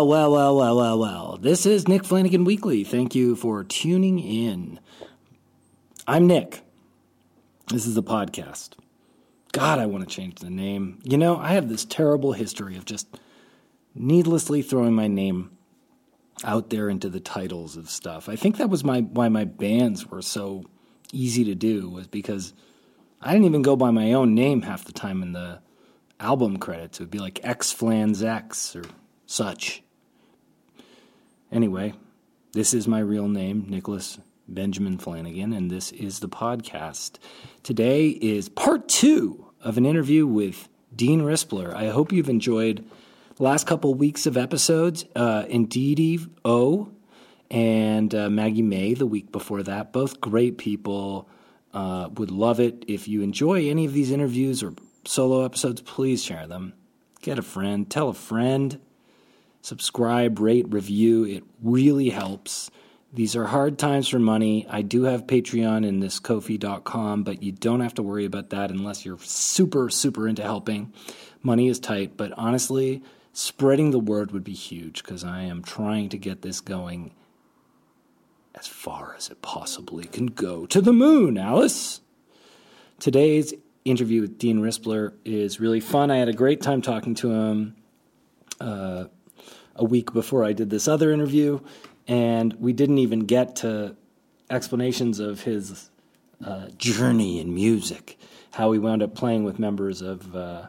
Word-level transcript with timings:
Well, 0.00 0.08
well, 0.08 0.32
well, 0.32 0.56
well, 0.56 0.76
well, 0.76 0.98
well. 0.98 1.38
This 1.42 1.66
is 1.66 1.86
Nick 1.86 2.06
Flanagan 2.06 2.44
Weekly. 2.44 2.84
Thank 2.84 3.14
you 3.14 3.36
for 3.36 3.62
tuning 3.62 4.18
in. 4.18 4.80
I'm 6.06 6.26
Nick. 6.26 6.62
This 7.66 7.86
is 7.86 7.98
a 7.98 8.02
podcast. 8.02 8.70
God, 9.52 9.78
I 9.78 9.84
want 9.84 10.08
to 10.08 10.14
change 10.14 10.36
the 10.36 10.48
name. 10.48 11.00
You 11.02 11.18
know, 11.18 11.36
I 11.36 11.48
have 11.48 11.68
this 11.68 11.84
terrible 11.84 12.32
history 12.32 12.78
of 12.78 12.86
just 12.86 13.20
needlessly 13.94 14.62
throwing 14.62 14.94
my 14.94 15.06
name 15.06 15.50
out 16.44 16.70
there 16.70 16.88
into 16.88 17.10
the 17.10 17.20
titles 17.20 17.76
of 17.76 17.90
stuff. 17.90 18.26
I 18.26 18.36
think 18.36 18.56
that 18.56 18.70
was 18.70 18.82
my 18.82 19.02
why 19.02 19.28
my 19.28 19.44
bands 19.44 20.06
were 20.06 20.22
so 20.22 20.64
easy 21.12 21.44
to 21.44 21.54
do 21.54 21.90
was 21.90 22.06
because 22.06 22.54
I 23.20 23.32
didn't 23.34 23.44
even 23.44 23.60
go 23.60 23.76
by 23.76 23.90
my 23.90 24.14
own 24.14 24.34
name 24.34 24.62
half 24.62 24.82
the 24.82 24.92
time 24.92 25.22
in 25.22 25.32
the 25.32 25.60
album 26.18 26.56
credits. 26.56 27.00
It 27.00 27.02
would 27.02 27.10
be 27.10 27.18
like 27.18 27.38
X 27.42 27.70
Flans 27.70 28.22
X 28.22 28.74
or 28.74 28.84
such. 29.26 29.82
Anyway, 31.52 31.92
this 32.52 32.72
is 32.72 32.86
my 32.86 33.00
real 33.00 33.26
name, 33.26 33.66
Nicholas 33.68 34.18
Benjamin 34.46 34.98
Flanagan, 34.98 35.52
and 35.52 35.68
this 35.68 35.90
is 35.90 36.20
the 36.20 36.28
podcast. 36.28 37.18
Today 37.64 38.08
is 38.08 38.48
part 38.48 38.88
two 38.88 39.46
of 39.60 39.76
an 39.76 39.84
interview 39.84 40.26
with 40.26 40.68
Dean 40.94 41.22
Rispler. 41.22 41.74
I 41.74 41.88
hope 41.88 42.12
you've 42.12 42.28
enjoyed 42.28 42.84
the 43.34 43.42
last 43.42 43.66
couple 43.66 43.92
weeks 43.94 44.26
of 44.26 44.36
episodes. 44.36 45.04
Uh, 45.16 45.44
Indeedy 45.48 46.20
O 46.44 46.92
and 47.50 48.14
uh, 48.14 48.30
Maggie 48.30 48.62
May 48.62 48.94
the 48.94 49.06
week 49.06 49.32
before 49.32 49.64
that, 49.64 49.92
both 49.92 50.20
great 50.20 50.56
people. 50.56 51.28
Uh, 51.72 52.08
would 52.14 52.32
love 52.32 52.58
it 52.58 52.84
if 52.88 53.06
you 53.06 53.22
enjoy 53.22 53.68
any 53.70 53.84
of 53.84 53.92
these 53.92 54.10
interviews 54.10 54.60
or 54.60 54.74
solo 55.04 55.44
episodes. 55.44 55.80
Please 55.80 56.20
share 56.20 56.48
them. 56.48 56.72
Get 57.22 57.38
a 57.38 57.42
friend. 57.42 57.88
Tell 57.88 58.08
a 58.08 58.14
friend 58.14 58.80
subscribe, 59.62 60.38
rate, 60.38 60.66
review. 60.72 61.24
It 61.24 61.44
really 61.62 62.10
helps. 62.10 62.70
These 63.12 63.34
are 63.34 63.46
hard 63.46 63.78
times 63.78 64.08
for 64.08 64.20
money. 64.20 64.66
I 64.70 64.82
do 64.82 65.02
have 65.04 65.26
Patreon 65.26 65.86
and 65.86 66.02
this 66.02 66.20
Ko-fi.com, 66.20 67.24
but 67.24 67.42
you 67.42 67.50
don't 67.50 67.80
have 67.80 67.94
to 67.94 68.02
worry 68.02 68.24
about 68.24 68.50
that 68.50 68.70
unless 68.70 69.04
you're 69.04 69.18
super, 69.18 69.90
super 69.90 70.28
into 70.28 70.42
helping. 70.42 70.92
Money 71.42 71.68
is 71.68 71.80
tight, 71.80 72.16
but 72.16 72.32
honestly, 72.36 73.02
spreading 73.32 73.90
the 73.90 73.98
word 73.98 74.30
would 74.30 74.44
be 74.44 74.52
huge 74.52 75.02
because 75.02 75.24
I 75.24 75.42
am 75.42 75.62
trying 75.62 76.08
to 76.10 76.18
get 76.18 76.42
this 76.42 76.60
going 76.60 77.12
as 78.54 78.66
far 78.66 79.14
as 79.16 79.28
it 79.28 79.42
possibly 79.42 80.04
can 80.04 80.26
go 80.26 80.66
to 80.66 80.80
the 80.80 80.92
moon, 80.92 81.36
Alice. 81.36 82.00
Today's 82.98 83.54
interview 83.84 84.20
with 84.20 84.38
Dean 84.38 84.60
Rispler 84.60 85.14
is 85.24 85.58
really 85.58 85.80
fun. 85.80 86.10
I 86.10 86.18
had 86.18 86.28
a 86.28 86.32
great 86.34 86.60
time 86.60 86.82
talking 86.82 87.14
to 87.16 87.32
him. 87.32 87.76
Uh, 88.60 89.04
a 89.80 89.84
week 89.84 90.12
before 90.12 90.44
I 90.44 90.52
did 90.52 90.68
this 90.68 90.86
other 90.86 91.10
interview, 91.10 91.58
and 92.06 92.52
we 92.60 92.72
didn't 92.74 92.98
even 92.98 93.20
get 93.20 93.56
to 93.56 93.96
explanations 94.50 95.18
of 95.18 95.40
his 95.40 95.90
uh, 96.44 96.68
journey 96.76 97.40
in 97.40 97.54
music, 97.54 98.18
how 98.52 98.72
he 98.72 98.78
wound 98.78 99.02
up 99.02 99.14
playing 99.14 99.42
with 99.42 99.58
members 99.58 100.02
of 100.02 100.36
uh, 100.36 100.66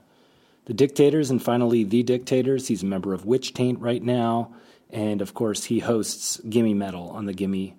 the 0.65 0.73
Dictators 0.73 1.29
and 1.29 1.43
finally 1.43 1.83
the 1.83 2.03
Dictators. 2.03 2.69
He's 2.69 2.83
a 2.83 2.85
member 2.85 3.13
of 3.13 3.25
Witch 3.25 3.53
Taint 3.53 3.79
right 3.79 4.01
now, 4.01 4.55
and 4.89 5.21
of 5.21 5.33
course, 5.33 5.65
he 5.65 5.79
hosts 5.79 6.39
Gimme 6.49 6.73
Metal 6.73 7.09
on 7.09 7.25
the 7.25 7.33
Gimme 7.33 7.75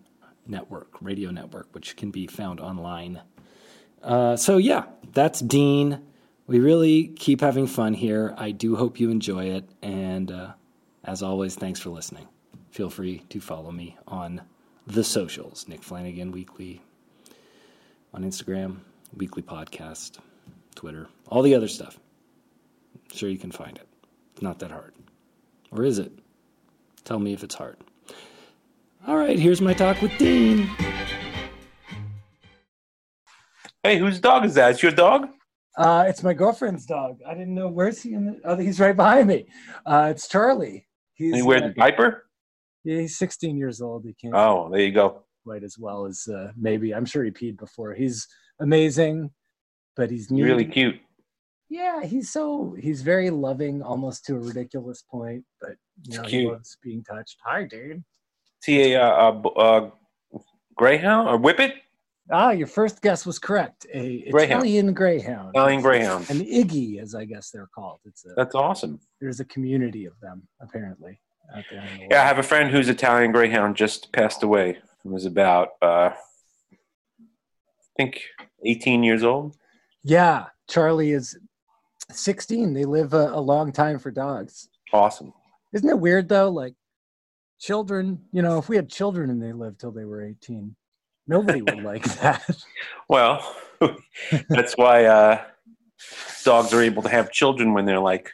Network, 0.47 1.01
radio 1.01 1.31
network, 1.31 1.69
which 1.73 1.97
can 1.97 2.11
be 2.11 2.27
found 2.27 2.61
online. 2.61 3.23
Uh, 4.03 4.37
so, 4.37 4.59
yeah, 4.59 4.85
that's 5.13 5.41
Dean. 5.41 6.03
We 6.47 6.59
really 6.59 7.09
keep 7.09 7.41
having 7.41 7.67
fun 7.69 7.95
here. 7.95 8.35
I 8.37 8.51
do 8.51 8.77
hope 8.77 9.01
you 9.01 9.11
enjoy 9.11 9.47
it, 9.47 9.65
and 9.81 10.31
uh, 10.31 10.53
as 11.05 11.23
always, 11.23 11.55
thanks 11.55 11.81
for 11.81 11.91
listening. 11.91 12.29
Feel 12.71 12.91
free 12.91 13.23
to 13.29 13.41
follow 13.41 13.71
me 13.71 13.97
on 14.07 14.41
the 14.87 15.05
socials 15.05 15.67
Nick 15.69 15.83
Flanagan 15.83 16.33
Weekly 16.33 16.81
on 18.15 18.25
Instagram, 18.25 18.79
Weekly 19.17 19.43
Podcast, 19.43 20.19
Twitter, 20.75 21.09
all 21.29 21.43
the 21.43 21.55
other 21.55 21.69
stuff. 21.69 21.99
I'm 22.95 23.17
sure 23.17 23.29
you 23.29 23.39
can 23.39 23.53
find 23.53 23.77
it. 23.77 23.87
It's 24.33 24.43
not 24.43 24.59
that 24.61 24.71
hard. 24.71 24.95
Or 25.71 25.85
is 25.85 25.99
it? 25.99 26.13
Tell 27.05 27.19
me 27.19 27.33
if 27.33 27.43
it's 27.43 27.55
hard. 27.55 27.77
All 29.07 29.17
right, 29.17 29.39
here's 29.39 29.61
my 29.61 29.75
talk 29.75 30.01
with 30.01 30.17
Dean. 30.19 30.69
Hey, 33.83 33.99
whose 33.99 34.21
dog 34.21 34.45
is 34.45 34.55
that? 34.55 34.73
It's 34.73 34.83
your 34.83 34.93
dog? 34.93 35.29
Uh, 35.77 36.05
it's 36.07 36.23
my 36.23 36.35
girlfriend's 36.35 36.87
dog. 36.87 37.19
I 37.27 37.35
didn't 37.35 37.55
know 37.55 37.69
where's 37.69 38.03
he 38.03 38.13
in 38.13 38.27
the. 38.27 38.41
Oh, 38.45 38.57
he's 38.57 38.79
right 38.79 38.95
behind 38.95 39.27
me. 39.27 39.47
Uh, 39.85 40.09
it's 40.11 40.29
Charlie. 40.29 40.87
He's, 41.15 41.37
he 41.37 41.43
wears 41.43 41.63
uh, 41.63 41.67
a 41.67 41.75
diaper? 41.75 42.25
Yeah, 42.85 43.01
he's 43.01 43.19
16 43.19 43.57
years 43.57 43.81
old. 43.81 44.05
He 44.05 44.15
can't. 44.15 44.35
Oh, 44.35 44.69
there 44.71 44.81
you 44.81 44.93
go. 44.93 45.25
Quite 45.45 45.63
as 45.63 45.77
well 45.79 46.07
as 46.07 46.27
uh, 46.29 46.53
maybe. 46.57 46.95
I'm 46.95 47.05
sure 47.05 47.25
he 47.25 47.31
peed 47.31 47.59
before. 47.59 47.95
He's 47.95 48.27
amazing, 48.61 49.31
but 49.97 50.11
he's 50.11 50.31
neat. 50.31 50.43
really 50.43 50.65
cute. 50.65 50.97
Yeah, 51.69 52.05
he's 52.05 52.31
so 52.31 52.77
he's 52.79 53.03
very 53.03 53.31
loving, 53.31 53.83
almost 53.83 54.27
to 54.27 54.37
a 54.37 54.39
ridiculous 54.39 55.03
point. 55.11 55.45
But 55.61 55.77
you 56.03 56.19
know, 56.19 56.25
he 56.25 56.47
loves 56.47 56.77
being 56.83 57.03
touched. 57.03 57.39
Hi, 57.45 57.65
dude. 57.65 57.97
Is 57.97 58.67
he 58.67 58.93
a, 58.93 59.03
uh, 59.03 59.41
uh, 59.57 59.91
greyhound 60.77 61.29
or 61.29 61.39
whippet? 61.39 61.73
Ah, 62.33 62.51
your 62.51 62.67
first 62.67 63.03
guess 63.03 63.27
was 63.27 63.39
correct. 63.39 63.87
A 63.93 64.31
greyhound. 64.31 64.63
Italian 64.63 64.95
greyhound. 64.95 65.51
Italian 65.55 65.83
greyhound. 65.83 66.31
An 66.31 66.41
Iggy, 66.41 66.99
as 66.99 67.15
I 67.15 67.27
guess 67.27 67.51
they're 67.51 67.69
called. 67.75 68.01
It's 68.07 68.25
a, 68.25 68.31
That's 68.35 68.55
awesome. 68.55 68.99
There's 69.21 69.41
a 69.41 69.45
community 69.45 70.07
of 70.07 70.19
them, 70.21 70.49
apparently. 70.61 71.21
yeah, 72.11 72.23
I 72.23 72.27
have 72.27 72.39
a 72.39 72.43
friend 72.43 72.71
whose 72.71 72.89
Italian 72.89 73.33
greyhound 73.33 73.77
just 73.77 74.13
passed 74.13 74.43
away. 74.43 74.71
It 74.71 75.09
was 75.11 75.27
about, 75.27 75.71
uh, 75.83 76.11
I 76.13 76.77
think, 77.99 78.23
18 78.65 79.03
years 79.03 79.23
old. 79.23 79.55
Yeah, 80.03 80.47
Charlie 80.71 81.13
is 81.13 81.37
16. 82.11 82.73
They 82.73 82.87
live 82.87 83.13
a, 83.13 83.29
a 83.35 83.41
long 83.41 83.73
time 83.73 83.99
for 83.99 84.11
dogs. 84.11 84.69
Awesome. 84.93 85.35
Isn't 85.75 85.89
it 85.89 85.99
weird 85.99 86.29
though? 86.29 86.49
Like 86.51 86.75
children, 87.59 88.25
you 88.33 88.43
know, 88.43 88.59
if 88.59 88.69
we 88.69 88.77
had 88.77 88.89
children 88.89 89.29
and 89.31 89.43
they 89.43 89.53
lived 89.53 89.81
till 89.81 89.93
they 89.93 90.05
were 90.05 90.25
18, 90.25 90.75
Nobody 91.27 91.63
would 91.63 91.83
like 91.83 92.05
that. 92.21 92.45
Well, 93.09 93.57
that's 94.49 94.77
why 94.77 95.05
uh, 95.05 95.45
dogs 96.45 96.73
are 96.73 96.83
able 96.83 97.03
to 97.03 97.09
have 97.09 97.31
children 97.33 97.73
when 97.73 97.85
they're 97.85 98.01
like 98.01 98.31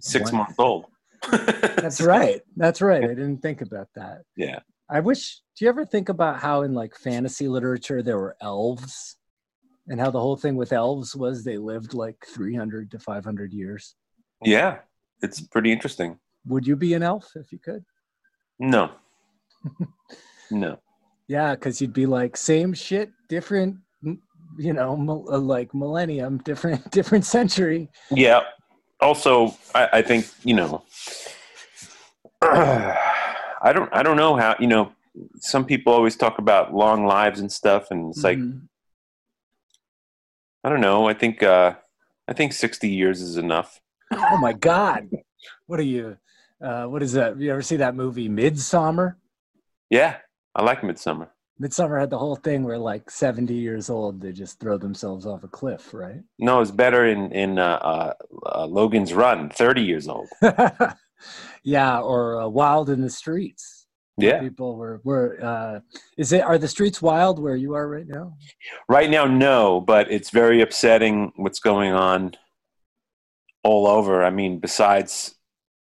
six 0.00 0.32
months 0.32 0.54
old. 0.58 0.86
that's 1.30 2.00
right. 2.00 2.40
That's 2.56 2.80
right. 2.82 3.04
I 3.04 3.08
didn't 3.08 3.38
think 3.38 3.60
about 3.62 3.88
that. 3.94 4.22
Yeah. 4.36 4.60
I 4.88 5.00
wish. 5.00 5.40
Do 5.56 5.64
you 5.64 5.68
ever 5.68 5.84
think 5.84 6.08
about 6.08 6.38
how 6.38 6.62
in 6.62 6.74
like 6.74 6.94
fantasy 6.94 7.48
literature 7.48 8.02
there 8.02 8.18
were 8.18 8.36
elves, 8.40 9.16
and 9.88 9.98
how 9.98 10.10
the 10.10 10.20
whole 10.20 10.36
thing 10.36 10.56
with 10.56 10.72
elves 10.72 11.16
was 11.16 11.42
they 11.42 11.58
lived 11.58 11.94
like 11.94 12.16
three 12.26 12.54
hundred 12.54 12.90
to 12.92 12.98
five 12.98 13.24
hundred 13.24 13.52
years? 13.52 13.96
Yeah, 14.44 14.78
it's 15.22 15.40
pretty 15.40 15.72
interesting. 15.72 16.18
Would 16.46 16.66
you 16.66 16.76
be 16.76 16.94
an 16.94 17.02
elf 17.02 17.32
if 17.34 17.50
you 17.50 17.58
could? 17.58 17.84
No. 18.58 18.92
no. 20.50 20.78
Yeah, 21.28 21.54
because 21.54 21.80
you'd 21.80 21.92
be 21.92 22.06
like 22.06 22.36
same 22.36 22.72
shit, 22.72 23.10
different, 23.28 23.78
you 24.02 24.72
know, 24.72 25.26
uh, 25.30 25.38
like 25.38 25.74
millennium, 25.74 26.38
different, 26.44 26.90
different 26.90 27.24
century. 27.24 27.90
Yeah. 28.10 28.42
Also, 29.00 29.56
I, 29.74 29.88
I 29.94 30.02
think 30.02 30.26
you 30.44 30.54
know, 30.54 30.82
I 32.42 33.72
don't, 33.72 33.92
I 33.92 34.02
don't 34.02 34.16
know 34.16 34.36
how 34.36 34.56
you 34.58 34.66
know. 34.66 34.92
Some 35.36 35.64
people 35.64 35.94
always 35.94 36.14
talk 36.14 36.38
about 36.38 36.74
long 36.74 37.06
lives 37.06 37.40
and 37.40 37.50
stuff, 37.50 37.90
and 37.90 38.10
it's 38.10 38.22
mm-hmm. 38.22 38.42
like, 38.42 38.60
I 40.62 40.68
don't 40.68 40.82
know. 40.82 41.08
I 41.08 41.14
think, 41.14 41.42
uh 41.42 41.74
I 42.28 42.32
think 42.32 42.52
sixty 42.52 42.88
years 42.88 43.20
is 43.20 43.36
enough. 43.36 43.80
Oh 44.12 44.38
my 44.38 44.52
God! 44.52 45.08
What 45.66 45.78
are 45.78 45.84
you? 45.84 46.16
Uh, 46.62 46.84
what 46.84 47.02
is 47.02 47.12
that? 47.12 47.38
You 47.38 47.52
ever 47.52 47.62
see 47.62 47.76
that 47.76 47.94
movie 47.94 48.28
Midsummer? 48.28 49.18
Yeah. 49.90 50.16
I 50.56 50.62
like 50.62 50.82
Midsummer. 50.82 51.30
Midsummer 51.58 51.98
had 51.98 52.10
the 52.10 52.18
whole 52.18 52.36
thing 52.36 52.64
where 52.64 52.78
like 52.78 53.10
70 53.10 53.54
years 53.54 53.88
old, 53.90 54.20
they 54.20 54.32
just 54.32 54.58
throw 54.58 54.78
themselves 54.78 55.26
off 55.26 55.44
a 55.44 55.48
cliff, 55.48 55.92
right? 55.92 56.22
No, 56.38 56.60
it's 56.60 56.70
better 56.70 57.06
in, 57.06 57.30
in 57.32 57.58
uh, 57.58 57.78
uh, 57.82 58.12
uh, 58.46 58.66
Logan's 58.66 59.12
Run, 59.12 59.50
30 59.50 59.82
years 59.82 60.08
old. 60.08 60.28
yeah, 61.62 62.00
or 62.00 62.40
uh, 62.40 62.48
Wild 62.48 62.90
in 62.90 63.02
the 63.02 63.10
Streets. 63.10 63.86
Yeah. 64.18 64.40
People 64.40 64.76
were, 64.76 65.02
were 65.04 65.38
uh, 65.42 65.80
is 66.16 66.32
it, 66.32 66.40
are 66.40 66.56
the 66.56 66.68
streets 66.68 67.02
wild 67.02 67.38
where 67.38 67.54
you 67.54 67.74
are 67.74 67.86
right 67.86 68.08
now? 68.08 68.34
Right 68.88 69.10
now, 69.10 69.26
no, 69.26 69.78
but 69.82 70.10
it's 70.10 70.30
very 70.30 70.62
upsetting 70.62 71.32
what's 71.36 71.60
going 71.60 71.92
on 71.92 72.34
all 73.62 73.86
over. 73.86 74.24
I 74.24 74.30
mean, 74.30 74.58
besides 74.58 75.35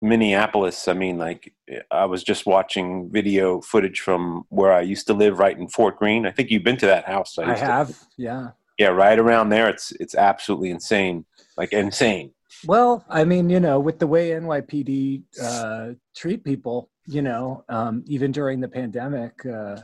Minneapolis, 0.05 0.87
I 0.87 0.93
mean, 0.93 1.19
like 1.19 1.53
I 1.91 2.05
was 2.05 2.23
just 2.23 2.45
watching 2.45 3.11
video 3.11 3.61
footage 3.63 4.01
from 4.01 4.45
where 4.51 4.73
I 4.73 4.83
used 4.83 5.07
to 5.07 5.15
live, 5.15 5.39
right 5.39 5.59
in 5.59 5.67
Fort 5.69 5.99
Greene. 5.99 6.27
I 6.27 6.31
think 6.31 6.51
you've 6.51 6.63
been 6.63 6.77
to 6.77 6.87
that 6.87 7.07
house. 7.07 7.39
I, 7.39 7.53
I 7.53 7.57
have, 7.57 7.89
to, 7.89 7.95
yeah, 8.19 8.49
yeah, 8.79 8.89
right 8.89 9.19
around 9.19 9.49
there. 9.49 9.69
It's 9.69 9.93
it's 9.93 10.15
absolutely 10.15 10.71
insane, 10.71 11.25
like 11.57 11.73
insane. 11.73 12.33
Well, 12.67 13.05
I 13.09 13.25
mean, 13.25 13.49
you 13.49 13.61
know, 13.61 13.81
with 13.81 13.99
the 13.99 14.07
way 14.07 14.31
NYPD 14.31 15.23
uh, 15.43 15.95
treat 16.15 16.45
people, 16.45 16.91
you 17.07 17.23
know, 17.23 17.65
um, 17.69 18.05
even 18.07 18.31
during 18.31 18.61
the 18.61 18.69
pandemic, 18.69 19.45
uh, 19.47 19.81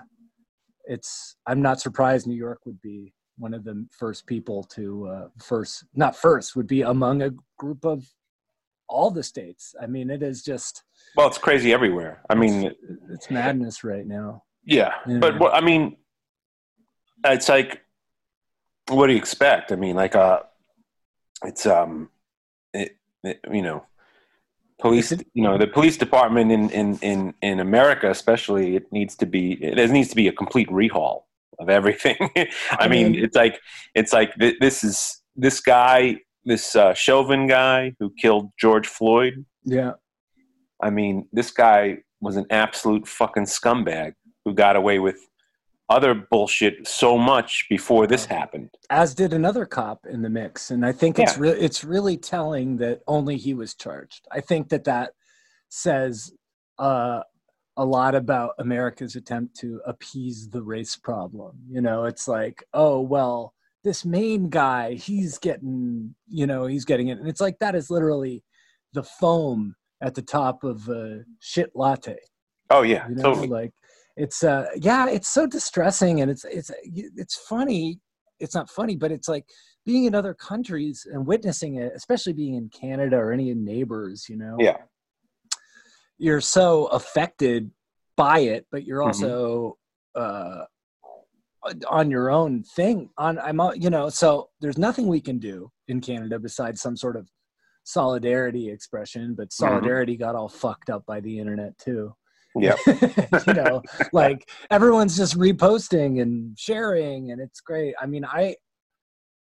it's 0.84 1.36
I'm 1.46 1.62
not 1.62 1.80
surprised 1.80 2.26
New 2.26 2.36
York 2.36 2.60
would 2.66 2.80
be 2.82 3.14
one 3.38 3.54
of 3.54 3.64
the 3.64 3.86
first 3.90 4.26
people 4.26 4.62
to 4.64 5.08
uh, 5.08 5.28
first, 5.42 5.84
not 5.94 6.14
first, 6.14 6.56
would 6.56 6.66
be 6.66 6.82
among 6.82 7.22
a 7.22 7.30
group 7.58 7.86
of 7.86 8.04
all 8.90 9.10
the 9.10 9.22
states. 9.22 9.74
I 9.80 9.86
mean, 9.86 10.10
it 10.10 10.22
is 10.22 10.42
just. 10.42 10.82
Well, 11.16 11.28
it's 11.28 11.38
crazy 11.38 11.72
everywhere. 11.72 12.20
I 12.28 12.34
mean, 12.34 12.64
it's, 12.64 12.78
it's 13.10 13.30
madness 13.30 13.84
right 13.84 14.06
now. 14.06 14.42
Yeah, 14.64 14.92
but 15.06 15.38
what, 15.38 15.54
I 15.54 15.60
mean, 15.60 15.96
it's 17.24 17.48
like, 17.48 17.80
what 18.88 19.06
do 19.06 19.12
you 19.12 19.18
expect? 19.18 19.72
I 19.72 19.76
mean, 19.76 19.96
like, 19.96 20.14
uh, 20.14 20.40
it's 21.44 21.64
um, 21.66 22.10
it, 22.74 22.96
it, 23.24 23.40
you 23.50 23.62
know, 23.62 23.84
police. 24.78 25.12
You 25.12 25.42
know, 25.42 25.56
the 25.56 25.66
police 25.66 25.96
department 25.96 26.52
in 26.52 26.70
in 26.70 26.98
in 26.98 27.34
in 27.40 27.60
America, 27.60 28.10
especially, 28.10 28.76
it 28.76 28.92
needs 28.92 29.16
to 29.16 29.26
be. 29.26 29.52
It 29.52 29.90
needs 29.90 30.10
to 30.10 30.16
be 30.16 30.28
a 30.28 30.32
complete 30.32 30.68
rehaul 30.68 31.22
of 31.58 31.68
everything. 31.68 32.16
I 32.72 32.88
mean, 32.88 33.14
it's 33.14 33.36
like 33.36 33.60
it's 33.94 34.12
like 34.12 34.34
this 34.36 34.84
is 34.84 35.22
this 35.36 35.60
guy, 35.60 36.16
this 36.44 36.74
uh, 36.76 36.94
Chauvin 36.94 37.46
guy 37.46 37.94
who 37.98 38.12
killed 38.18 38.50
George 38.58 38.86
Floyd. 38.86 39.44
Yeah. 39.64 39.92
I 40.82 40.90
mean, 40.90 41.28
this 41.32 41.50
guy 41.50 41.98
was 42.20 42.36
an 42.36 42.46
absolute 42.50 43.06
fucking 43.06 43.44
scumbag 43.44 44.14
who 44.44 44.54
got 44.54 44.76
away 44.76 44.98
with 44.98 45.16
other 45.90 46.14
bullshit 46.14 46.86
so 46.86 47.18
much 47.18 47.66
before 47.68 48.06
this 48.06 48.24
happened. 48.24 48.70
As 48.88 49.14
did 49.14 49.32
another 49.32 49.66
cop 49.66 50.06
in 50.08 50.22
the 50.22 50.30
mix, 50.30 50.70
and 50.70 50.86
I 50.86 50.92
think 50.92 51.18
it's 51.18 51.34
yeah. 51.34 51.42
really 51.42 51.60
it's 51.60 51.84
really 51.84 52.16
telling 52.16 52.76
that 52.76 53.00
only 53.08 53.36
he 53.36 53.54
was 53.54 53.74
charged. 53.74 54.26
I 54.30 54.40
think 54.40 54.68
that 54.68 54.84
that 54.84 55.12
says 55.68 56.32
uh, 56.78 57.22
a 57.76 57.84
lot 57.84 58.14
about 58.14 58.54
America's 58.58 59.16
attempt 59.16 59.56
to 59.56 59.80
appease 59.84 60.48
the 60.48 60.62
race 60.62 60.96
problem. 60.96 61.58
You 61.68 61.80
know, 61.80 62.04
it's 62.04 62.28
like, 62.28 62.62
oh 62.72 63.00
well, 63.00 63.54
this 63.82 64.04
main 64.04 64.48
guy, 64.50 64.94
he's 64.94 65.38
getting, 65.38 66.14
you 66.28 66.46
know, 66.46 66.66
he's 66.66 66.84
getting 66.84 67.08
it, 67.08 67.18
and 67.18 67.28
it's 67.28 67.40
like 67.40 67.58
that 67.60 67.74
is 67.74 67.90
literally 67.90 68.44
the 68.92 69.02
foam 69.02 69.74
at 70.02 70.14
the 70.14 70.22
top 70.22 70.64
of 70.64 70.88
a 70.88 71.20
shit 71.40 71.70
latte. 71.74 72.18
Oh 72.70 72.82
yeah, 72.82 73.08
you 73.08 73.14
know? 73.16 73.22
totally. 73.22 73.48
Like 73.48 73.72
it's 74.20 74.44
uh 74.44 74.66
yeah 74.76 75.08
it's 75.08 75.28
so 75.28 75.46
distressing 75.46 76.20
and 76.20 76.30
it's 76.30 76.44
it's 76.44 76.70
it's 76.84 77.36
funny 77.36 77.98
it's 78.38 78.54
not 78.54 78.68
funny 78.68 78.96
but 78.96 79.10
it's 79.10 79.28
like 79.28 79.46
being 79.86 80.04
in 80.04 80.14
other 80.14 80.34
countries 80.34 81.06
and 81.10 81.26
witnessing 81.26 81.76
it 81.76 81.92
especially 81.94 82.32
being 82.32 82.54
in 82.54 82.68
canada 82.68 83.16
or 83.16 83.32
any 83.32 83.50
of 83.50 83.56
neighbors 83.56 84.26
you 84.28 84.36
know 84.36 84.56
yeah 84.58 84.76
you're 86.18 86.40
so 86.40 86.86
affected 86.86 87.70
by 88.16 88.40
it 88.40 88.66
but 88.70 88.84
you're 88.84 89.00
mm-hmm. 89.00 89.06
also 89.06 89.78
mm-hmm. 90.16 90.60
uh 90.60 90.64
on 91.88 92.10
your 92.10 92.30
own 92.30 92.62
thing 92.62 93.10
on 93.18 93.38
i'm 93.40 93.60
you 93.74 93.90
know 93.90 94.08
so 94.08 94.48
there's 94.60 94.78
nothing 94.78 95.06
we 95.06 95.20
can 95.20 95.38
do 95.38 95.70
in 95.88 96.00
canada 96.00 96.38
besides 96.38 96.80
some 96.80 96.96
sort 96.96 97.16
of 97.16 97.28
solidarity 97.84 98.70
expression 98.70 99.34
but 99.34 99.48
mm-hmm. 99.48 99.64
solidarity 99.64 100.14
mm-hmm. 100.14 100.22
got 100.22 100.34
all 100.34 100.48
fucked 100.48 100.90
up 100.90 101.04
by 101.06 101.20
the 101.20 101.38
internet 101.38 101.76
too 101.78 102.12
yeah. 102.56 102.76
you 103.46 103.54
know, 103.54 103.82
like 104.12 104.48
everyone's 104.70 105.16
just 105.16 105.38
reposting 105.38 106.20
and 106.20 106.58
sharing 106.58 107.30
and 107.30 107.40
it's 107.40 107.60
great. 107.60 107.94
I 108.00 108.06
mean, 108.06 108.24
I 108.24 108.56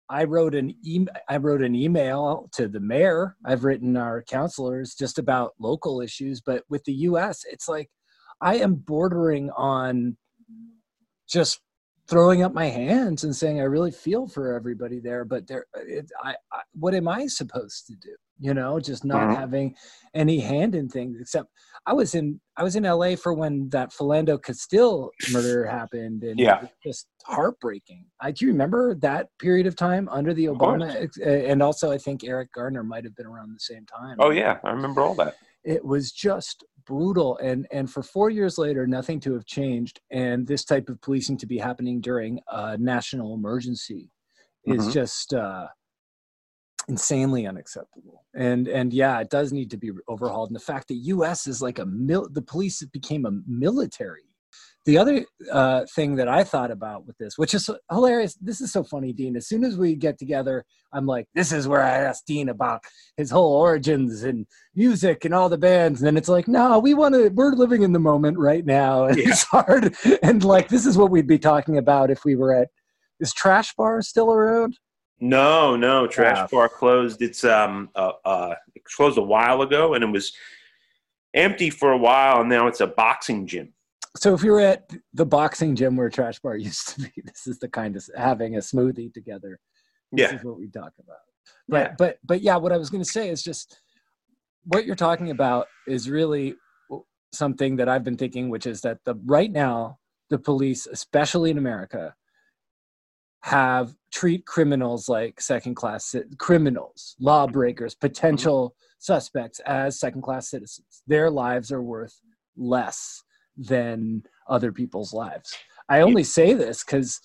I 0.09 0.23
wrote 0.23 0.55
an 0.55 0.75
e- 0.83 1.07
I 1.27 1.37
wrote 1.37 1.61
an 1.61 1.75
email 1.75 2.49
to 2.53 2.67
the 2.67 2.79
mayor. 2.79 3.35
I've 3.45 3.63
written 3.63 3.95
our 3.97 4.23
counselors 4.23 4.95
just 4.95 5.19
about 5.19 5.53
local 5.59 6.01
issues, 6.01 6.41
but 6.41 6.63
with 6.69 6.83
the 6.85 6.93
US, 6.93 7.43
it's 7.49 7.67
like 7.67 7.89
I 8.41 8.55
am 8.55 8.75
bordering 8.75 9.49
on 9.51 10.17
just 11.27 11.59
throwing 12.09 12.43
up 12.43 12.53
my 12.53 12.65
hands 12.65 13.23
and 13.23 13.35
saying 13.35 13.59
I 13.59 13.63
really 13.63 13.91
feel 13.91 14.27
for 14.27 14.53
everybody 14.53 14.99
there, 14.99 15.25
but 15.25 15.47
there 15.47 15.65
it, 15.75 16.09
I, 16.23 16.35
I 16.51 16.61
what 16.73 16.93
am 16.93 17.07
I 17.07 17.27
supposed 17.27 17.87
to 17.87 17.95
do? 17.95 18.15
you 18.39 18.53
know 18.53 18.79
just 18.79 19.05
not 19.05 19.21
mm-hmm. 19.21 19.39
having 19.39 19.75
any 20.13 20.39
hand 20.39 20.73
in 20.73 20.87
things 20.89 21.17
except 21.19 21.47
i 21.85 21.93
was 21.93 22.15
in 22.15 22.39
i 22.57 22.63
was 22.63 22.75
in 22.75 22.83
la 22.83 23.15
for 23.15 23.33
when 23.33 23.69
that 23.69 23.91
philando 23.91 24.41
castile 24.41 25.11
murder 25.31 25.65
happened 25.65 26.23
and 26.23 26.39
yeah. 26.39 26.65
just 26.83 27.07
heartbreaking. 27.25 28.05
I 28.21 28.31
do 28.31 28.45
you 28.45 28.51
remember 28.51 28.95
that 28.95 29.27
period 29.39 29.67
of 29.67 29.75
time 29.75 30.07
under 30.09 30.33
the 30.33 30.45
obama 30.45 31.09
and 31.23 31.61
also 31.61 31.91
i 31.91 31.97
think 31.97 32.23
eric 32.23 32.51
garner 32.53 32.83
might 32.83 33.03
have 33.03 33.15
been 33.15 33.27
around 33.27 33.53
the 33.53 33.59
same 33.59 33.85
time. 33.85 34.15
Oh 34.19 34.31
yeah 34.31 34.57
i 34.63 34.71
remember 34.71 35.01
all 35.01 35.15
that 35.15 35.35
it 35.63 35.83
was 35.83 36.11
just 36.11 36.63
brutal. 36.85 37.37
And 37.37 37.67
and 37.71 37.89
for 37.89 38.01
four 38.01 38.29
years 38.29 38.57
later 38.57 38.87
nothing 38.87 39.19
to 39.21 39.33
have 39.33 39.45
changed. 39.45 39.99
And 40.11 40.47
this 40.47 40.65
type 40.65 40.89
of 40.89 41.01
policing 41.01 41.37
to 41.37 41.45
be 41.45 41.57
happening 41.57 42.01
during 42.01 42.39
a 42.51 42.77
national 42.77 43.33
emergency 43.35 44.09
is 44.65 44.81
mm-hmm. 44.81 44.91
just 44.91 45.33
uh 45.33 45.67
insanely 46.87 47.45
unacceptable. 47.45 48.25
And 48.35 48.67
and 48.67 48.93
yeah 48.93 49.19
it 49.19 49.29
does 49.29 49.53
need 49.53 49.69
to 49.71 49.77
be 49.77 49.91
overhauled. 50.07 50.49
And 50.49 50.55
the 50.55 50.63
fact 50.63 50.87
that 50.87 50.95
us 50.95 51.45
is 51.45 51.61
like 51.61 51.79
a 51.79 51.85
mil 51.85 52.27
the 52.31 52.41
police 52.41 52.83
became 52.85 53.25
a 53.25 53.39
military 53.47 54.28
the 54.85 54.97
other 54.97 55.25
uh, 55.51 55.85
thing 55.95 56.15
that 56.15 56.27
i 56.27 56.43
thought 56.43 56.71
about 56.71 57.05
with 57.05 57.17
this 57.17 57.37
which 57.37 57.53
is 57.53 57.69
hilarious 57.91 58.35
this 58.35 58.61
is 58.61 58.71
so 58.71 58.83
funny 58.83 59.13
dean 59.13 59.35
as 59.35 59.47
soon 59.47 59.63
as 59.63 59.77
we 59.77 59.95
get 59.95 60.17
together 60.17 60.63
i'm 60.93 61.05
like 61.05 61.27
this 61.35 61.51
is 61.51 61.67
where 61.67 61.81
i 61.81 61.89
asked 61.89 62.25
dean 62.25 62.49
about 62.49 62.81
his 63.17 63.29
whole 63.29 63.53
origins 63.53 64.23
and 64.23 64.45
music 64.75 65.25
and 65.25 65.33
all 65.33 65.49
the 65.49 65.57
bands 65.57 65.99
and 65.99 66.07
then 66.07 66.17
it's 66.17 66.29
like 66.29 66.47
no 66.47 66.79
we 66.79 66.93
want 66.93 67.13
to 67.13 67.29
we're 67.29 67.51
living 67.51 67.83
in 67.83 67.93
the 67.93 67.99
moment 67.99 68.37
right 68.37 68.65
now 68.65 69.05
and 69.05 69.17
yeah. 69.19 69.29
it's 69.29 69.43
hard 69.43 69.95
and 70.23 70.43
like 70.43 70.69
this 70.69 70.85
is 70.85 70.97
what 70.97 71.11
we'd 71.11 71.27
be 71.27 71.39
talking 71.39 71.77
about 71.77 72.09
if 72.09 72.23
we 72.25 72.35
were 72.35 72.53
at 72.53 72.69
is 73.19 73.33
trash 73.33 73.73
bar 73.75 74.01
still 74.01 74.31
around 74.31 74.77
no, 75.21 75.75
no, 75.75 76.07
Trash 76.07 76.37
yeah. 76.37 76.47
Bar 76.49 76.69
closed. 76.69 77.21
It's 77.21 77.43
um 77.43 77.89
uh, 77.95 78.13
uh 78.23 78.55
it 78.75 78.83
closed 78.85 79.17
a 79.17 79.21
while 79.21 79.61
ago, 79.61 79.93
and 79.93 80.03
it 80.03 80.09
was 80.09 80.33
empty 81.33 81.69
for 81.69 81.91
a 81.91 81.97
while, 81.97 82.41
and 82.41 82.49
now 82.49 82.67
it's 82.67 82.79
a 82.79 82.87
boxing 82.87 83.45
gym. 83.45 83.73
So 84.19 84.33
if 84.33 84.43
you're 84.43 84.59
at 84.59 84.91
the 85.13 85.25
boxing 85.25 85.77
gym 85.77 85.95
where 85.95 86.09
Trash 86.09 86.39
Bar 86.39 86.57
used 86.69 86.89
to 86.89 87.01
be, 87.01 87.11
this 87.23 87.47
is 87.47 87.57
the 87.59 87.69
kind 87.69 87.95
of 87.95 88.07
having 88.17 88.55
a 88.55 88.59
smoothie 88.59 89.13
together. 89.13 89.59
This 90.11 90.31
yeah. 90.31 90.37
is 90.37 90.43
what 90.43 90.57
we 90.57 90.67
talk 90.69 90.91
about. 90.99 91.17
But 91.67 91.77
yeah. 91.77 91.95
but 91.97 92.17
but 92.25 92.41
yeah, 92.41 92.57
what 92.57 92.73
I 92.73 92.77
was 92.77 92.89
going 92.89 93.03
to 93.03 93.09
say 93.09 93.29
is 93.29 93.41
just 93.41 93.79
what 94.65 94.85
you're 94.85 94.95
talking 94.95 95.31
about 95.31 95.67
is 95.87 96.09
really 96.09 96.55
something 97.31 97.77
that 97.77 97.87
I've 97.87 98.03
been 98.03 98.17
thinking, 98.17 98.49
which 98.49 98.65
is 98.65 98.81
that 98.81 98.97
the 99.05 99.15
right 99.25 99.51
now 99.51 99.99
the 100.29 100.37
police, 100.37 100.85
especially 100.85 101.51
in 101.51 101.57
America, 101.57 102.13
have 103.43 103.95
treat 104.11 104.45
criminals 104.45 105.07
like 105.07 105.39
second 105.39 105.75
class 105.75 106.13
criminals, 106.37 107.15
lawbreakers, 107.21 107.95
mm-hmm. 107.95 108.05
Mm-hmm. 108.05 108.13
potential 108.13 108.75
suspects 108.99 109.59
as 109.61 109.97
second 109.97 110.23
class 110.23 110.49
citizens. 110.49 111.03
Their 111.07 111.29
lives 111.29 111.71
are 111.71 111.81
worth 111.81 112.19
less 112.57 113.23
than 113.59 114.23
other 114.47 114.71
people's 114.71 115.13
lives. 115.13 115.55
I 115.89 116.01
only 116.01 116.23
say 116.23 116.53
this 116.53 116.83
because 116.83 117.19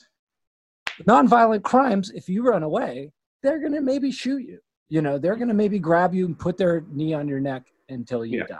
nonviolent 1.09 1.63
crimes, 1.63 2.11
if 2.11 2.29
you 2.29 2.43
run 2.43 2.63
away, 2.63 3.13
they're 3.43 3.61
going 3.61 3.75
to 3.75 3.81
maybe 3.81 4.11
shoot 4.11 4.43
you. 4.43 4.59
You 4.89 5.03
know, 5.03 5.19
they're 5.19 5.37
going 5.37 5.49
to 5.49 5.55
maybe 5.55 5.79
grab 5.79 6.15
you 6.15 6.27
and 6.27 6.39
put 6.39 6.57
their 6.57 6.85
knee 6.91 7.15
on 7.15 7.29
your 7.29 7.41
neck 7.41 7.65
until 7.89 8.25
you 8.25 8.39
yeah. 8.39 8.47
die. 8.47 8.59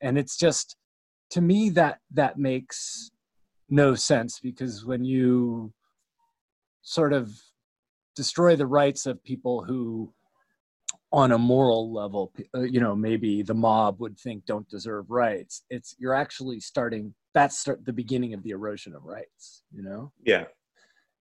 And 0.00 0.18
it's 0.18 0.36
just, 0.36 0.76
to 1.30 1.40
me, 1.40 1.70
that 1.70 1.98
that 2.12 2.38
makes 2.38 3.10
no 3.68 3.94
sense 3.94 4.40
because 4.40 4.84
when 4.84 5.04
you 5.04 5.72
sort 6.82 7.12
of 7.12 7.30
destroy 8.16 8.56
the 8.56 8.66
rights 8.66 9.06
of 9.06 9.22
people 9.22 9.64
who 9.64 10.12
on 11.12 11.32
a 11.32 11.38
moral 11.38 11.92
level 11.92 12.32
uh, 12.54 12.60
you 12.60 12.80
know 12.80 12.94
maybe 12.94 13.42
the 13.42 13.54
mob 13.54 14.00
would 14.00 14.18
think 14.18 14.44
don't 14.46 14.68
deserve 14.68 15.10
rights. 15.10 15.64
It's 15.70 15.94
you're 15.98 16.14
actually 16.14 16.60
starting 16.60 17.14
that's 17.34 17.58
start 17.58 17.84
the 17.84 17.92
beginning 17.92 18.34
of 18.34 18.42
the 18.42 18.50
erosion 18.50 18.94
of 18.94 19.04
rights 19.04 19.62
you 19.72 19.82
know? 19.82 20.12
Yeah. 20.24 20.44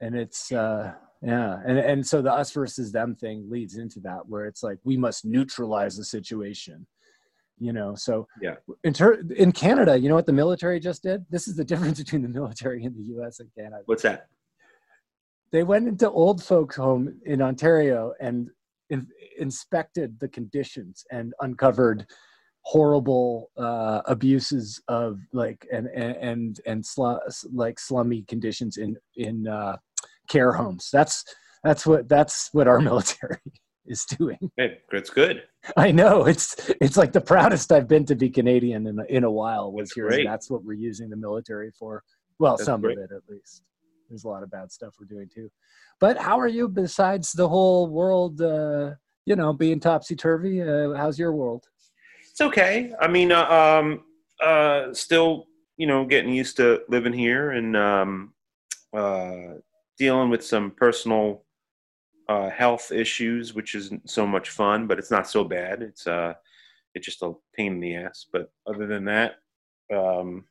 And 0.02 0.16
it's 0.16 0.52
uh 0.52 0.94
yeah 1.22 1.60
and 1.66 1.78
and 1.78 2.06
so 2.06 2.22
the 2.22 2.32
us 2.32 2.52
versus 2.52 2.92
them 2.92 3.16
thing 3.16 3.50
leads 3.50 3.78
into 3.78 4.00
that 4.02 4.28
where 4.28 4.46
it's 4.46 4.64
like 4.64 4.78
we 4.84 4.96
must 4.96 5.26
neutralize 5.26 5.98
the 5.98 6.06
situation 6.06 6.86
you 7.58 7.74
know? 7.74 7.96
So 7.96 8.28
yeah. 8.42 8.56
in 8.84 8.94
ter- 8.94 9.24
in 9.36 9.52
canada 9.52 9.98
you 9.98 10.08
know 10.08 10.16
what 10.16 10.28
the 10.28 10.34
military 10.34 10.80
just 10.80 11.02
did? 11.02 11.26
This 11.32 11.48
is 11.48 11.56
the 11.56 11.66
difference 11.72 11.98
between 11.98 12.22
the 12.22 12.30
military 12.30 12.84
in 12.84 12.94
the 12.94 13.24
us 13.24 13.40
and 13.40 13.50
canada. 13.58 13.82
What's 13.86 14.04
that? 14.04 14.28
They 15.52 15.64
went 15.64 15.88
into 15.88 16.08
old 16.12 16.44
folks 16.44 16.76
home 16.76 17.20
in 17.26 17.42
ontario 17.42 18.14
and 18.20 18.52
in, 18.90 19.08
inspected 19.38 20.20
the 20.20 20.28
conditions 20.28 21.04
and 21.12 21.34
uncovered 21.42 22.06
horrible 22.62 23.50
uh, 23.58 24.02
abuses 24.06 24.82
of 24.88 25.20
like 25.34 25.66
and 25.72 25.88
and 25.88 26.60
and, 26.66 26.86
like 27.54 27.80
slummy 27.80 28.24
conditions 28.28 28.78
in 28.78 28.96
in 29.16 29.48
uh, 29.48 29.78
care 30.28 30.52
homes 30.52 30.90
that's 30.92 31.24
that's 31.64 31.86
what 31.86 32.08
that's 32.10 32.50
what 32.52 32.68
our 32.68 32.80
military 32.92 33.38
is 33.90 34.06
doing. 34.06 34.38
Hey, 34.56 34.78
it's 34.92 35.10
good. 35.10 35.44
I 35.76 35.92
know 35.92 36.26
it's 36.26 36.56
it's 36.80 36.96
like 36.96 37.12
the 37.12 37.22
proudest 37.22 37.72
I've 37.72 37.88
been 37.88 38.06
to 38.06 38.16
be 38.16 38.30
Canadian 38.30 38.88
in 38.88 39.00
a, 39.00 39.04
in 39.06 39.24
a 39.24 39.32
while. 39.32 39.72
Was 39.72 39.90
That's 39.90 39.94
great. 39.94 40.26
that's 40.26 40.50
what 40.50 40.64
we're 40.64 40.74
using 40.74 41.10
the 41.10 41.18
military 41.18 41.72
for. 41.78 42.04
Well, 42.38 42.56
That's 42.56 42.66
some 42.66 42.82
great. 42.82 42.98
of 42.98 43.04
it 43.04 43.10
at 43.14 43.24
least. 43.30 43.64
There's 44.10 44.24
a 44.24 44.28
lot 44.28 44.44
of 44.44 44.52
bad 44.52 44.72
stuff 44.72 44.96
we're 45.00 45.06
doing 45.06 45.30
too. 45.34 45.50
But 46.00 46.18
how 46.18 46.40
are 46.40 46.48
you 46.48 46.68
besides 46.68 47.32
the 47.32 47.48
whole 47.48 47.88
world? 47.88 48.42
Uh, 48.42 48.92
you 49.26 49.36
know, 49.36 49.54
being 49.54 49.80
topsy 49.80 50.16
turvy. 50.16 50.62
Uh, 50.62 50.94
how's 50.94 51.20
your 51.20 51.34
world? 51.34 51.66
It's 52.30 52.42
okay. 52.42 52.94
I 53.00 53.08
mean, 53.08 53.32
uh, 53.32 53.46
um, 53.46 54.04
uh, 54.42 54.94
still, 54.94 55.46
you 55.78 55.86
know, 55.86 56.06
getting 56.06 56.34
used 56.34 56.58
to 56.58 56.82
living 56.90 57.14
here 57.14 57.52
and 57.52 57.78
um, 57.78 58.34
uh, 58.92 59.60
dealing 59.98 60.30
with 60.30 60.44
some 60.44 60.72
personal 60.72 61.44
uh, 62.28 62.50
health 62.50 62.92
issues, 62.92 63.54
which 63.54 63.76
isn't 63.76 64.10
so 64.10 64.26
much 64.26 64.50
fun, 64.50 64.88
but 64.88 64.98
it's 64.98 65.12
not 65.12 65.28
so 65.28 65.44
bad. 65.44 65.82
It's 65.82 66.08
uh, 66.08 66.34
it's 66.96 67.06
just 67.06 67.22
a 67.22 67.34
pain 67.56 67.74
in 67.74 67.80
the 67.80 67.96
ass. 67.96 68.26
But 68.32 68.52
other 68.66 68.88
than 68.88 69.06
that, 69.06 69.36
um, 69.94 70.46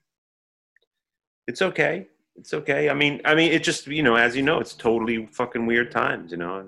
it's 1.47 1.63
okay. 1.63 2.07
It's 2.39 2.55
okay. 2.55 2.89
I 2.89 2.95
mean, 2.95 3.21
I 3.25 3.35
mean, 3.35 3.53
it 3.53 3.63
just 3.65 3.87
you 3.87 4.03
know, 4.03 4.15
as 4.15 4.37
you 4.37 4.43
know, 4.43 4.61
it's 4.61 4.75
totally 4.75 5.27
fucking 5.27 5.67
weird 5.67 5.91
times, 5.91 6.31
you 6.31 6.39
know. 6.39 6.67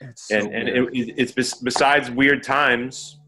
It's 0.00 0.28
so 0.28 0.36
and 0.36 0.54
and 0.54 0.68
it, 0.68 1.14
it's 1.18 1.32
besides 1.60 2.10
weird 2.10 2.42
times 2.42 3.18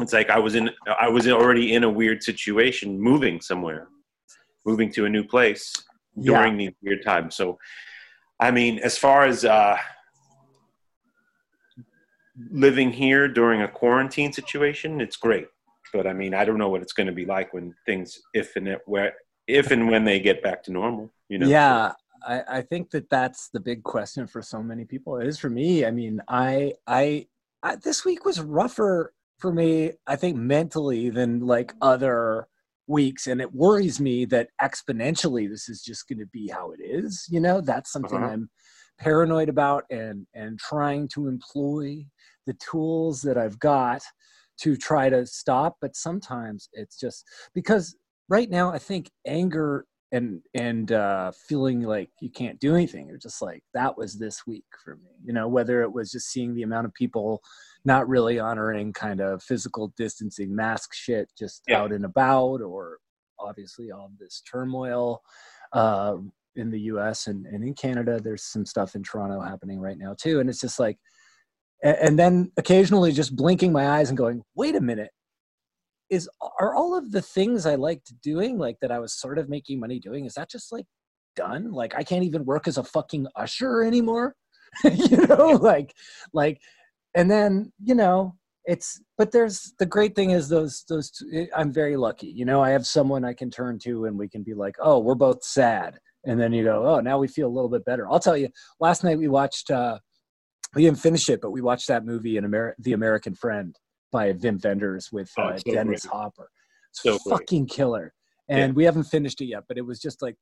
it's 0.00 0.12
like 0.12 0.30
i 0.30 0.38
was 0.38 0.54
in 0.54 0.70
i 0.98 1.08
was 1.08 1.28
already 1.28 1.74
in 1.74 1.84
a 1.84 1.90
weird 1.90 2.22
situation 2.22 2.98
moving 2.98 3.40
somewhere 3.40 3.88
moving 4.64 4.90
to 4.92 5.04
a 5.04 5.08
new 5.08 5.24
place 5.24 5.72
Yeah. 6.16 6.38
during 6.38 6.56
these 6.56 6.72
weird 6.82 7.02
times 7.04 7.34
so 7.34 7.58
i 8.40 8.50
mean 8.50 8.78
as 8.78 8.96
far 8.96 9.24
as 9.24 9.44
uh 9.44 9.76
living 12.50 12.90
here 12.90 13.28
during 13.28 13.62
a 13.62 13.68
quarantine 13.68 14.32
situation 14.32 15.00
it's 15.00 15.16
great 15.16 15.48
but 15.92 16.06
i 16.06 16.12
mean 16.14 16.32
i 16.32 16.44
don't 16.44 16.58
know 16.58 16.70
what 16.70 16.80
it's 16.82 16.94
going 16.94 17.06
to 17.06 17.12
be 17.12 17.26
like 17.26 17.52
when 17.52 17.74
things 17.84 18.18
if 18.32 18.56
and 18.56 18.68
it, 18.68 18.80
where 18.86 19.12
if 19.46 19.70
and 19.70 19.88
when 19.88 20.04
they 20.04 20.20
get 20.20 20.42
back 20.42 20.62
to 20.64 20.72
normal 20.72 21.10
you 21.28 21.38
know? 21.38 21.48
Yeah 21.48 21.92
I, 22.26 22.42
I 22.58 22.62
think 22.62 22.90
that 22.90 23.10
that's 23.10 23.48
the 23.48 23.58
big 23.60 23.82
question 23.82 24.28
for 24.28 24.42
so 24.42 24.62
many 24.62 24.84
people. 24.84 25.16
It 25.16 25.26
is 25.26 25.38
for 25.38 25.50
me. 25.50 25.84
I 25.84 25.90
mean 25.90 26.20
i 26.28 26.72
i, 26.86 27.26
I 27.62 27.76
this 27.76 28.04
week 28.04 28.24
was 28.24 28.40
rougher 28.40 29.12
for 29.38 29.52
me 29.52 29.92
i 30.06 30.14
think 30.14 30.36
mentally 30.36 31.10
than 31.10 31.40
like 31.40 31.72
other 31.80 32.48
weeks. 32.86 33.26
And 33.26 33.40
it 33.40 33.54
worries 33.54 34.00
me 34.00 34.24
that 34.26 34.48
exponentially 34.60 35.48
this 35.48 35.68
is 35.68 35.82
just 35.82 36.06
going 36.08 36.18
to 36.18 36.26
be 36.26 36.48
how 36.48 36.72
it 36.72 36.80
is 36.82 37.26
you 37.30 37.40
know? 37.40 37.60
That's 37.60 37.90
something 37.92 38.18
Uh-huh. 38.22 38.32
i'm 38.32 38.50
paranoid 38.98 39.48
about 39.48 39.84
and 39.90 40.26
and 40.34 40.58
trying 40.58 41.08
to 41.08 41.26
employ 41.26 42.04
the 42.46 42.54
tools 42.54 43.22
that 43.22 43.38
i've 43.38 43.58
got 43.58 44.02
to 44.60 44.76
try 44.76 45.08
to 45.08 45.26
stop. 45.26 45.76
But 45.80 45.96
sometimes 45.96 46.68
it's 46.72 46.98
just 46.98 47.24
because 47.54 47.96
right 48.32 48.50
now 48.50 48.72
i 48.72 48.78
think 48.78 49.10
anger 49.26 49.86
and 50.12 50.42
and 50.54 50.92
uh, 50.92 51.32
feeling 51.48 51.80
like 51.80 52.10
you 52.20 52.30
can't 52.30 52.60
do 52.60 52.74
anything. 52.74 53.08
You're 53.08 53.16
just 53.16 53.40
like 53.40 53.62
that 53.72 53.96
was 53.96 54.18
this 54.18 54.46
week 54.46 54.66
for 54.84 54.96
me. 54.96 55.10
You 55.24 55.32
know, 55.32 55.48
whether 55.48 55.82
it 55.82 55.90
was 55.90 56.12
just 56.12 56.30
seeing 56.30 56.54
the 56.54 56.62
amount 56.62 56.86
of 56.86 56.92
people 56.94 57.40
not 57.84 58.06
really 58.08 58.38
honoring 58.38 58.92
kind 58.92 59.20
of 59.20 59.42
physical 59.42 59.92
distancing, 59.96 60.54
mask 60.54 60.90
shit, 60.92 61.30
just 61.36 61.62
Yeah. 61.66 61.80
out 61.80 61.92
and 61.92 62.04
about, 62.04 62.60
or 62.60 62.98
obviously 63.38 63.90
all 63.90 64.10
this 64.20 64.42
turmoil 64.42 65.22
uh, 65.72 66.16
in 66.56 66.70
the 66.70 66.80
U.S. 66.92 67.26
And, 67.26 67.46
and 67.46 67.64
in 67.64 67.74
Canada. 67.74 68.20
There's 68.20 68.44
some 68.44 68.66
stuff 68.66 68.94
in 68.94 69.02
Toronto 69.02 69.40
happening 69.40 69.80
right 69.80 69.98
now 69.98 70.14
too, 70.14 70.40
and 70.40 70.50
it's 70.50 70.60
just 70.60 70.78
like, 70.78 70.98
and 71.82 72.18
then 72.18 72.52
occasionally 72.58 73.12
just 73.12 73.34
blinking 73.34 73.72
my 73.72 73.88
eyes 73.98 74.10
and 74.10 74.18
going, 74.18 74.42
wait 74.54 74.76
a 74.76 74.80
minute 74.80 75.10
is 76.12 76.28
are 76.60 76.74
all 76.74 76.94
of 76.94 77.10
the 77.10 77.22
things 77.22 77.64
I 77.64 77.74
liked 77.74 78.12
doing, 78.22 78.58
like 78.58 78.76
that 78.82 78.92
I 78.92 78.98
was 78.98 79.14
sort 79.14 79.38
of 79.38 79.48
making 79.48 79.80
money 79.80 79.98
doing, 79.98 80.26
is 80.26 80.34
that 80.34 80.50
just 80.50 80.70
like 80.70 80.84
done? 81.34 81.72
Like 81.72 81.94
I 81.96 82.04
can't 82.04 82.24
even 82.24 82.44
work 82.44 82.68
as 82.68 82.76
a 82.76 82.84
fucking 82.84 83.26
usher 83.34 83.82
anymore. 83.82 84.36
you 84.84 85.26
know, 85.26 85.58
like 85.60 85.94
like 86.34 86.60
and 87.14 87.30
then, 87.30 87.72
you 87.82 87.94
know, 87.94 88.36
it's 88.66 89.00
but 89.16 89.32
there's 89.32 89.72
the 89.78 89.86
great 89.86 90.14
thing 90.14 90.30
is 90.32 90.50
those 90.50 90.84
those 90.86 91.10
two, 91.10 91.48
I'm 91.56 91.72
very 91.72 91.96
lucky. 91.96 92.28
You 92.28 92.44
know, 92.44 92.62
I 92.62 92.70
have 92.70 92.86
someone 92.86 93.24
I 93.24 93.32
can 93.32 93.50
turn 93.50 93.78
to 93.84 94.04
and 94.04 94.18
we 94.18 94.28
can 94.28 94.42
be 94.42 94.54
like, 94.54 94.76
"Oh, 94.80 94.98
we're 94.98 95.14
both 95.14 95.42
sad." 95.42 95.98
And 96.26 96.38
then 96.38 96.52
you 96.52 96.62
go, 96.62 96.86
"Oh, 96.86 97.00
now 97.00 97.18
we 97.18 97.26
feel 97.26 97.48
a 97.48 97.56
little 97.56 97.70
bit 97.70 97.86
better." 97.86 98.06
I'll 98.10 98.20
tell 98.20 98.36
you, 98.36 98.48
last 98.80 99.02
night 99.02 99.18
we 99.18 99.28
watched 99.28 99.70
uh 99.70 99.98
we 100.74 100.82
didn't 100.84 101.00
finish 101.00 101.28
it, 101.30 101.40
but 101.40 101.52
we 101.52 101.62
watched 101.62 101.88
that 101.88 102.04
movie 102.04 102.36
in 102.36 102.44
Amer- 102.44 102.76
The 102.78 102.92
American 102.92 103.34
Friend 103.34 103.74
by 104.12 104.32
Wim 104.34 104.62
Wenders 104.62 105.10
with 105.10 105.32
Oh, 105.38 105.42
uh, 105.48 105.58
so 105.58 105.72
Dennis 105.72 106.04
great. 106.04 106.12
Hopper. 106.12 106.50
It's 106.90 107.02
So 107.02 107.18
great. 107.18 107.40
fucking 107.40 107.66
killer. 107.66 108.12
And 108.48 108.76
we 108.76 108.84
haven't 108.84 109.04
finished 109.04 109.40
it 109.40 109.46
yet, 109.46 109.64
but 109.66 109.78
it 109.78 109.82
was 109.82 109.98
just 109.98 110.22
like 110.22 110.36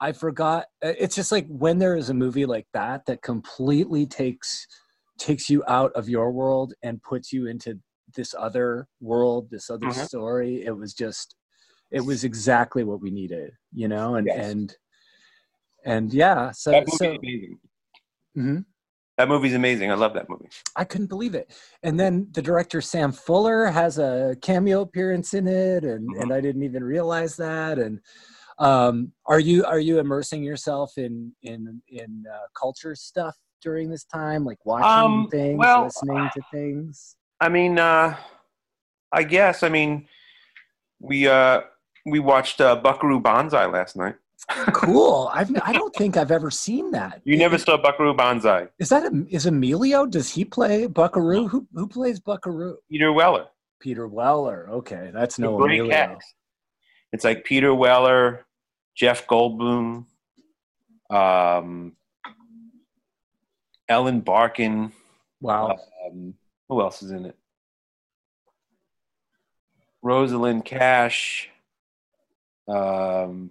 I 0.00 0.12
forgot. 0.12 0.66
uh, 0.84 0.92
It's 0.98 1.14
just 1.14 1.30
like 1.32 1.46
when 1.48 1.78
there 1.78 1.96
is 1.96 2.10
a 2.10 2.14
movie 2.14 2.46
like 2.46 2.66
that 2.72 3.06
that 3.06 3.22
completely 3.22 4.06
takes 4.06 4.66
takes 5.18 5.48
you 5.48 5.62
out 5.66 5.92
of 5.94 6.08
your 6.10 6.30
world 6.30 6.74
and 6.82 7.02
puts 7.02 7.32
you 7.32 7.46
into 7.46 7.78
this 8.14 8.34
other 8.38 8.86
world, 9.00 9.48
this 9.50 9.70
other 9.70 9.86
Mhm. 9.86 10.06
story. 10.06 10.62
It 10.64 10.72
was 10.76 10.92
just, 10.92 11.34
it 11.90 12.00
was 12.04 12.22
exactly 12.24 12.84
what 12.84 13.00
we 13.00 13.10
needed, 13.10 13.52
you 13.72 13.88
know. 13.88 14.16
And 14.16 14.26
Yes. 14.26 14.52
and 14.52 14.76
and 15.84 16.12
yeah, 16.12 16.50
so 16.52 16.84
so 16.88 17.14
amazing 17.16 17.58
mhm. 18.36 18.64
That 19.16 19.28
movie's 19.28 19.54
amazing 19.54 19.90
i 19.90 19.94
love 19.94 20.14
that 20.14 20.28
movie 20.28 20.48
I 20.76 20.84
couldn't 20.84 21.06
believe 21.06 21.34
it. 21.34 21.50
And 21.82 21.98
then 21.98 22.28
the 22.32 22.42
director 22.42 22.82
Sam 22.82 23.10
Fuller 23.10 23.66
has 23.66 23.98
a 23.98 24.36
cameo 24.42 24.82
appearance 24.82 25.32
in 25.32 25.46
it, 25.48 25.84
and 25.84 26.10
Mhm. 26.14 26.20
and 26.22 26.32
I 26.34 26.40
didn't 26.42 26.64
even 26.64 26.84
realize 26.84 27.34
that. 27.36 27.78
And 27.78 28.00
um, 28.58 29.12
are 29.24 29.40
you 29.40 29.64
are 29.64 29.78
you 29.80 29.98
immersing 29.98 30.42
yourself 30.42 30.98
in 30.98 31.34
in 31.42 31.80
in 31.88 32.24
uh, 32.30 32.46
culture 32.54 32.94
stuff 32.94 33.34
during 33.62 33.88
this 33.88 34.04
time, 34.04 34.44
like 34.44 34.58
watching 34.66 34.86
Um, 35.04 35.28
things, 35.30 35.58
well, 35.58 35.84
listening 35.84 36.28
to 36.34 36.42
things? 36.52 37.16
I 37.40 37.48
mean, 37.48 37.78
uh, 37.78 38.16
I 39.12 39.22
guess. 39.22 39.62
I 39.62 39.70
mean, 39.70 40.06
we 41.00 41.26
uh, 41.26 41.62
we 42.04 42.18
watched 42.18 42.60
uh, 42.60 42.76
Buckaroo 42.76 43.20
Banzai 43.20 43.64
last 43.66 43.96
night. 43.96 44.16
Cool. 44.72 45.30
I've 45.34 45.50
I 45.62 45.72
don't 45.72 45.94
think 45.94 46.16
I've 46.16 46.30
ever 46.30 46.50
seen 46.50 46.92
that. 46.92 47.20
You 47.24 47.36
never 47.36 47.58
saw 47.58 47.76
Buckaroo 47.76 48.14
Banzai. 48.14 48.68
Is 48.78 48.88
that 48.90 49.04
a, 49.04 49.26
is 49.28 49.46
Emilio? 49.46 50.06
Does 50.06 50.30
he 50.30 50.44
play 50.44 50.86
Buckaroo? 50.86 51.48
Who 51.48 51.66
who 51.74 51.88
plays 51.88 52.20
Buckaroo? 52.20 52.76
Peter 52.88 53.12
Weller. 53.12 53.46
Peter 53.80 54.06
Weller. 54.06 54.68
Okay, 54.70 55.10
that's 55.12 55.38
no 55.38 55.60
Emilio. 55.60 55.90
cast. 55.90 56.34
It's 57.12 57.24
like 57.24 57.44
Peter 57.44 57.74
Weller, 57.74 58.46
Jeff 58.94 59.26
Goldblum, 59.26 60.06
um, 61.10 61.96
Ellen 63.88 64.20
Barkin. 64.20 64.92
Wow. 65.40 65.76
Um, 66.06 66.34
who 66.68 66.80
else 66.80 67.02
is 67.02 67.10
in 67.10 67.26
it? 67.26 67.36
Rosalind 70.02 70.64
Cash, 70.64 71.48
um, 72.68 73.50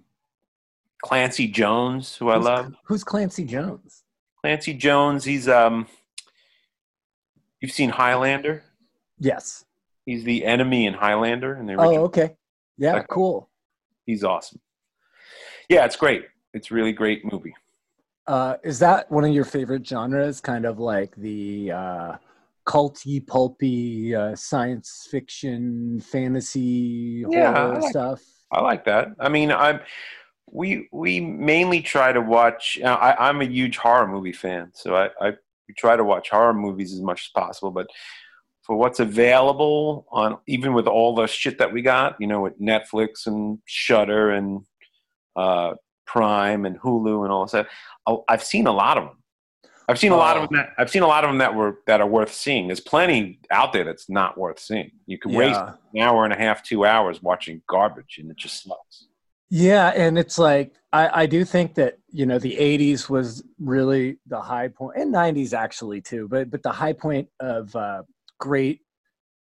Clancy 1.02 1.46
Jones, 1.48 2.16
who 2.16 2.30
I 2.30 2.36
love. 2.36 2.74
Who's 2.84 3.04
Clancy 3.04 3.44
Jones? 3.44 4.02
Clancy 4.42 4.74
Jones. 4.74 5.24
He's 5.24 5.48
um. 5.48 5.86
You've 7.60 7.72
seen 7.72 7.90
Highlander. 7.90 8.62
Yes. 9.18 9.64
He's 10.04 10.24
the 10.24 10.44
enemy 10.44 10.86
in 10.86 10.94
Highlander 10.94 11.56
in 11.56 11.66
the 11.66 11.74
Oh, 11.74 12.04
okay. 12.04 12.36
Yeah, 12.76 12.96
Okay. 12.96 13.06
cool. 13.10 13.48
He's 14.04 14.22
awesome. 14.22 14.60
Yeah, 15.68 15.84
it's 15.84 15.96
great. 15.96 16.26
It's 16.52 16.70
a 16.70 16.74
really 16.74 16.92
great 16.92 17.24
movie. 17.30 17.54
Uh, 18.26 18.56
is 18.62 18.78
that 18.80 19.10
one 19.10 19.24
of 19.24 19.32
your 19.32 19.44
favorite 19.44 19.86
genres? 19.86 20.40
Kind 20.40 20.64
of 20.66 20.78
like 20.78 21.14
the 21.16 21.72
uh, 21.72 22.12
culty, 22.66 23.26
pulpy, 23.26 24.14
uh, 24.14 24.36
science 24.36 25.08
fiction, 25.10 25.98
fantasy, 26.00 27.24
Yeah, 27.28 27.50
I 27.50 27.58
horror 27.60 27.80
like- 27.80 27.90
stuff. 27.90 28.22
I 28.52 28.60
like 28.60 28.84
that. 28.84 29.08
I 29.18 29.28
mean, 29.28 29.50
I'm 29.50 29.80
we 30.50 30.88
we 30.92 31.20
mainly 31.20 31.80
try 31.80 32.12
to 32.12 32.20
watch. 32.20 32.78
uh, 32.82 32.88
I, 32.88 33.28
I'm 33.28 33.40
a 33.40 33.46
huge 33.46 33.76
horror 33.76 34.06
movie 34.06 34.32
fan, 34.32 34.70
so 34.74 34.96
I, 34.96 35.10
I 35.20 35.32
try 35.76 35.96
to 35.96 36.04
watch 36.04 36.30
horror 36.30 36.54
movies 36.54 36.92
as 36.92 37.00
much 37.00 37.22
as 37.22 37.30
possible. 37.34 37.70
But 37.70 37.88
for 38.62 38.76
what's 38.76 39.00
available 39.00 40.06
on, 40.10 40.38
even 40.46 40.72
with 40.72 40.86
all 40.86 41.14
the 41.14 41.26
shit 41.26 41.58
that 41.58 41.72
we 41.72 41.82
got, 41.82 42.16
you 42.20 42.26
know, 42.26 42.40
with 42.40 42.60
Netflix 42.60 43.26
and 43.26 43.58
Shudder 43.64 44.30
and 44.30 44.62
uh, 45.36 45.74
Prime 46.04 46.64
and 46.64 46.78
Hulu 46.80 47.24
and 47.24 47.32
all 47.32 47.46
that, 47.46 47.68
I've 48.28 48.44
seen 48.44 48.66
a 48.66 48.72
lot 48.72 48.98
of 48.98 49.04
them. 49.04 49.22
I've 49.88 50.00
seen 50.00 50.10
a 50.10 50.16
lot 50.16 50.36
of 50.36 50.48
them. 50.48 50.56
That, 50.56 50.72
I've 50.78 50.90
seen 50.90 51.02
a 51.02 51.06
lot 51.06 51.22
of 51.22 51.30
them 51.30 51.38
that 51.38 51.54
were 51.54 51.78
that 51.86 52.00
are 52.00 52.06
worth 52.08 52.32
seeing. 52.32 52.66
There's 52.66 52.80
plenty 52.80 53.38
out 53.52 53.72
there 53.72 53.84
that's 53.84 54.10
not 54.10 54.36
worth 54.36 54.58
seeing. 54.58 54.90
You 55.06 55.16
can 55.16 55.32
waste 55.32 55.60
an 55.60 56.00
hour 56.00 56.24
and 56.24 56.32
a 56.32 56.36
half, 56.36 56.64
two 56.64 56.84
hours 56.84 57.22
watching 57.22 57.62
garbage, 57.68 58.18
and 58.18 58.30
it 58.30 58.36
just 58.36 58.64
sucks. 58.64 59.06
Yeah, 59.50 59.88
and 59.94 60.18
it's 60.18 60.38
like 60.38 60.72
I, 60.92 61.22
I 61.22 61.26
do 61.26 61.44
think 61.44 61.74
that 61.74 61.98
you 62.10 62.26
know 62.26 62.38
the 62.38 62.56
'80s 62.56 63.08
was 63.08 63.44
really 63.58 64.18
the 64.26 64.40
high 64.40 64.68
point, 64.68 64.98
and 64.98 65.14
'90s 65.14 65.52
actually 65.52 66.00
too. 66.00 66.26
But 66.28 66.50
but 66.50 66.62
the 66.62 66.72
high 66.72 66.92
point 66.92 67.28
of 67.40 67.74
uh, 67.76 68.02
great 68.40 68.80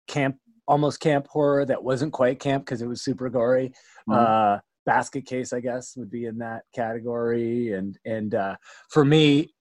camp, 0.08 0.38
almost 0.68 1.00
camp 1.00 1.28
horror 1.28 1.66
that 1.66 1.84
wasn't 1.84 2.14
quite 2.14 2.40
camp 2.40 2.66
because 2.66 2.82
it 2.82 2.88
was 2.88 3.04
super 3.04 3.30
gory. 3.30 3.74
Mhm. 4.10 4.16
Uh, 4.16 4.60
Basket 4.86 5.26
Case, 5.26 5.54
I 5.54 5.60
guess, 5.62 5.96
would 5.98 6.12
be 6.12 6.26
in 6.26 6.38
that 6.40 6.64
category. 6.76 7.74
And 7.74 7.98
and 8.06 8.36
uh, 8.36 8.56
for 8.90 9.04
me, 9.06 9.54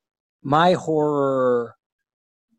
my 0.43 0.75
horror 0.75 1.75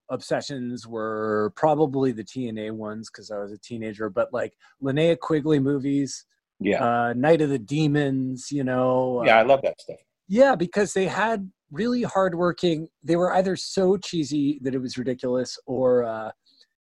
obsessions 0.09 0.87
were 0.87 1.51
probably 1.55 2.11
the 2.11 2.23
TNA 2.23 2.71
ones 2.71 3.09
because 3.09 3.31
I 3.31 3.39
was 3.39 3.51
a 3.51 3.57
teenager. 3.59 4.09
But 4.09 4.33
like 4.33 4.53
Linnea 4.83 5.19
Quigley 5.19 5.59
movies 5.59 6.25
Yeah, 6.59 6.83
uh, 6.83 7.13
Night 7.15 7.41
of 7.41 7.49
the 7.49 7.59
Demons, 7.59 8.51
you 8.51 8.63
know. 8.63 9.23
yeah, 9.25 9.37
uh, 9.37 9.41
I 9.41 9.43
love 9.43 9.61
that 9.63 9.79
stuff. 9.79 9.97
yeah, 10.27 10.55
because 10.55 10.93
they 10.93 11.05
had 11.05 11.51
really 11.71 12.01
hardworking. 12.03 12.87
They 13.03 13.15
were 13.15 13.31
either 13.33 13.55
so 13.55 13.97
cheesy 13.97 14.59
that 14.63 14.73
it 14.73 14.79
was 14.79 14.97
ridiculous, 14.97 15.57
or 15.67 16.03
uh, 16.03 16.31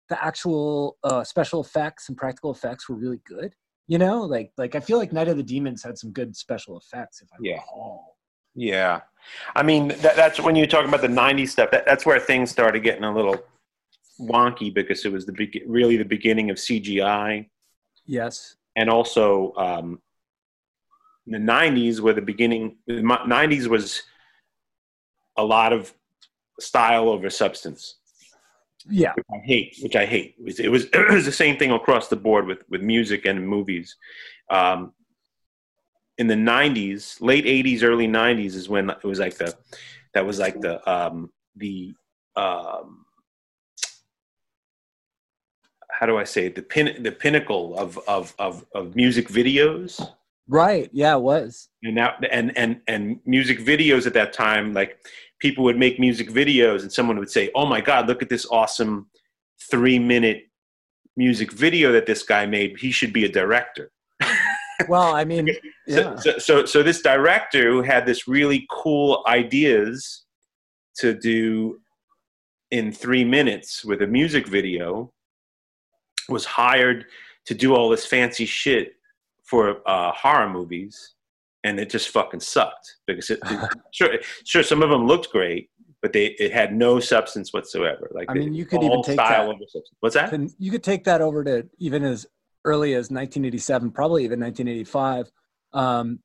the 0.08 0.24
actual 0.24 0.96
uh, 1.04 1.24
special 1.24 1.60
effects 1.60 2.08
and 2.08 2.16
practical 2.16 2.50
effects 2.52 2.88
were 2.88 2.94
really 2.96 3.20
good. 3.26 3.52
You 3.88 3.98
know, 3.98 4.20
like 4.22 4.52
like 4.58 4.74
I 4.74 4.80
feel 4.80 4.98
like 4.98 5.12
Night 5.12 5.28
of 5.28 5.36
the 5.36 5.42
Demons 5.42 5.82
had 5.82 5.98
some 5.98 6.12
good 6.12 6.36
special 6.36 6.78
effects. 6.78 7.20
If 7.22 7.28
I 7.32 7.36
Yeah. 7.40 7.54
recall. 7.54 8.16
Yeah, 8.54 9.00
I 9.54 9.62
mean 9.62 9.88
that, 9.88 10.16
that's 10.16 10.40
when 10.40 10.56
you 10.56 10.66
talk 10.66 10.84
about 10.86 11.00
the 11.00 11.06
'90s 11.08 11.50
stuff. 11.50 11.70
That, 11.70 11.84
that's 11.86 12.04
where 12.06 12.18
things 12.20 12.50
started 12.50 12.82
getting 12.82 13.04
a 13.04 13.14
little 13.14 13.36
wonky 14.20 14.72
because 14.74 15.04
it 15.04 15.12
was 15.12 15.26
the 15.26 15.32
be- 15.32 15.62
really 15.66 15.96
the 15.96 16.04
beginning 16.04 16.50
of 16.50 16.56
CGI, 16.56 17.48
Yes. 18.04 18.56
And 18.78 18.88
also 18.88 19.52
um, 19.56 20.00
the 21.26 21.38
'90s 21.38 21.98
were 21.98 22.12
the 22.14 22.22
beginning. 22.22 22.76
The 22.86 23.02
'90s 23.02 23.66
was 23.66 24.04
a 25.36 25.44
lot 25.44 25.72
of 25.72 25.92
style 26.60 27.08
over 27.08 27.28
substance. 27.28 27.96
Yeah. 28.88 29.12
which 29.16 29.26
I 29.30 29.38
hate, 29.44 29.76
which 29.82 29.96
I 29.96 30.06
hate. 30.06 30.36
It 30.38 30.44
was, 30.44 30.60
it 30.60 30.68
was 30.68 30.84
it 30.92 31.10
was 31.10 31.24
the 31.24 31.32
same 31.32 31.58
thing 31.58 31.72
across 31.72 32.06
the 32.06 32.16
board 32.16 32.46
with 32.46 32.62
with 32.70 32.80
music 32.80 33.26
and 33.26 33.46
movies. 33.46 33.96
Um, 34.48 34.92
in 36.16 36.28
the 36.28 36.34
'90s, 36.34 37.20
late 37.20 37.46
'80s, 37.46 37.82
early 37.82 38.06
'90s 38.06 38.54
is 38.54 38.68
when 38.68 38.90
it 38.90 39.04
was 39.04 39.18
like 39.18 39.36
the 39.38 39.56
that 40.14 40.24
was 40.24 40.38
like 40.38 40.60
the 40.60 40.88
um, 40.88 41.32
the 41.56 41.94
um, 42.36 43.04
how 45.98 46.06
do 46.06 46.16
I 46.16 46.24
say 46.24 46.46
it? 46.46 46.54
the 46.54 46.62
pin 46.62 47.02
the 47.02 47.12
pinnacle 47.12 47.76
of 47.78 47.98
of 48.06 48.34
of, 48.38 48.64
of 48.74 48.94
music 48.96 49.28
videos 49.28 50.06
Right. 50.50 50.88
Yeah. 50.94 51.14
It 51.16 51.20
was. 51.20 51.68
and 51.82 51.94
now 51.94 52.14
and 52.30 52.56
and 52.56 52.80
and 52.86 53.20
music 53.26 53.58
videos 53.60 54.06
at 54.06 54.14
that 54.14 54.32
time 54.32 54.72
like 54.72 54.98
people 55.40 55.62
would 55.64 55.76
make 55.78 56.00
music 56.00 56.30
videos 56.30 56.80
and 56.82 56.90
someone 56.92 57.18
would 57.18 57.30
say 57.30 57.50
oh 57.54 57.66
my 57.66 57.80
god 57.80 58.06
look 58.08 58.22
at 58.22 58.30
this 58.30 58.46
awesome 58.50 59.08
three 59.70 59.98
minute 59.98 60.44
music 61.16 61.52
video 61.52 61.92
that 61.92 62.06
this 62.06 62.22
guy 62.22 62.46
made 62.46 62.78
he 62.78 62.90
should 62.90 63.12
be 63.12 63.24
a 63.24 63.28
director 63.28 63.90
Well, 64.88 65.12
I 65.14 65.24
mean, 65.24 65.48
so, 65.88 66.00
yeah. 66.00 66.16
so, 66.16 66.38
so 66.38 66.64
so 66.64 66.82
this 66.84 67.02
director 67.02 67.68
who 67.72 67.82
had 67.82 68.06
this 68.06 68.28
really 68.28 68.64
cool 68.70 69.24
ideas 69.26 70.24
to 70.98 71.12
do 71.14 71.80
in 72.70 72.92
three 72.92 73.24
minutes 73.24 73.84
with 73.84 74.02
a 74.02 74.06
music 74.06 74.46
video 74.46 75.12
was 76.28 76.44
hired 76.44 77.06
to 77.46 77.54
do 77.54 77.74
all 77.74 77.88
this 77.88 78.04
fancy 78.04 78.44
shit 78.44 78.94
for 79.44 79.80
uh, 79.88 80.12
horror 80.12 80.48
movies 80.48 81.14
and 81.64 81.80
it 81.80 81.90
just 81.90 82.08
fucking 82.10 82.40
sucked 82.40 82.96
because 83.06 83.30
it, 83.30 83.40
sure 83.92 84.10
sure 84.44 84.62
some 84.62 84.82
of 84.82 84.90
them 84.90 85.06
looked 85.06 85.30
great 85.30 85.70
but 86.02 86.12
they 86.12 86.26
it 86.38 86.52
had 86.52 86.74
no 86.74 87.00
substance 87.00 87.52
whatsoever 87.52 88.08
like 88.12 88.30
I 88.30 88.34
mean, 88.34 88.54
you 88.54 88.64
could 88.66 88.82
even 88.82 89.02
take 89.02 89.14
style 89.14 89.48
that- 89.48 89.82
what's 90.00 90.14
that 90.14 90.32
you 90.58 90.70
could 90.70 90.84
take 90.84 91.04
that 91.04 91.20
over 91.20 91.42
to 91.44 91.68
even 91.78 92.04
as 92.04 92.26
early 92.64 92.92
as 92.94 93.10
1987, 93.10 93.90
probably 93.90 94.24
even 94.24 94.40
1985. 94.40 95.30
Um, 95.72 96.20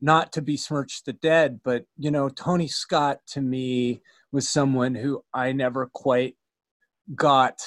not 0.00 0.32
to 0.32 0.42
besmirch 0.42 1.04
the 1.04 1.12
dead, 1.12 1.60
but 1.62 1.84
you 1.96 2.10
know, 2.10 2.28
Tony 2.28 2.66
Scott 2.66 3.18
to 3.28 3.40
me 3.40 4.02
was 4.32 4.48
someone 4.48 4.94
who 4.94 5.22
I 5.32 5.52
never 5.52 5.88
quite 5.92 6.36
got. 7.14 7.60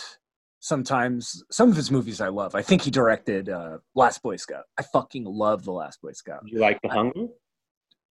Sometimes 0.69 1.43
some 1.51 1.69
of 1.69 1.75
his 1.75 1.91
movies 1.91 2.19
I 2.19 2.29
love. 2.29 2.55
I 2.55 2.63
think 2.63 2.81
he 2.81 2.89
directed 2.89 3.49
uh, 3.49 3.77
Last 3.93 4.23
Boy 4.23 4.35
Scout. 4.35 4.63
I 4.79 4.81
fucking 4.81 5.23
love 5.23 5.63
the 5.63 5.71
Last 5.71 6.01
Boy 6.01 6.11
Scout. 6.13 6.41
you 6.43 6.57
like 6.59 6.81
the 6.81 6.89
hunger 6.89 7.27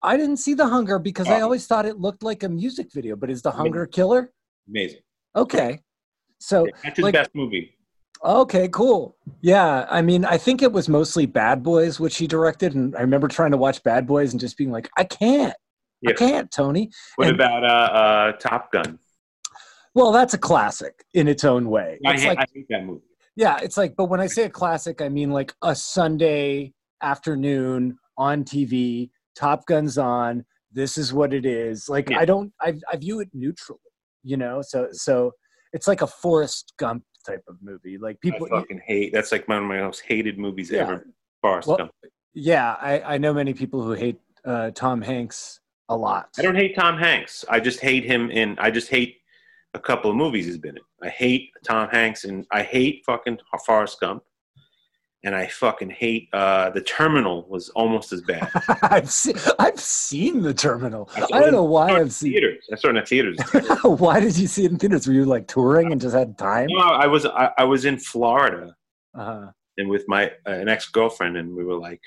I 0.01 0.15
didn't 0.15 0.37
see 0.37 0.53
The 0.53 0.67
Hunger 0.67 0.97
because 0.97 1.27
I 1.27 1.41
Oh. 1.41 1.45
always 1.45 1.67
thought 1.67 1.85
it 1.85 1.99
looked 1.99 2.23
like 2.23 2.43
a 2.43 2.49
music 2.49 2.93
video. 2.93 3.17
But 3.17 3.29
is 3.29 3.41
The 3.41 3.49
mean- 3.49 3.57
Hunger 3.57 3.85
killer? 3.87 4.31
amazing 4.69 5.01
Okay, 5.35 5.81
so 6.39 6.65
that's 6.81 6.95
his 6.95 7.03
like- 7.03 7.13
best 7.13 7.31
movie 7.33 7.75
Okay, 8.23 8.69
cool. 8.69 9.17
Yeah, 9.41 9.85
I 9.89 10.01
mean, 10.01 10.23
I 10.23 10.37
think 10.37 10.61
it 10.61 10.71
was 10.71 10.87
mostly 10.87 11.25
Bad 11.25 11.61
Boys, 11.61 11.99
which 11.99 12.15
he 12.17 12.25
directed, 12.25 12.73
and 12.73 12.95
I 12.95 13.01
remember 13.01 13.27
trying 13.27 13.51
to 13.51 13.57
watch 13.57 13.83
Bad 13.83 14.07
Boys 14.07 14.31
and 14.31 14.39
just 14.39 14.57
being 14.57 14.71
like, 14.71 14.89
I 14.97 15.03
can't, 15.03 15.53
I 16.07 16.13
can't, 16.13 16.49
Tony. 16.49 16.89
What 17.17 17.27
And- 17.27 17.35
about 17.35 17.65
uh, 17.65 17.67
uh, 17.67 18.31
Top 18.37 18.71
Gun? 18.71 18.97
Well, 19.95 20.11
that's 20.11 20.33
a 20.33 20.37
classic 20.37 21.03
in 21.13 21.27
its 21.27 21.43
own 21.43 21.69
way. 21.69 21.99
I 22.05 22.17
hate, 22.17 22.27
like, 22.27 22.39
I 22.39 22.45
hate 22.53 22.67
that 22.69 22.83
movie. 22.85 23.01
yeah, 23.35 23.57
it's 23.63 23.77
like, 23.77 23.95
but 23.95 24.05
when 24.05 24.19
I 24.19 24.27
say 24.27 24.43
a 24.43 24.49
classic, 24.49 25.01
I 25.01 25.09
mean 25.09 25.31
like 25.31 25.53
a 25.63 25.73
Sunday 25.75 26.73
afternoon 27.01 27.97
on 28.17 28.43
TV, 28.43 29.09
Top 29.35 29.65
Gun's 29.65 29.97
on. 29.97 30.45
This 30.71 30.97
is 30.97 31.13
what 31.13 31.33
it 31.33 31.45
is. 31.45 31.87
Like, 31.87 32.09
Yeah. 32.09 32.19
I 32.19 32.25
don't, 32.25 32.51
I, 32.61 32.73
I 32.91 32.97
view 32.97 33.21
it 33.21 33.29
neutrally, 33.33 33.79
you 34.23 34.35
know. 34.37 34.61
So, 34.61 34.89
so 34.91 35.31
it's 35.71 35.87
like 35.87 36.01
a 36.01 36.07
Forrest 36.07 36.73
Gump 36.77 37.03
type 37.25 37.43
of 37.47 37.55
movie. 37.61 37.97
Like 37.97 38.19
people, 38.19 38.47
I 38.51 38.59
fucking 38.59 38.81
hate. 38.85 39.13
That's 39.13 39.31
like 39.31 39.47
one 39.47 39.57
of 39.59 39.63
my 39.63 39.79
most 39.79 40.01
hated 40.01 40.37
movies 40.37 40.69
Yeah. 40.71 40.81
ever. 40.81 41.07
Forrest 41.41 41.67
Well, 41.69 41.77
Gump. 41.77 41.91
yeah, 42.33 42.75
I, 42.81 43.15
I 43.15 43.17
know 43.17 43.33
many 43.33 43.53
people 43.53 43.81
who 43.81 43.93
hate 43.93 44.19
uh, 44.43 44.71
Tom 44.71 45.01
Hanks 45.01 45.61
a 45.87 45.95
lot. 45.95 46.29
I 46.37 46.41
don't 46.41 46.55
hate 46.55 46.75
Tom 46.75 46.97
Hanks. 46.97 47.45
I 47.49 47.61
just 47.61 47.79
hate 47.79 48.03
him 48.03 48.29
in. 48.29 48.57
I 48.59 48.69
just 48.71 48.89
hate 48.89 49.17
a 49.75 49.79
couple 49.79 50.09
of 50.09 50.15
movies 50.15 50.45
he's 50.45 50.57
been 50.57 50.77
in. 50.77 50.83
I 51.03 51.09
hate 51.09 51.51
Tom 51.63 51.89
Hanks 51.89 52.23
and 52.23 52.45
I 52.51 52.63
hate 52.63 53.03
fucking 53.05 53.37
Forrest 53.65 53.99
Gump. 53.99 54.23
And 55.23 55.35
I 55.35 55.47
fucking 55.47 55.89
hate 55.89 56.29
uh, 56.33 56.69
the 56.69 56.81
Terminal 56.81 57.47
was 57.49 57.69
almost 57.69 58.13
as 58.13 58.21
bad. 58.21 58.47
I've 58.83 59.09
seen 59.09 59.33
I've 59.57 59.79
seen 59.79 60.43
the 60.43 60.53
Terminal. 60.53 61.09
I 61.15 61.25
I 61.33 61.39
don't 61.41 61.51
know 61.51 61.63
why. 61.63 61.89
I've 61.99 62.13
seen. 62.13 62.33
theaters. 62.33 62.63
I 62.71 62.75
saw 62.75 62.89
it 62.89 62.95
in 62.97 63.05
theaters. 63.05 63.37
why 63.83 64.19
did 64.19 64.37
you 64.37 64.45
see 64.45 64.65
it 64.65 64.71
in 64.71 64.77
theaters? 64.77 65.07
Were 65.07 65.13
you 65.13 65.25
like 65.25 65.47
touring 65.47 65.91
and 65.91 65.99
just 65.99 66.15
had 66.15 66.37
time? 66.37 66.67
no, 66.69 66.79
I 66.79 67.07
was 67.07 67.25
I, 67.25 67.49
I 67.57 67.63
was 67.63 67.85
in 67.85 67.97
Florida 67.97 68.75
Uh, 69.15 69.47
and 69.79 69.89
with 69.89 70.05
my 70.07 70.27
uh, 70.47 70.51
an 70.51 70.69
ex 70.69 70.89
girlfriend, 70.89 71.37
and 71.37 71.55
we 71.55 71.63
were 71.63 71.79
like, 71.89 72.01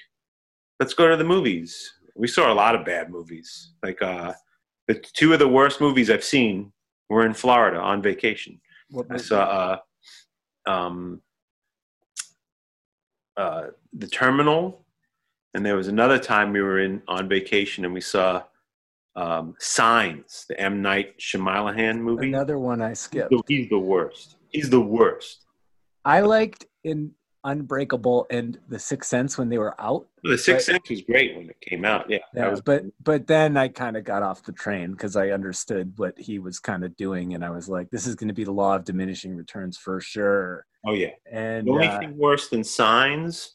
"Let's 0.79 0.95
go 0.95 1.09
to 1.09 1.17
the 1.17 1.25
movies." 1.25 1.93
We 2.15 2.29
saw 2.29 2.53
a 2.53 2.55
lot 2.55 2.77
of 2.77 2.85
bad 2.87 3.11
movies. 3.11 3.73
Like 3.83 4.01
uh, 4.01 4.33
the 4.87 4.95
two 4.95 5.33
of 5.33 5.41
the 5.41 5.49
worst 5.49 5.81
movies 5.81 6.09
I've 6.09 6.23
seen 6.23 6.73
were 7.09 7.27
in 7.27 7.35
Florida 7.35 7.79
on 7.79 8.03
vacation. 8.03 8.61
I 9.11 9.17
saw 9.17 9.81
uh, 10.67 10.71
um, 10.71 11.23
uh, 13.37 13.69
the 13.93 14.07
Terminal, 14.07 14.85
and 15.55 15.65
there 15.65 15.77
was 15.77 15.89
another 15.89 16.19
time 16.19 16.53
we 16.53 16.63
were 16.63 16.81
in 16.81 17.03
on 17.09 17.29
vacation 17.29 17.85
and 17.85 17.95
we 17.95 18.01
saw 18.01 18.43
um, 19.17 19.55
Signs, 19.59 20.47
the 20.49 20.59
M 20.61 20.81
Night 20.81 21.19
Shyamalan 21.19 22.01
movie. 22.01 22.29
Another 22.29 22.59
one 22.59 22.81
I 22.81 22.93
skipped. 22.93 23.35
He's 23.49 23.69
the 23.69 23.79
worst. 23.79 24.37
He's 24.51 24.71
the 24.71 24.81
worst. 24.81 25.45
I 26.05 26.21
liked 26.21 26.67
in 26.85 27.13
Unbreakable 27.45 28.27
and 28.31 28.59
The 28.69 28.79
Sixth 28.79 29.09
Sense 29.09 29.39
when 29.39 29.49
they 29.49 29.59
were 29.59 29.81
out. 29.81 30.07
The 30.25 30.37
Sixth 30.37 30.67
But- 30.67 30.73
Sense 30.75 30.91
was 30.91 31.03
great 31.03 31.37
when 31.37 31.49
it 31.49 31.61
came 31.61 31.85
out. 31.85 32.09
Yeah, 32.11 32.19
that 32.35 32.41
Yeah, 32.45 32.51
was 32.51 32.61
but 32.61 32.85
but 33.03 33.27
then 33.27 33.57
I 33.57 33.69
kind 33.69 33.97
of 33.97 34.05
got 34.05 34.23
off 34.23 34.43
the 34.43 34.53
train 34.53 34.93
because 34.93 35.17
I 35.17 35.31
understood 35.31 35.93
what 35.97 36.19
he 36.19 36.39
was 36.39 36.59
kind 36.59 36.85
of 36.85 36.97
doing, 36.97 37.35
and 37.35 37.45
I 37.45 37.51
was 37.51 37.69
like, 37.69 37.91
"This 37.91 38.07
is 38.07 38.15
going 38.15 38.29
to 38.29 38.35
be 38.35 38.45
the 38.45 38.53
law 38.53 38.75
of 38.77 38.85
diminishing 38.85 39.37
returns 39.37 39.77
for 39.79 40.01
sure." 40.01 40.67
oh 40.87 40.93
yeah. 40.95 41.11
And 41.31 41.67
The 41.67 41.73
only 41.73 41.87
uh, 41.89 41.99
thing 42.01 42.17
worse 42.17 42.49
than 42.49 42.63
Signs 42.65 43.55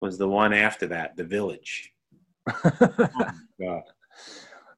was 0.00 0.18
the 0.18 0.28
one 0.28 0.52
after 0.52 0.86
that, 0.88 1.16
The 1.16 1.24
Village. 1.24 1.92
Oh 3.62 3.82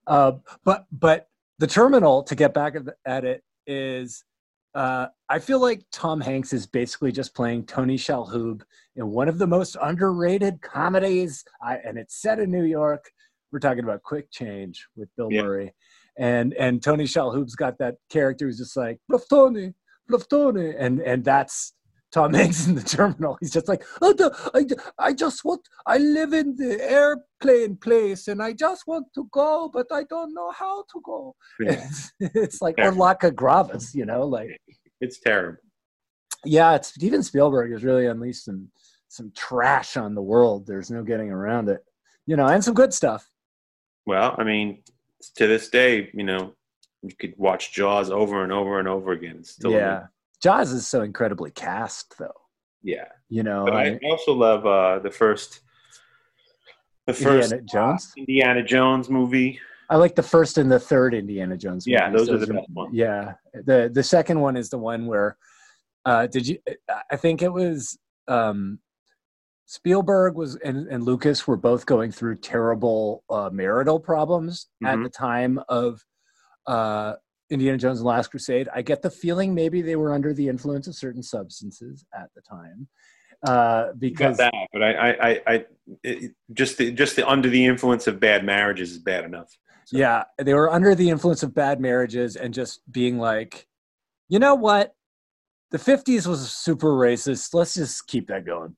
uh, 0.07 0.33
but 0.65 0.87
but 0.93 1.29
the 1.59 1.67
terminal 1.67 2.23
to 2.25 2.35
get 2.37 2.55
back 2.55 2.77
at 3.05 3.25
it 3.25 3.43
is 3.67 4.23
uh, 4.77 5.09
I 5.31 5.39
feel 5.39 5.59
like 5.59 5.85
Tom 5.91 6.21
Hanks 6.21 6.53
is 6.53 6.67
basically 6.67 7.11
just 7.11 7.35
playing 7.35 7.65
Tony 7.65 7.97
Shalhoub 7.97 8.61
in 8.97 9.09
one 9.11 9.27
of 9.27 9.39
the 9.39 9.47
most 9.47 9.75
underrated 9.81 10.61
comedies, 10.61 11.43
I, 11.63 11.77
and 11.79 11.97
it's 11.97 12.21
set 12.21 12.39
in 12.39 12.51
New 12.51 12.65
York. 12.65 13.11
We're 13.51 13.59
talking 13.59 13.85
about 13.85 14.03
Quick 14.03 14.31
Change 14.31 14.87
with 14.95 15.09
Bill 15.17 15.33
Yeah. 15.33 15.43
Murray, 15.43 15.75
and 16.19 16.53
and 16.55 16.83
Tony 16.83 17.05
Shalhoub's 17.05 17.57
got 17.57 17.79
that 17.79 17.95
character 18.11 18.45
who's 18.45 18.59
just 18.59 18.77
like 18.77 18.99
Bluff 19.09 19.25
Tony, 19.31 19.73
Bluff 20.09 20.29
Tony, 20.29 20.75
and 20.77 21.01
and 21.01 21.25
that's 21.25 21.73
Tom 22.13 22.33
Hanks 22.41 22.67
in 22.67 22.75
the 22.75 22.83
terminal. 22.83 23.37
He's 23.41 23.53
just 23.53 23.69
like, 23.69 23.85
oh, 24.01 24.15
I, 24.55 24.65
I 24.99 25.13
just 25.13 25.45
want, 25.45 25.61
I 25.87 25.99
live 25.99 26.33
in 26.33 26.57
the 26.57 26.81
airplane 26.83 27.77
place 27.77 28.29
and 28.29 28.43
I 28.43 28.53
just 28.53 28.87
want 28.87 29.07
to 29.15 29.29
go, 29.33 29.71
but 29.73 29.87
I 29.91 30.05
don't 30.05 30.33
know 30.33 30.51
how 30.51 30.85
to 30.93 31.01
go. 31.05 31.35
Yeah. 31.61 31.73
It's, 31.87 32.13
it's 32.21 32.63
like 32.63 32.77
or 32.79 32.93
Latka 32.93 33.33
Gravas, 33.33 33.95
you 33.95 34.07
know, 34.07 34.23
like, 34.27 34.59
It's 35.01 35.19
terrible. 35.21 35.59
yeah, 36.45 36.75
it's 36.75 36.89
Steven 36.89 37.23
Spielberg 37.23 37.73
has 37.73 37.85
really 37.85 38.07
unleashed 38.07 38.45
some 38.45 38.69
some 39.09 39.33
trash 39.37 39.97
on 39.97 40.15
the 40.15 40.23
world. 40.23 40.67
There's 40.67 40.91
no 40.91 41.03
getting 41.03 41.31
around 41.31 41.69
it, 41.69 41.85
you 42.27 42.37
know, 42.37 42.47
and 42.47 42.63
some 42.63 42.75
good 42.75 42.93
stuff. 42.93 43.29
Well, 44.07 44.35
I 44.39 44.45
mean, 44.45 44.83
to 45.37 45.47
this 45.47 45.69
day, 45.71 46.11
you 46.15 46.25
know, 46.25 46.53
you 47.03 47.15
could 47.19 47.35
watch 47.37 47.73
Jaws 47.73 48.11
over 48.11 48.43
and 48.43 48.53
over 48.53 48.79
and 48.79 48.89
over 48.89 49.13
again. 49.13 49.37
It's 49.41 49.51
still 49.51 49.73
yeah, 49.73 50.07
Jaws 50.43 50.73
is 50.73 50.87
so 50.87 51.03
incredibly 51.03 51.51
cast, 51.51 52.15
though. 52.19 52.35
yeah. 52.83 53.09
You 53.29 53.43
know, 53.43 53.65
But 53.65 53.75
I 53.75 53.87
I- 53.95 54.01
also 54.11 54.33
love 54.33 54.65
uh, 54.67 55.01
the 55.01 55.11
first, 55.11 55.61
the 57.07 57.13
first 57.13 57.53
Indiana 57.53 57.67
Jones. 57.73 58.13
Indiana 58.17 58.63
Jones 58.63 59.11
movie. 59.11 59.59
I 59.89 59.97
like 59.97 60.15
the 60.15 60.23
first 60.23 60.59
and 60.59 60.71
the 60.71 60.81
third 60.81 61.15
Indiana 61.15 61.57
Jones. 61.57 61.87
Yeah, 61.87 62.11
movies. 62.11 62.29
those 62.29 62.43
are 62.43 62.47
the 62.47 62.55
best 62.55 62.71
ones. 62.71 62.95
Yeah, 62.95 63.35
the 63.55 63.91
the 63.93 64.03
second 64.03 64.41
one 64.41 64.57
is 64.57 64.69
the 64.69 64.79
one 64.79 65.07
where, 65.07 65.37
uh, 66.05 66.27
did 66.27 66.47
you? 66.49 66.59
I 67.11 67.17
think 67.17 67.43
it 67.43 67.53
was 67.53 67.99
um, 68.29 68.81
Spielberg 69.67 70.35
was 70.35 70.57
and, 70.57 70.87
and 70.89 71.05
Lucas 71.05 71.47
were 71.47 71.57
both 71.57 71.87
going 71.87 72.11
through 72.13 72.37
terrible 72.37 73.25
uh, 73.31 73.51
marital 73.53 74.01
problems 74.01 74.69
at 74.85 74.97
Mhm. 74.97 75.05
the 75.05 75.11
time 75.11 75.61
of 75.69 76.01
uh, 76.67 77.15
Indiana 77.51 77.79
Jones 77.79 77.99
and 78.01 78.05
the 78.07 78.09
Last 78.09 78.29
Crusade. 78.29 78.69
I 78.75 78.83
get 78.83 79.03
the 79.03 79.11
feeling 79.11 79.55
maybe 79.55 79.83
they 79.83 79.97
were 79.97 80.13
under 80.13 80.33
the 80.35 80.49
influence 80.49 80.89
of 80.89 80.97
certain 80.97 81.23
substances 81.23 82.05
at 82.13 82.29
the 82.35 82.43
time, 82.43 82.89
uh, 83.47 83.93
because 83.99 84.37
that, 84.39 84.53
but 84.73 84.83
I, 84.83 84.93
I, 84.93 85.11
I, 85.31 85.43
I 85.47 85.65
it, 86.03 86.33
just 86.53 86.79
the, 86.79 86.91
just 86.91 87.15
the 87.15 87.29
under 87.29 87.49
the 87.49 87.65
influence 87.65 88.09
of 88.09 88.19
bad 88.19 88.45
marriages 88.45 88.91
is 88.91 88.99
bad 88.99 89.25
enough. 89.25 89.57
So- 89.87 89.97
Yeah, 89.97 90.25
they 90.39 90.53
were 90.53 90.71
under 90.71 90.95
the 90.95 91.09
influence 91.11 91.43
of 91.43 91.55
bad 91.55 91.81
marriages 91.81 92.37
and 92.37 92.53
just 92.53 92.81
being 92.93 93.19
like, 93.19 93.67
you 94.29 94.39
know 94.39 94.55
what? 94.55 94.95
The 95.71 95.79
50s 95.79 96.27
was 96.27 96.51
super 96.53 96.89
racist. 96.91 97.55
Let's 97.55 97.75
just 97.75 98.07
keep 98.07 98.29
that 98.29 98.45
going. 98.45 98.77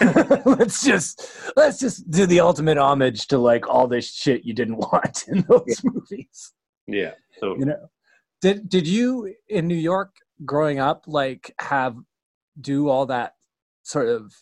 let's 0.46 0.84
just 0.84 1.26
let's 1.56 1.78
just 1.80 2.08
do 2.10 2.24
the 2.24 2.38
ultimate 2.38 2.78
homage 2.78 3.26
to 3.26 3.36
like 3.38 3.68
all 3.68 3.88
this 3.88 4.08
shit 4.08 4.44
you 4.44 4.54
didn't 4.54 4.76
want 4.92 5.24
in 5.26 5.44
those 5.48 5.82
movies. 5.82 6.52
Yeah. 6.86 7.12
So 7.40 7.56
You 7.58 7.64
know. 7.66 7.90
Did 8.40 8.68
did 8.68 8.86
you 8.86 9.34
in 9.48 9.66
New 9.66 9.74
York 9.76 10.14
growing 10.44 10.78
up 10.78 11.04
like 11.06 11.52
have 11.60 11.96
do 12.60 12.88
all 12.88 13.06
that 13.06 13.34
sort 13.82 14.08
of 14.08 14.32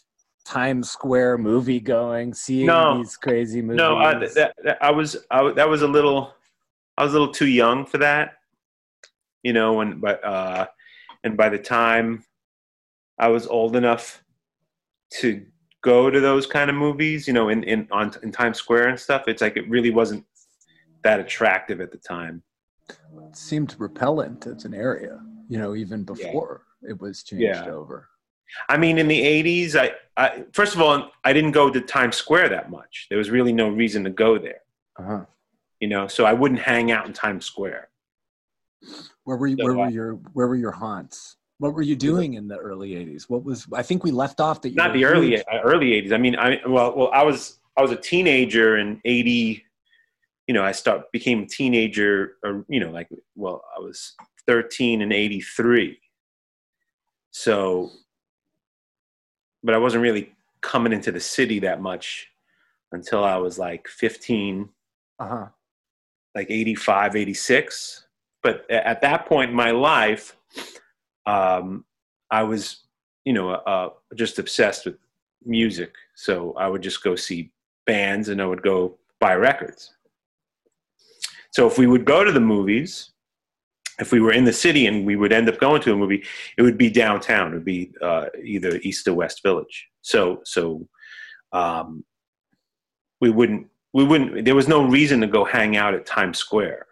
Times 0.44 0.90
Square 0.90 1.38
movie 1.38 1.80
going, 1.80 2.34
seeing 2.34 2.66
No. 2.66 2.96
these 2.98 3.16
crazy 3.16 3.62
movies? 3.62 3.78
no, 3.78 3.96
I, 3.98 4.14
that, 4.14 4.54
that 4.64 4.78
I 4.82 4.90
was 4.90 5.16
I, 5.30 5.50
that 5.52 5.68
was 5.68 5.82
a 5.82 5.88
little 5.88 6.34
I 6.96 7.04
was 7.04 7.12
a 7.14 7.18
little 7.18 7.32
too 7.32 7.46
young 7.48 7.86
for 7.86 7.98
that. 7.98 8.38
You 9.42 9.52
know, 9.52 9.74
when 9.74 10.00
but 10.00 10.22
uh, 10.24 10.66
and 11.24 11.36
by 11.36 11.48
the 11.48 11.58
time 11.58 12.24
I 13.18 13.28
was 13.28 13.46
old 13.46 13.76
enough 13.76 14.22
to 15.20 15.44
go 15.82 16.10
to 16.10 16.20
those 16.20 16.46
kind 16.46 16.68
of 16.68 16.76
movies, 16.76 17.26
you 17.26 17.32
know, 17.32 17.48
in 17.48 17.62
in 17.64 17.88
on 17.90 18.12
in 18.22 18.32
Times 18.32 18.58
Square 18.58 18.88
and 18.88 18.98
stuff, 19.00 19.28
it's 19.28 19.40
like 19.42 19.56
it 19.56 19.68
really 19.68 19.90
wasn't 19.90 20.24
that 21.02 21.20
attractive 21.20 21.80
at 21.80 21.90
the 21.90 21.98
time. 21.98 22.42
seemed 23.32 23.74
repellent 23.78 24.46
as 24.46 24.64
an 24.64 24.74
area, 24.74 25.20
you 25.48 25.56
know, 25.58 25.74
even 25.74 26.04
before 26.04 26.64
it 26.82 27.00
was 27.00 27.22
changed 27.22 27.44
Yeah. 27.44 27.70
over. 27.70 28.08
I 28.68 28.76
mean, 28.76 28.98
in 28.98 29.08
the 29.08 29.20
'80s, 29.20 29.74
I, 29.76 29.92
I 30.16 30.44
first 30.52 30.74
of 30.74 30.80
all, 30.80 31.10
I 31.24 31.32
didn't 31.32 31.52
go 31.52 31.70
to 31.70 31.80
Times 31.80 32.16
Square 32.16 32.48
that 32.50 32.70
much. 32.70 33.06
There 33.08 33.18
was 33.18 33.30
really 33.30 33.52
no 33.52 33.68
reason 33.68 34.04
to 34.04 34.10
go 34.10 34.38
there, 34.38 34.60
Uh-huh. 34.98 35.24
you 35.80 35.88
know. 35.88 36.06
So 36.08 36.24
I 36.24 36.32
wouldn't 36.32 36.60
hang 36.60 36.90
out 36.90 37.06
in 37.06 37.12
Times 37.12 37.44
Square. 37.46 37.88
Where 39.24 39.36
were 39.36 39.46
you, 39.46 39.56
So 39.58 39.64
where 39.64 39.74
were 39.76 39.88
your 39.90 40.14
where 40.32 40.48
were 40.48 40.56
your 40.56 40.72
haunts? 40.72 41.36
What 41.58 41.74
were 41.74 41.82
you 41.82 41.94
doing 41.96 42.34
in 42.34 42.48
the 42.48 42.56
early 42.56 42.90
'80s? 42.92 43.24
What 43.28 43.44
was 43.44 43.66
I 43.74 43.82
think 43.82 44.02
we 44.02 44.10
left 44.10 44.40
off 44.40 44.62
that 44.62 44.70
you 44.70 44.76
Not 44.76 44.92
the 44.94 45.04
early 45.04 45.30
huge- 45.30 45.44
early 45.64 45.90
'80s. 46.02 46.12
I 46.12 46.18
mean, 46.18 46.36
I 46.36 46.60
well, 46.66 46.96
well, 46.96 47.10
I 47.12 47.22
was 47.22 47.58
I 47.76 47.82
was 47.82 47.90
a 47.90 47.96
teenager 47.96 48.78
in 48.78 49.00
'80. 49.04 49.64
You 50.46 50.54
know, 50.54 50.64
I 50.64 50.72
start 50.72 51.12
became 51.12 51.42
a 51.42 51.46
teenager. 51.46 52.36
Or, 52.42 52.64
you 52.68 52.80
know, 52.80 52.90
like 52.90 53.08
well, 53.36 53.62
I 53.76 53.80
was 53.80 54.14
13 54.46 55.02
in 55.02 55.12
'83. 55.12 56.00
So, 57.30 57.90
but 59.62 59.74
I 59.74 59.78
wasn't 59.78 60.02
really 60.02 60.32
coming 60.60 60.92
into 60.92 61.12
the 61.12 61.20
city 61.20 61.58
that 61.60 61.80
much 61.80 62.28
until 62.92 63.24
I 63.24 63.36
was 63.36 63.58
like 63.58 63.88
15. 63.88 64.68
Uh-huh. 65.20 65.48
like 66.34 66.50
85 66.50 67.14
86 67.14 68.06
but 68.42 68.70
at 68.70 69.02
that 69.02 69.26
point 69.26 69.50
in 69.50 69.54
my 69.54 69.70
life 69.70 70.34
um, 71.26 71.84
i 72.30 72.42
was 72.42 72.84
you 73.26 73.34
know 73.34 73.50
uh, 73.50 73.90
just 74.14 74.38
obsessed 74.38 74.86
with 74.86 74.96
music 75.44 75.92
so 76.14 76.54
i 76.54 76.66
would 76.66 76.80
just 76.80 77.02
go 77.02 77.14
see 77.16 77.50
bands 77.84 78.30
and 78.30 78.40
i 78.40 78.46
would 78.46 78.62
go 78.62 78.96
buy 79.20 79.34
records 79.34 79.92
so 81.50 81.66
if 81.66 81.76
we 81.76 81.86
would 81.86 82.06
go 82.06 82.24
to 82.24 82.32
the 82.32 82.40
movies 82.40 83.10
if 84.00 84.12
we 84.12 84.20
were 84.20 84.32
in 84.32 84.44
the 84.44 84.52
city 84.52 84.86
and 84.86 85.04
we 85.06 85.16
would 85.16 85.32
end 85.32 85.48
up 85.48 85.58
going 85.58 85.80
to 85.82 85.92
a 85.92 85.96
movie 85.96 86.24
it 86.56 86.62
would 86.62 86.78
be 86.78 86.90
downtown 86.90 87.50
it 87.52 87.54
would 87.54 87.64
be 87.64 87.92
uh, 88.02 88.26
either 88.44 88.76
east 88.82 89.06
or 89.06 89.14
west 89.14 89.42
village 89.42 89.88
so 90.02 90.40
so 90.44 90.86
um, 91.52 92.04
we 93.20 93.30
wouldn't 93.30 93.66
we 93.92 94.04
wouldn't 94.04 94.44
there 94.44 94.54
was 94.54 94.68
no 94.68 94.84
reason 94.84 95.20
to 95.20 95.26
go 95.26 95.44
hang 95.44 95.76
out 95.76 95.94
at 95.94 96.06
times 96.06 96.38
square 96.38 96.86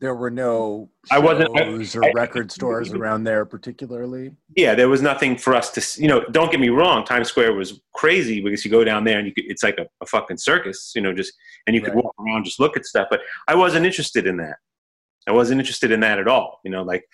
There 0.00 0.14
were 0.16 0.30
no 0.30 0.90
I 1.10 1.18
wasn't- 1.18 1.56
I- 1.56 1.64
shows 1.64 1.94
or 1.96 2.04
I- 2.04 2.12
record 2.14 2.50
stores 2.50 2.92
around 2.92 3.24
there 3.24 3.44
particularly. 3.44 4.32
yeah 4.56 4.74
there 4.74 4.88
was 4.88 5.02
nothing 5.02 5.36
for 5.36 5.54
us 5.54 5.70
to 5.76 6.02
you 6.02 6.08
know 6.08 6.24
don't 6.30 6.50
get 6.50 6.60
me 6.60 6.70
wrong 6.70 7.04
times 7.04 7.28
square 7.28 7.52
was 7.52 7.80
crazy 7.94 8.40
because 8.40 8.64
you 8.64 8.70
go 8.70 8.82
down 8.84 9.04
there 9.04 9.18
and 9.18 9.26
you 9.28 9.34
could, 9.34 9.44
it's 9.46 9.62
like 9.62 9.78
a, 9.78 9.86
a 10.00 10.06
fucking 10.06 10.38
circus 10.38 10.92
you 10.96 11.02
know 11.02 11.12
just 11.12 11.32
and 11.66 11.76
you 11.76 11.82
could 11.82 11.94
Right. 11.94 12.04
walk 12.04 12.14
around 12.18 12.44
just 12.44 12.58
look 12.58 12.76
at 12.76 12.84
stuff 12.86 13.06
but 13.10 13.20
i 13.46 13.54
wasn't 13.54 13.84
interested 13.86 14.26
in 14.26 14.36
that 14.38 14.56
i 15.26 15.32
wasn't 15.32 15.58
interested 15.58 15.90
in 15.90 16.00
that 16.00 16.18
at 16.18 16.28
all 16.28 16.60
you 16.64 16.70
know 16.70 16.82
like 16.82 17.04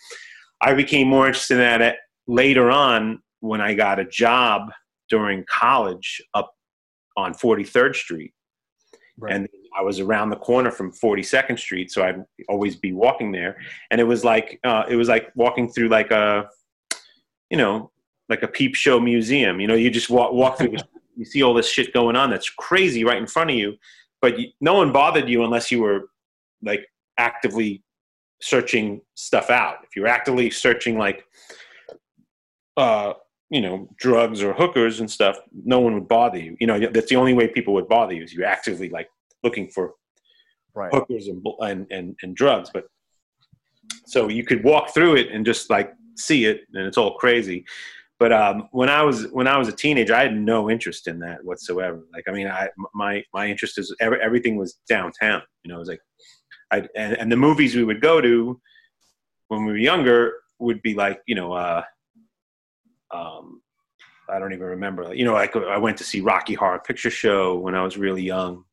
i 0.61 0.75
became 0.75 1.09
more 1.09 1.27
interested 1.27 1.55
in 1.55 1.61
that 1.61 1.81
at, 1.81 1.97
later 2.27 2.71
on 2.71 3.21
when 3.41 3.61
i 3.61 3.75
got 3.75 3.99
a 3.99 4.05
job 4.05 4.71
during 5.09 5.45
college 5.49 6.21
up 6.35 6.53
on 7.17 7.33
43rd 7.33 7.95
street 7.95 8.33
Right. 9.21 9.35
and 9.35 9.49
I 9.77 9.83
was 9.83 9.99
around 9.99 10.31
the 10.31 10.37
corner 10.37 10.71
from 10.71 10.93
42nd 10.93 11.59
Street, 11.59 11.91
so 11.91 12.05
I'd 12.05 12.23
always 12.49 12.77
be 12.77 12.93
walking 12.93 13.33
there, 13.33 13.57
and 13.91 14.01
it 14.01 14.05
was 14.05 14.25
like 14.25 14.61
uh, 14.63 14.85
it 14.89 14.95
was 14.95 15.09
like 15.09 15.33
walking 15.35 15.69
through 15.69 15.89
like 15.89 16.13
a, 16.13 16.49
you 17.51 17.57
know, 17.57 17.91
like 18.29 18.45
a 18.45 18.49
peep 18.49 18.77
show 18.77 19.01
museum. 19.01 19.61
You 19.61 19.67
know, 19.67 19.75
you 19.75 19.91
just 19.91 20.09
walk 20.09 20.33
walk 20.33 20.59
through, 20.59 20.77
you 21.17 21.25
see 21.25 21.43
all 21.43 21.53
this 21.53 21.69
shit 21.69 21.93
going 21.93 22.15
on 22.15 22.31
that's 22.31 22.49
crazy 22.49 23.03
right 23.03 23.19
in 23.19 23.27
front 23.27 23.51
of 23.51 23.57
you, 23.57 23.75
but 24.23 24.39
you, 24.39 24.49
no 24.61 24.75
one 24.75 24.93
bothered 24.93 25.29
you 25.29 25.43
unless 25.43 25.73
you 25.73 25.81
were 25.81 26.11
like 26.63 26.87
actively 27.19 27.83
searching 28.41 29.01
stuff 29.15 29.51
out. 29.51 29.77
If 29.85 29.97
you 29.97 30.03
were 30.03 30.09
actively 30.09 30.51
searching 30.51 30.99
like, 30.99 31.25
uh, 32.77 33.15
you 33.51 33.61
know, 33.61 33.89
drugs 33.99 34.43
or 34.43 34.53
hookers 34.53 35.01
and 35.01 35.11
stuff, 35.11 35.39
no 35.53 35.81
one 35.81 35.95
would 35.95 36.09
bother 36.09 36.39
you. 36.39 36.57
You 36.61 36.67
know, 36.67 36.79
that's 36.79 37.09
the 37.09 37.17
only 37.17 37.33
way 37.33 37.49
people 37.49 37.75
would 37.75 37.89
bother 37.89 38.13
you 38.13 38.23
is 38.23 38.33
you 38.33 38.45
actively 38.45 38.89
like 38.91 39.09
looking 39.43 39.69
for 39.69 39.95
right. 40.75 40.93
hookers 40.93 41.29
and, 41.29 41.45
and, 41.61 41.87
and, 41.91 42.17
and 42.23 42.37
drugs. 42.37 42.71
But 42.73 42.85
so 44.07 44.29
you 44.29 44.45
could 44.45 44.63
walk 44.65 44.93
through 44.93 45.17
it 45.17 45.31
and 45.33 45.47
just 45.47 45.71
like 45.71 45.93
see 46.17 46.45
it 46.45 46.63
and 46.75 46.87
it's 46.87 46.99
all 46.99 47.17
crazy. 47.17 47.65
But 48.19 48.33
um, 48.33 48.69
when 48.73 48.89
I 48.89 49.03
was 49.03 49.29
when 49.29 49.47
I 49.47 49.57
was 49.57 49.69
a 49.69 49.73
teenager, 49.73 50.15
I 50.15 50.23
had 50.23 50.37
no 50.37 50.69
interest 50.69 51.07
in 51.07 51.21
that 51.21 51.45
whatsoever. 51.45 52.05
Like, 52.13 52.25
I 52.29 52.33
mean, 52.33 52.49
I 52.49 52.69
my 52.93 53.23
my 53.33 53.47
interest 53.47 53.79
is 53.79 53.95
every, 54.01 54.21
everything 54.21 54.57
was 54.57 54.79
downtown. 54.89 55.41
You 55.63 55.69
know, 55.69 55.77
it 55.77 55.79
was 55.79 55.89
like, 55.89 56.01
and, 56.71 56.89
and 56.95 57.33
the 57.33 57.37
movies 57.37 57.75
we 57.75 57.85
would 57.85 58.01
go 58.01 58.21
to 58.21 58.61
when 59.49 59.65
we 59.65 59.73
were 59.73 59.79
younger 59.79 60.35
would 60.59 60.83
be 60.83 60.95
like, 60.95 61.21
you 61.27 61.35
know, 61.35 61.53
uh, 61.53 61.83
um, 63.11 63.63
I 64.29 64.39
don't 64.39 64.53
even 64.53 64.67
remember. 64.67 65.15
You 65.15 65.25
know, 65.25 65.33
like 65.33 65.57
I 65.57 65.79
went 65.79 65.97
to 65.99 66.05
see 66.05 66.21
Rocky 66.21 66.55
Horror 66.55 66.81
Picture 66.81 67.11
Show 67.11 67.57
when 67.59 67.75
I 67.75 67.83
was 67.83 67.97
really 67.97 68.23
young, 68.23 68.65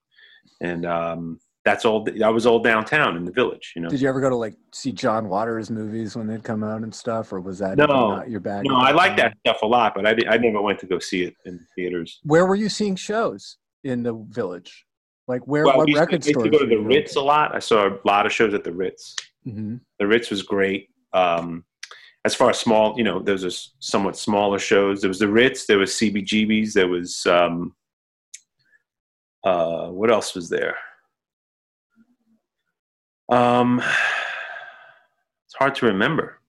and 0.62 0.86
um, 0.86 1.39
that's 1.63 1.86
all. 1.86 2.05
i 2.23 2.29
was 2.29 2.45
all 2.45 2.60
downtown 2.60 3.15
in 3.15 3.23
the 3.23 3.31
village. 3.31 3.71
You 3.75 3.84
know. 3.84 3.89
Did 3.89 4.01
you 4.01 4.10
ever 4.10 4.19
go 4.19 4.29
to 4.29 4.36
like 4.36 4.55
see 4.73 4.91
John 4.91 5.29
Waters 5.29 5.69
movies 5.69 6.15
when 6.15 6.27
they'd 6.27 6.43
come 6.43 6.63
out 6.63 6.81
and 6.81 6.93
stuff, 6.93 7.31
or 7.31 7.39
was 7.39 7.60
that 7.60 7.77
No. 7.77 7.86
not 8.15 8.29
your 8.29 8.41
bag? 8.41 8.65
No, 8.65 8.75
I 8.75 8.91
like 8.91 9.15
that 9.17 9.38
stuff 9.39 9.62
a 9.62 9.67
lot, 9.67 9.95
but 9.95 10.05
I, 10.05 10.15
I 10.29 10.38
never 10.38 10.62
went 10.62 10.79
to 10.79 10.88
go 10.88 10.99
see 10.99 11.23
it 11.23 11.36
in 11.45 11.65
theaters. 11.75 12.19
Where 12.23 12.45
were 12.45 12.55
you 12.55 12.67
seeing 12.67 12.95
shows 12.97 13.58
in 13.86 14.03
the 14.03 14.13
village? 14.29 14.86
Like 15.27 15.45
where? 15.47 15.65
Well, 15.65 15.77
what 15.77 15.88
we 15.88 15.93
used, 15.93 15.97
to, 15.97 16.01
record 16.01 16.25
we 16.25 16.29
used 16.29 16.43
to 16.43 16.49
go 16.49 16.59
to 16.59 16.65
the 16.67 16.77
Ritz 16.77 17.15
a 17.15 17.21
lot. 17.21 17.55
I 17.55 17.59
saw 17.59 17.88
a 17.88 17.97
lot 18.05 18.25
of 18.25 18.31
shows 18.31 18.53
at 18.53 18.63
the 18.63 18.71
Ritz. 18.71 19.15
hmm 19.43 19.77
The 19.99 20.07
Ritz 20.07 20.29
was 20.29 20.43
great. 20.43 20.89
Um, 21.13 21.65
as 22.25 22.33
far 22.33 22.49
as 22.49 22.59
small, 22.59 22.97
you 22.97 23.03
know, 23.03 23.19
those 23.19 23.45
are 23.45 23.71
somewhat 23.79 24.17
smaller 24.17 24.57
shows. 24.57 25.01
There 25.01 25.07
was 25.07 25.19
the 25.19 25.27
Ritz, 25.27 25.67
there 25.67 25.77
was 25.77 25.91
CBGB's, 25.91 26.73
there 26.73 26.88
was 26.88 27.25
um, 27.27 27.75
uh, 29.43 29.88
what 29.89 30.11
else 30.11 30.33
was 30.33 30.49
there? 30.49 30.75
Um, 33.29 33.79
it's 35.45 35.55
hard 35.57 35.75
to 35.75 35.85
remember. 35.85 36.39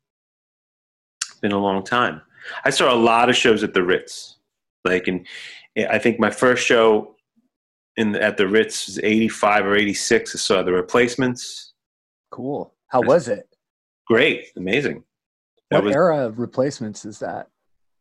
It's 1.22 1.40
been 1.40 1.52
a 1.52 1.58
long 1.58 1.84
time. 1.84 2.22
I 2.64 2.70
saw 2.70 2.92
a 2.92 2.96
lot 2.96 3.28
of 3.28 3.36
shows 3.36 3.62
at 3.62 3.74
the 3.74 3.82
Ritz. 3.82 4.36
Like, 4.84 5.08
and 5.08 5.26
I 5.90 5.98
think 5.98 6.18
my 6.18 6.30
first 6.30 6.66
show 6.66 7.15
in 7.96 8.12
the, 8.12 8.22
at 8.22 8.36
the 8.36 8.46
Ritz 8.46 8.86
was 8.86 8.98
'85 9.02 9.66
or 9.66 9.76
'86. 9.76 10.34
I 10.34 10.38
saw 10.38 10.62
the 10.62 10.72
Replacements. 10.72 11.72
Cool. 12.30 12.74
How 12.88 13.00
was 13.02 13.28
it? 13.28 13.48
Great, 14.06 14.46
amazing. 14.56 15.02
That 15.70 15.78
what 15.78 15.84
was, 15.86 15.94
era 15.96 16.26
of 16.26 16.38
replacements 16.38 17.04
is 17.04 17.18
that? 17.18 17.48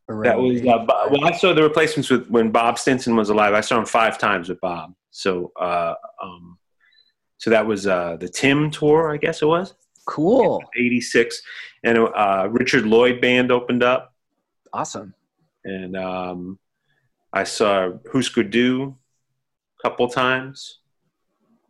That 0.08 0.38
was 0.38 0.62
uh, 0.62 0.86
well. 1.10 1.26
I 1.26 1.32
saw 1.32 1.54
the 1.54 1.64
replacements 1.64 2.12
with 2.12 2.30
when 2.30 2.52
Bob 2.52 2.78
Stinson 2.78 3.16
was 3.16 3.30
alive. 3.30 3.56
I 3.56 3.62
saw 3.62 3.80
him 3.80 3.86
five 3.86 4.20
times 4.20 4.50
with 4.50 4.62
Bob. 4.62 4.94
So, 5.10 5.52
uh, 5.60 5.96
um, 6.22 6.60
so 7.40 7.50
that 7.50 7.66
was 7.66 7.88
uh, 7.88 8.18
the 8.20 8.30
Tim 8.30 8.70
tour, 8.70 9.12
I 9.12 9.18
guess 9.18 9.42
it 9.42 9.48
was. 9.48 9.74
Cool. 10.06 10.62
'86, 10.78 11.42
and 11.84 11.98
uh, 11.98 12.48
Richard 12.52 12.86
Lloyd 12.86 13.20
band 13.20 13.52
opened 13.52 13.82
up. 13.82 14.14
Awesome. 14.74 15.16
And 15.64 15.98
um, 15.98 16.60
I 17.34 17.44
saw 17.44 17.94
Husker 18.14 18.44
Du 18.44 18.96
couple 19.86 20.08
times. 20.08 20.80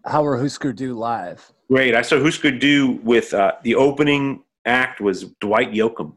How 0.06 0.23
were 0.23 0.38
Husker 0.38 0.71
Du 0.71 0.93
live? 0.93 1.51
Great. 1.69 1.95
I 1.95 2.01
saw 2.01 2.17
Husker 2.21 2.51
Du 2.51 2.99
with 3.04 3.34
uh, 3.34 3.54
the 3.63 3.75
opening 3.75 4.43
act 4.65 5.01
was 5.01 5.25
Dwight 5.41 5.73
Yoakam. 5.73 6.15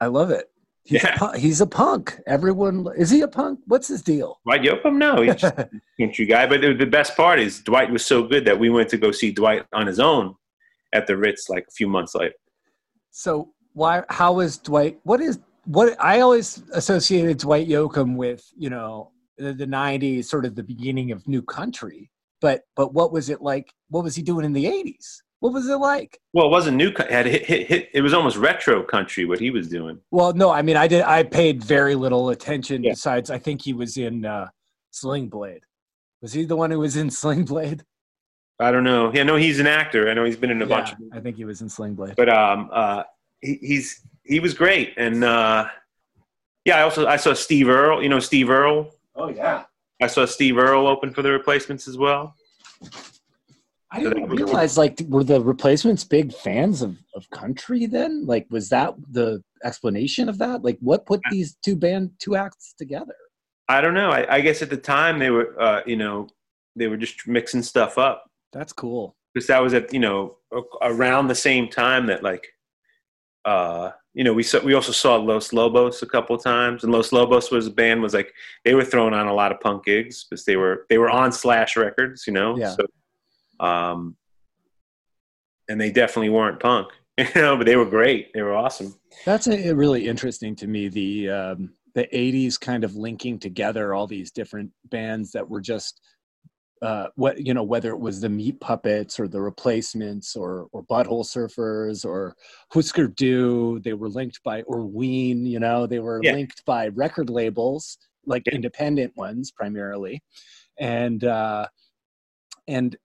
I 0.00 0.06
love 0.06 0.30
it. 0.30 0.50
He's, 0.84 1.02
yeah. 1.02 1.18
a, 1.20 1.38
he's 1.38 1.60
a 1.60 1.66
punk. 1.66 2.18
Everyone 2.26 2.86
is 2.96 3.10
he 3.10 3.20
a 3.20 3.28
punk? 3.28 3.60
What's 3.66 3.88
his 3.88 4.00
deal? 4.00 4.40
Dwight 4.44 4.62
Yoakam? 4.62 4.96
No, 4.96 5.20
he's 5.20 5.44
a 5.44 5.68
country 6.00 6.24
guy. 6.24 6.46
But 6.46 6.62
the, 6.62 6.72
the, 6.72 6.86
best 6.86 7.14
part 7.16 7.38
is 7.38 7.60
Dwight 7.60 7.90
was 7.90 8.06
so 8.06 8.22
good 8.22 8.46
that 8.46 8.58
we 8.58 8.70
went 8.70 8.88
to 8.90 8.96
go 8.96 9.10
see 9.10 9.30
Dwight 9.30 9.66
on 9.74 9.86
his 9.86 10.00
own 10.00 10.36
at 10.94 11.06
the 11.06 11.18
Ritz 11.18 11.50
like 11.50 11.66
a 11.68 11.72
few 11.72 11.88
months 11.88 12.14
later. 12.14 12.36
So 13.10 13.50
why? 13.74 14.04
How 14.08 14.40
is 14.40 14.56
Dwight? 14.56 15.00
What 15.02 15.20
is 15.20 15.38
what? 15.66 15.96
I 16.00 16.20
always 16.20 16.62
associated 16.72 17.38
Dwight 17.38 17.68
Yoakam 17.68 18.16
with 18.16 18.48
you 18.56 18.70
know 18.70 19.10
the, 19.38 19.52
the 19.52 19.66
'90s, 19.66 20.24
sort 20.24 20.44
of 20.44 20.54
the 20.54 20.62
beginning 20.62 21.12
of 21.12 21.26
new 21.26 21.42
country. 21.42 22.10
But 22.40 22.62
but 22.74 22.92
what 22.92 23.12
was 23.12 23.28
it 23.28 23.40
like? 23.40 23.72
What 23.88 24.04
was 24.04 24.14
he 24.14 24.22
doing 24.22 24.44
in 24.44 24.52
the 24.52 24.64
'80s? 24.66 25.22
What 25.40 25.52
was 25.52 25.68
it 25.68 25.76
like? 25.76 26.18
Well, 26.32 26.46
it 26.46 26.50
wasn't 26.50 26.78
new. 26.78 26.92
Had 27.10 27.26
hit, 27.26 27.44
hit, 27.44 27.66
hit, 27.66 27.90
it 27.92 28.00
was 28.00 28.14
almost 28.14 28.36
retro 28.36 28.82
country 28.82 29.26
what 29.26 29.38
he 29.38 29.50
was 29.50 29.68
doing. 29.68 30.00
Well, 30.10 30.32
no, 30.32 30.50
I 30.50 30.62
mean, 30.62 30.76
I 30.76 30.88
did. 30.88 31.02
I 31.02 31.22
paid 31.22 31.62
very 31.62 31.94
little 31.94 32.30
attention. 32.30 32.82
Yeah. 32.82 32.92
Besides, 32.92 33.30
I 33.30 33.38
think 33.38 33.62
he 33.62 33.72
was 33.72 33.96
in 33.96 34.24
uh, 34.24 34.48
Sling 34.90 35.28
Blade. 35.28 35.62
Was 36.22 36.32
he 36.32 36.44
the 36.44 36.56
one 36.56 36.70
who 36.70 36.80
was 36.80 36.96
in 36.96 37.10
Sling 37.10 37.44
Blade? 37.44 37.84
I 38.58 38.70
don't 38.70 38.84
know. 38.84 39.12
Yeah, 39.12 39.24
no, 39.24 39.36
he's 39.36 39.60
an 39.60 39.66
actor. 39.66 40.08
I 40.08 40.14
know 40.14 40.24
he's 40.24 40.36
been 40.36 40.50
in 40.50 40.62
a 40.62 40.66
yeah, 40.66 40.76
bunch. 40.76 40.92
of 40.92 40.98
I 41.12 41.20
think 41.20 41.36
he 41.36 41.44
was 41.44 41.60
in 41.60 41.68
Sling 41.68 41.94
Blade. 41.94 42.14
But 42.16 42.30
um, 42.30 42.70
uh, 42.72 43.02
he, 43.40 43.58
he's 43.60 44.00
he 44.24 44.40
was 44.40 44.54
great, 44.54 44.94
and 44.96 45.22
uh, 45.22 45.68
yeah, 46.64 46.78
I 46.78 46.82
also 46.82 47.06
I 47.06 47.16
saw 47.16 47.34
Steve 47.34 47.68
Earle. 47.68 48.02
You 48.02 48.08
know 48.08 48.20
Steve 48.20 48.48
Earle. 48.48 48.90
Oh 49.16 49.28
yeah. 49.28 49.64
I 50.00 50.06
saw 50.08 50.26
Steve 50.26 50.58
Earle 50.58 50.86
open 50.86 51.10
for 51.10 51.22
the 51.22 51.32
replacements 51.32 51.88
as 51.88 51.96
well. 51.96 52.34
I 53.90 54.00
didn't 54.00 54.28
realize 54.28 54.76
like 54.76 55.00
were 55.08 55.24
the 55.24 55.40
replacements 55.40 56.04
big 56.04 56.34
fans 56.34 56.82
of, 56.82 56.98
of 57.14 57.28
country 57.30 57.86
then? 57.86 58.26
Like 58.26 58.46
was 58.50 58.68
that 58.68 58.94
the 59.10 59.42
explanation 59.64 60.28
of 60.28 60.38
that? 60.38 60.62
Like 60.62 60.76
what 60.80 61.06
put 61.06 61.20
these 61.30 61.56
two 61.64 61.76
band 61.76 62.10
two 62.18 62.36
acts 62.36 62.74
together? 62.76 63.14
I 63.68 63.80
don't 63.80 63.94
know. 63.94 64.10
I, 64.10 64.36
I 64.36 64.40
guess 64.40 64.60
at 64.62 64.70
the 64.70 64.76
time 64.76 65.18
they 65.18 65.30
were 65.30 65.60
uh, 65.60 65.82
you 65.86 65.96
know, 65.96 66.28
they 66.74 66.88
were 66.88 66.96
just 66.96 67.26
mixing 67.26 67.62
stuff 67.62 67.96
up. 67.96 68.24
That's 68.52 68.72
cool. 68.72 69.16
Because 69.32 69.46
that 69.46 69.62
was 69.62 69.72
at 69.72 69.92
you 69.92 70.00
know 70.00 70.36
around 70.82 71.28
the 71.28 71.34
same 71.34 71.68
time 71.68 72.06
that 72.06 72.22
like 72.22 72.46
uh 73.44 73.92
you 74.16 74.24
know 74.24 74.32
we 74.32 74.42
saw 74.42 74.58
we 74.60 74.72
also 74.72 74.92
saw 74.92 75.16
Los 75.16 75.52
Lobos 75.52 76.02
a 76.02 76.06
couple 76.06 76.36
times 76.38 76.82
and 76.82 76.92
Los 76.92 77.12
Lobos 77.12 77.50
was 77.50 77.66
a 77.66 77.70
band 77.70 78.00
was 78.00 78.14
like 78.14 78.32
they 78.64 78.74
were 78.74 78.84
throwing 78.84 79.12
on 79.12 79.26
a 79.26 79.34
lot 79.34 79.52
of 79.52 79.60
punk 79.60 79.84
gigs 79.84 80.24
because 80.24 80.46
they 80.46 80.56
were 80.56 80.86
they 80.88 80.96
were 80.96 81.10
on 81.10 81.30
Slash 81.30 81.76
Records, 81.76 82.26
you 82.26 82.32
know. 82.32 82.56
Yeah. 82.56 82.74
So 82.74 82.86
um, 83.60 84.16
and 85.68 85.78
they 85.78 85.92
definitely 85.92 86.30
weren't 86.30 86.60
punk, 86.60 86.88
you 87.18 87.26
know, 87.34 87.58
but 87.58 87.66
they 87.66 87.76
were 87.76 87.84
great. 87.84 88.32
They 88.32 88.40
were 88.40 88.54
awesome. 88.54 88.94
That's 89.26 89.48
a, 89.48 89.74
really 89.74 90.08
interesting 90.08 90.56
to 90.56 90.66
me. 90.66 90.88
The 90.88 91.30
um, 91.30 91.74
the 91.94 92.08
'80s 92.10 92.58
kind 92.58 92.84
of 92.84 92.96
linking 92.96 93.38
together 93.38 93.92
all 93.92 94.06
these 94.06 94.30
different 94.30 94.70
bands 94.86 95.30
that 95.32 95.46
were 95.46 95.60
just 95.60 96.00
uh, 96.82 97.08
what 97.16 97.44
you 97.44 97.54
know, 97.54 97.62
whether 97.62 97.90
it 97.90 97.98
was 97.98 98.20
the 98.20 98.28
Meat 98.28 98.60
Puppets 98.60 99.18
or 99.18 99.28
the 99.28 99.40
Replacements 99.40 100.36
or 100.36 100.68
or 100.72 100.84
Butthole 100.84 101.24
Surfers 101.24 102.04
or 102.04 102.36
Husker 102.72 103.08
Du, 103.08 103.80
they 103.80 103.94
were 103.94 104.08
linked 104.08 104.42
by 104.42 104.62
or 104.62 104.84
Ween. 104.84 105.46
You 105.46 105.58
know, 105.58 105.86
they 105.86 106.00
were 106.00 106.20
yeah. 106.22 106.32
linked 106.32 106.64
by 106.66 106.88
record 106.88 107.30
labels, 107.30 107.98
like 108.26 108.42
yeah. 108.46 108.54
independent 108.54 109.16
ones 109.16 109.50
primarily, 109.50 110.22
and 110.78 111.24
uh, 111.24 111.66
and 112.68 112.96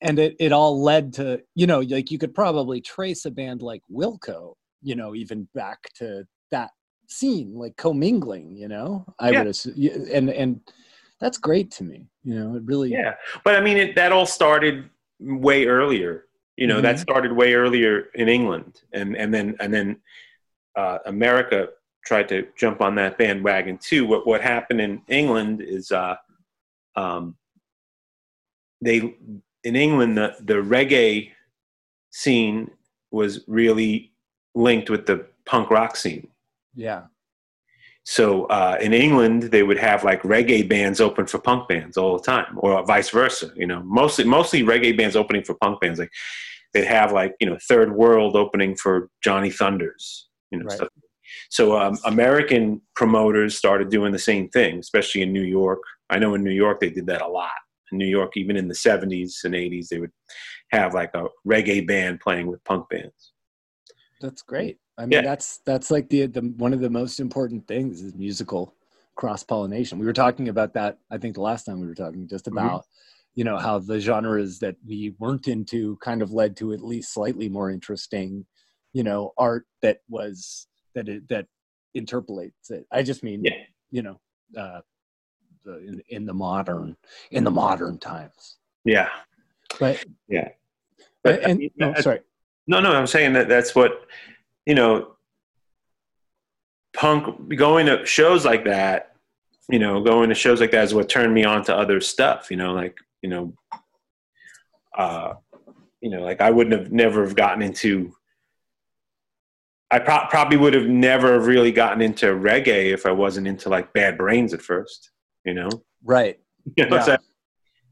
and 0.00 0.18
it, 0.18 0.36
it 0.38 0.52
all 0.52 0.82
led 0.82 1.12
to 1.14 1.40
you 1.54 1.66
know 1.66 1.80
like 1.80 2.10
you 2.10 2.18
could 2.18 2.34
probably 2.34 2.80
trace 2.80 3.24
a 3.24 3.30
band 3.30 3.62
like 3.62 3.82
wilco 3.90 4.54
you 4.82 4.94
know 4.94 5.14
even 5.14 5.48
back 5.54 5.78
to 5.94 6.24
that 6.50 6.70
scene 7.08 7.54
like 7.54 7.76
commingling 7.76 8.56
you 8.56 8.68
know 8.68 9.04
i 9.18 9.30
yeah. 9.30 9.38
would 9.38 9.48
assume 9.48 9.74
and 10.12 10.30
and 10.30 10.60
that's 11.22 11.38
great 11.38 11.70
to 11.70 11.84
me 11.84 12.06
you 12.22 12.34
know 12.34 12.56
it 12.56 12.62
really 12.64 12.90
yeah 12.90 13.14
but 13.44 13.54
i 13.54 13.60
mean 13.60 13.78
it, 13.78 13.94
that 13.94 14.12
all 14.12 14.26
started 14.26 14.90
way 15.20 15.66
earlier 15.66 16.26
you 16.56 16.66
know 16.66 16.74
mm-hmm. 16.74 16.82
that 16.82 16.98
started 16.98 17.32
way 17.32 17.54
earlier 17.54 18.08
in 18.14 18.28
england 18.28 18.82
and 18.92 19.16
and 19.16 19.32
then 19.32 19.56
and 19.60 19.72
then 19.72 19.96
uh, 20.76 20.98
america 21.06 21.68
tried 22.04 22.28
to 22.28 22.46
jump 22.56 22.80
on 22.80 22.94
that 22.94 23.16
bandwagon 23.16 23.78
too 23.78 24.04
what 24.04 24.26
what 24.26 24.40
happened 24.42 24.80
in 24.80 25.00
england 25.08 25.62
is 25.62 25.90
uh 25.92 26.16
um 26.96 27.34
they 28.82 29.14
in 29.64 29.76
England, 29.76 30.16
the, 30.18 30.34
the 30.40 30.54
reggae 30.54 31.30
scene 32.10 32.70
was 33.10 33.40
really 33.46 34.12
linked 34.54 34.90
with 34.90 35.06
the 35.06 35.26
punk 35.44 35.70
rock 35.70 35.96
scene. 35.96 36.28
Yeah. 36.74 37.02
So 38.04 38.46
uh, 38.46 38.78
in 38.80 38.92
England, 38.92 39.44
they 39.44 39.62
would 39.62 39.78
have 39.78 40.02
like 40.02 40.22
reggae 40.22 40.68
bands 40.68 41.00
open 41.00 41.26
for 41.26 41.38
punk 41.38 41.68
bands 41.68 41.96
all 41.96 42.16
the 42.16 42.24
time, 42.24 42.58
or 42.58 42.84
vice 42.84 43.10
versa. 43.10 43.52
You 43.54 43.66
know, 43.66 43.82
mostly 43.84 44.24
mostly 44.24 44.62
reggae 44.62 44.96
bands 44.96 45.14
opening 45.14 45.44
for 45.44 45.54
punk 45.54 45.80
bands. 45.80 46.00
Like 46.00 46.10
they'd 46.74 46.84
have 46.84 47.12
like 47.12 47.34
you 47.38 47.48
know 47.48 47.58
Third 47.68 47.94
World 47.94 48.34
opening 48.34 48.74
for 48.74 49.08
Johnny 49.22 49.50
Thunders. 49.50 50.28
You 50.50 50.58
know, 50.58 50.64
right. 50.64 50.76
stuff. 50.76 50.88
So 51.50 51.78
um, 51.78 51.96
American 52.04 52.82
promoters 52.96 53.56
started 53.56 53.88
doing 53.88 54.12
the 54.12 54.18
same 54.18 54.48
thing, 54.48 54.80
especially 54.80 55.22
in 55.22 55.32
New 55.32 55.42
York. 55.42 55.80
I 56.10 56.18
know 56.18 56.34
in 56.34 56.42
New 56.42 56.50
York 56.50 56.80
they 56.80 56.90
did 56.90 57.06
that 57.06 57.22
a 57.22 57.28
lot 57.28 57.50
in 57.92 57.98
New 57.98 58.06
York, 58.06 58.36
even 58.36 58.56
in 58.56 58.66
the 58.66 58.74
70s 58.74 59.44
and 59.44 59.54
80s, 59.54 59.88
they 59.88 60.00
would 60.00 60.10
have 60.72 60.94
like 60.94 61.10
a 61.14 61.26
reggae 61.46 61.86
band 61.86 62.20
playing 62.20 62.46
with 62.48 62.64
punk 62.64 62.88
bands. 62.88 63.32
That's 64.20 64.42
great. 64.42 64.78
I 64.98 65.02
mean, 65.02 65.12
yeah. 65.12 65.22
that's 65.22 65.58
that's 65.64 65.90
like 65.90 66.08
the, 66.08 66.26
the 66.26 66.40
one 66.40 66.72
of 66.72 66.80
the 66.80 66.90
most 66.90 67.18
important 67.20 67.66
things 67.66 68.02
is 68.02 68.14
musical 68.14 68.74
cross 69.14 69.42
pollination. 69.42 69.98
We 69.98 70.06
were 70.06 70.12
talking 70.12 70.48
about 70.48 70.74
that. 70.74 70.98
I 71.10 71.18
think 71.18 71.34
the 71.34 71.40
last 71.42 71.64
time 71.64 71.80
we 71.80 71.86
were 71.86 71.94
talking 71.94 72.28
just 72.28 72.46
mm-hmm. 72.46 72.58
about 72.58 72.82
mm-hmm. 72.82 73.30
you 73.36 73.44
know 73.44 73.56
how 73.56 73.78
the 73.78 74.00
genres 74.00 74.58
that 74.60 74.76
we 74.86 75.14
weren't 75.18 75.48
into 75.48 75.96
kind 75.96 76.22
of 76.22 76.32
led 76.32 76.56
to 76.58 76.72
at 76.72 76.84
least 76.84 77.12
slightly 77.12 77.48
more 77.48 77.70
interesting, 77.70 78.44
you 78.92 79.02
know, 79.02 79.32
art 79.38 79.66
that 79.80 80.00
was 80.08 80.66
that 80.94 81.08
it, 81.08 81.28
that 81.28 81.46
interpolates 81.94 82.70
it. 82.70 82.86
I 82.92 83.02
just 83.02 83.22
mean, 83.22 83.44
yeah. 83.44 83.52
you 83.90 84.02
know, 84.02 84.20
uh, 84.58 84.80
the, 85.64 85.78
in, 85.78 86.02
in 86.08 86.26
the 86.26 86.34
modern 86.34 86.96
in 87.30 87.44
the 87.44 87.50
modern 87.50 87.98
times. 87.98 88.58
Yeah, 88.84 89.08
but 89.80 90.04
yeah, 90.28 90.48
but 91.22 91.42
and, 91.42 91.50
I 91.50 91.54
mean, 91.54 91.70
no, 91.76 91.94
sorry. 91.94 92.20
No, 92.66 92.80
no, 92.80 92.92
I'm 92.92 93.08
saying 93.08 93.32
that 93.32 93.48
that's 93.48 93.74
what 93.74 94.06
you 94.66 94.74
know. 94.74 95.08
Punk 96.94 97.56
going 97.56 97.86
to 97.86 98.04
shows 98.04 98.44
like 98.44 98.66
that, 98.66 99.16
you 99.70 99.78
know, 99.78 100.02
going 100.02 100.28
to 100.28 100.34
shows 100.34 100.60
like 100.60 100.72
that 100.72 100.84
is 100.84 100.92
what 100.92 101.08
turned 101.08 101.32
me 101.32 101.42
on 101.42 101.64
to 101.64 101.74
other 101.74 102.02
stuff. 102.02 102.50
You 102.50 102.58
know, 102.58 102.74
like 102.74 102.98
you 103.22 103.30
know, 103.30 103.54
uh, 104.96 105.34
you 106.02 106.10
know, 106.10 106.20
like 106.20 106.42
I 106.42 106.50
wouldn't 106.50 106.78
have 106.78 106.92
never 106.92 107.24
have 107.24 107.34
gotten 107.34 107.62
into 107.62 108.12
I 109.90 110.00
pro- 110.00 110.26
probably 110.28 110.58
would 110.58 110.74
have 110.74 110.86
never 110.86 111.40
really 111.40 111.72
gotten 111.72 112.02
into 112.02 112.26
reggae 112.26 112.92
if 112.92 113.06
I 113.06 113.10
wasn't 113.10 113.46
into 113.46 113.70
like 113.70 113.94
Bad 113.94 114.18
Brains 114.18 114.52
at 114.52 114.60
first 114.60 115.12
you 115.44 115.54
know? 115.54 115.68
Right. 116.04 116.38
You 116.76 116.86
know, 116.86 116.94
yeah. 116.94 117.02
so, 117.02 117.16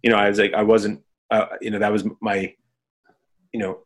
you 0.00 0.10
know, 0.10 0.16
I 0.16 0.28
was 0.28 0.38
like, 0.38 0.54
I 0.54 0.62
wasn't, 0.62 1.02
uh, 1.32 1.46
you 1.60 1.72
know, 1.72 1.80
that 1.80 1.90
was 1.90 2.04
my, 2.20 2.54
you 3.52 3.58
know, 3.58 3.80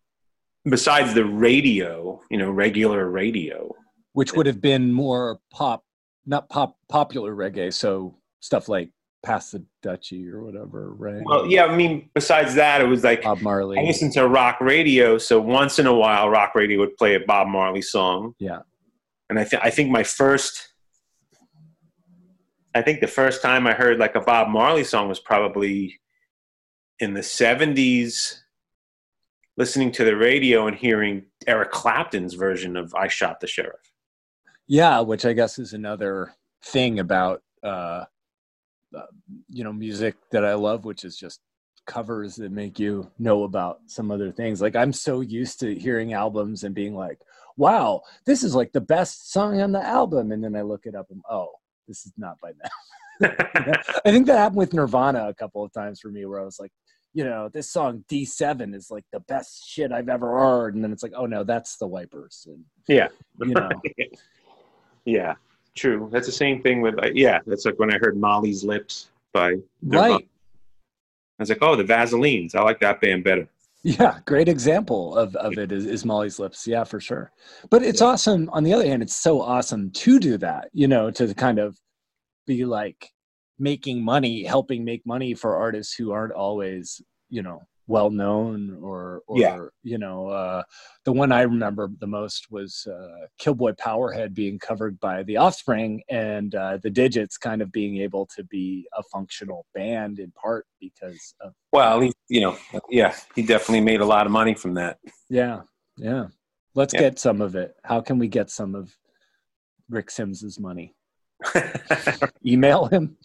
besides 0.64 1.14
the 1.14 1.24
radio, 1.24 2.20
you 2.30 2.38
know, 2.38 2.50
regular 2.50 3.08
radio, 3.10 3.74
which 4.12 4.32
would 4.32 4.46
have 4.46 4.60
been 4.60 4.92
more 4.92 5.40
pop, 5.50 5.84
not 6.26 6.48
pop, 6.48 6.76
popular 6.88 7.34
reggae. 7.34 7.72
So 7.72 8.16
stuff 8.40 8.68
like 8.68 8.90
Pass 9.24 9.50
the 9.50 9.64
Dutchie 9.82 10.30
or 10.30 10.44
whatever, 10.44 10.92
right? 10.92 11.22
Well, 11.24 11.46
yeah, 11.46 11.64
I 11.64 11.74
mean, 11.74 12.10
besides 12.14 12.54
that, 12.56 12.80
it 12.80 12.84
was 12.84 13.02
like 13.02 13.22
Bob 13.22 13.40
Marley. 13.40 13.78
I 13.78 13.82
listened 13.82 14.12
to 14.12 14.28
rock 14.28 14.60
radio, 14.60 15.16
so 15.16 15.40
once 15.40 15.78
in 15.78 15.86
a 15.86 15.94
while, 15.94 16.28
rock 16.28 16.54
radio 16.54 16.78
would 16.80 16.96
play 16.96 17.14
a 17.14 17.20
Bob 17.20 17.48
Marley 17.48 17.82
song. 17.82 18.34
Yeah. 18.38 18.60
And 19.30 19.38
I 19.38 19.44
think 19.44 19.64
I 19.64 19.70
think 19.70 19.90
my 19.90 20.02
first, 20.02 20.74
I 22.74 22.82
think 22.82 23.00
the 23.00 23.06
first 23.06 23.40
time 23.40 23.66
I 23.66 23.72
heard 23.72 23.98
like 23.98 24.14
a 24.14 24.20
Bob 24.20 24.48
Marley 24.48 24.84
song 24.84 25.08
was 25.08 25.20
probably 25.20 25.98
in 27.00 27.14
the 27.14 27.20
'70s, 27.22 28.40
listening 29.56 29.92
to 29.92 30.04
the 30.04 30.16
radio 30.16 30.66
and 30.66 30.76
hearing 30.76 31.24
Eric 31.46 31.70
Clapton's 31.70 32.34
version 32.34 32.76
of 32.76 32.94
"I 32.94 33.08
Shot 33.08 33.40
the 33.40 33.46
Sheriff." 33.46 33.92
Yeah, 34.66 35.00
which 35.00 35.24
I 35.24 35.32
guess 35.32 35.58
is 35.58 35.72
another 35.72 36.34
thing 36.62 36.98
about 36.98 37.42
uh, 37.62 38.04
you 39.48 39.64
know 39.64 39.72
music 39.72 40.16
that 40.32 40.44
I 40.44 40.54
love, 40.54 40.84
which 40.84 41.04
is 41.04 41.16
just 41.16 41.40
covers 41.86 42.36
that 42.36 42.50
make 42.50 42.78
you 42.78 43.10
know 43.18 43.44
about 43.44 43.80
some 43.86 44.10
other 44.10 44.32
things. 44.32 44.60
Like 44.60 44.76
I'm 44.76 44.92
so 44.92 45.20
used 45.20 45.60
to 45.60 45.74
hearing 45.74 46.12
albums 46.12 46.64
and 46.64 46.74
being 46.74 46.94
like, 46.94 47.18
"Wow, 47.56 48.02
this 48.26 48.42
is 48.42 48.54
like 48.54 48.72
the 48.72 48.80
best 48.80 49.32
song 49.32 49.60
on 49.60 49.72
the 49.72 49.84
album," 49.84 50.32
and 50.32 50.42
then 50.42 50.56
I 50.56 50.62
look 50.62 50.86
it 50.86 50.94
up 50.94 51.06
and 51.10 51.22
oh, 51.30 51.50
this 51.88 52.06
is 52.06 52.12
not 52.16 52.36
by 52.40 52.52
them. 52.52 52.70
I 54.04 54.10
think 54.10 54.26
that 54.26 54.38
happened 54.38 54.58
with 54.58 54.74
Nirvana 54.74 55.28
a 55.28 55.34
couple 55.34 55.64
of 55.64 55.72
times 55.72 56.00
for 56.00 56.08
me, 56.08 56.24
where 56.24 56.40
I 56.40 56.44
was 56.44 56.58
like, 56.58 56.72
you 57.14 57.24
know, 57.24 57.48
this 57.48 57.70
song 57.70 58.04
D7 58.08 58.74
is 58.74 58.90
like 58.90 59.04
the 59.12 59.20
best 59.20 59.66
shit 59.66 59.92
I've 59.92 60.08
ever 60.08 60.38
heard, 60.38 60.74
and 60.74 60.82
then 60.84 60.92
it's 60.92 61.02
like, 61.02 61.12
oh 61.16 61.26
no, 61.26 61.44
that's 61.44 61.76
the 61.76 61.86
Wipers, 61.86 62.46
and 62.48 62.64
Yeah. 62.88 63.08
you 63.40 63.54
know, 63.54 63.68
Yeah, 65.04 65.34
true. 65.76 66.08
That's 66.12 66.26
the 66.26 66.32
same 66.32 66.62
thing 66.62 66.80
with 66.80 66.96
like, 66.96 67.12
yeah. 67.14 67.40
That's 67.46 67.64
like 67.64 67.78
when 67.78 67.94
I 67.94 67.98
heard 67.98 68.16
Molly's 68.16 68.64
Lips 68.64 69.10
by 69.32 69.54
right? 69.82 70.26
I 71.38 71.42
was 71.42 71.48
like, 71.48 71.58
oh, 71.62 71.76
the 71.76 71.84
Vaselines. 71.84 72.54
I 72.54 72.62
like 72.62 72.80
that 72.80 73.00
band 73.00 73.24
better. 73.24 73.48
Yeah, 73.82 74.20
great 74.24 74.48
example 74.48 75.14
of, 75.16 75.36
of 75.36 75.58
it 75.58 75.70
is, 75.70 75.84
is 75.84 76.06
Molly's 76.06 76.38
Lips. 76.38 76.66
Yeah, 76.66 76.84
for 76.84 77.00
sure. 77.00 77.32
But 77.70 77.82
it's 77.82 78.00
awesome. 78.00 78.48
On 78.50 78.64
the 78.64 78.72
other 78.72 78.86
hand, 78.86 79.02
it's 79.02 79.16
so 79.16 79.42
awesome 79.42 79.90
to 79.90 80.18
do 80.18 80.38
that, 80.38 80.70
you 80.72 80.88
know, 80.88 81.10
to 81.10 81.34
kind 81.34 81.58
of 81.58 81.76
be 82.46 82.64
like 82.64 83.10
making 83.58 84.02
money, 84.04 84.42
helping 84.44 84.84
make 84.84 85.04
money 85.06 85.34
for 85.34 85.56
artists 85.56 85.94
who 85.94 86.10
aren't 86.12 86.32
always, 86.32 87.00
you 87.28 87.42
know, 87.42 87.62
well 87.86 88.10
known 88.10 88.78
or, 88.82 89.20
or 89.26 89.38
Yeah. 89.38 89.66
you 89.82 89.98
know, 89.98 90.28
uh, 90.28 90.62
the 91.04 91.12
one 91.12 91.30
I 91.32 91.42
remember 91.42 91.90
the 92.00 92.06
most 92.06 92.50
was 92.50 92.86
uh, 92.90 93.26
Killboy 93.38 93.72
Powerhead 93.72 94.32
being 94.32 94.58
covered 94.58 94.98
by 95.00 95.22
The 95.22 95.36
Offspring 95.36 96.02
and 96.08 96.54
uh, 96.54 96.78
the 96.82 96.90
Didjits 96.90 97.38
kind 97.38 97.60
of 97.60 97.70
being 97.70 97.98
able 97.98 98.26
to 98.36 98.42
be 98.44 98.88
a 98.96 99.02
functional 99.02 99.66
band 99.74 100.18
in 100.18 100.32
part 100.32 100.66
because 100.80 101.34
of 101.42 101.52
Well, 101.72 102.00
he, 102.00 102.12
you 102.28 102.40
know, 102.40 102.56
yeah, 102.88 103.14
he 103.34 103.42
definitely 103.42 103.82
made 103.82 104.00
a 104.00 104.06
lot 104.06 104.24
of 104.24 104.32
money 104.32 104.54
from 104.54 104.74
that. 104.74 104.98
Yeah, 105.28 105.60
yeah. 105.98 106.28
Let's 106.74 106.94
Yeah. 106.94 107.00
get 107.00 107.18
some 107.18 107.42
of 107.42 107.54
it. 107.54 107.76
How 107.84 108.00
can 108.00 108.18
we 108.18 108.28
get 108.28 108.48
some 108.50 108.74
of 108.74 108.96
Rick 109.90 110.10
Sims's 110.10 110.58
money? 110.58 110.94
Email 112.46 112.86
him. 112.86 113.16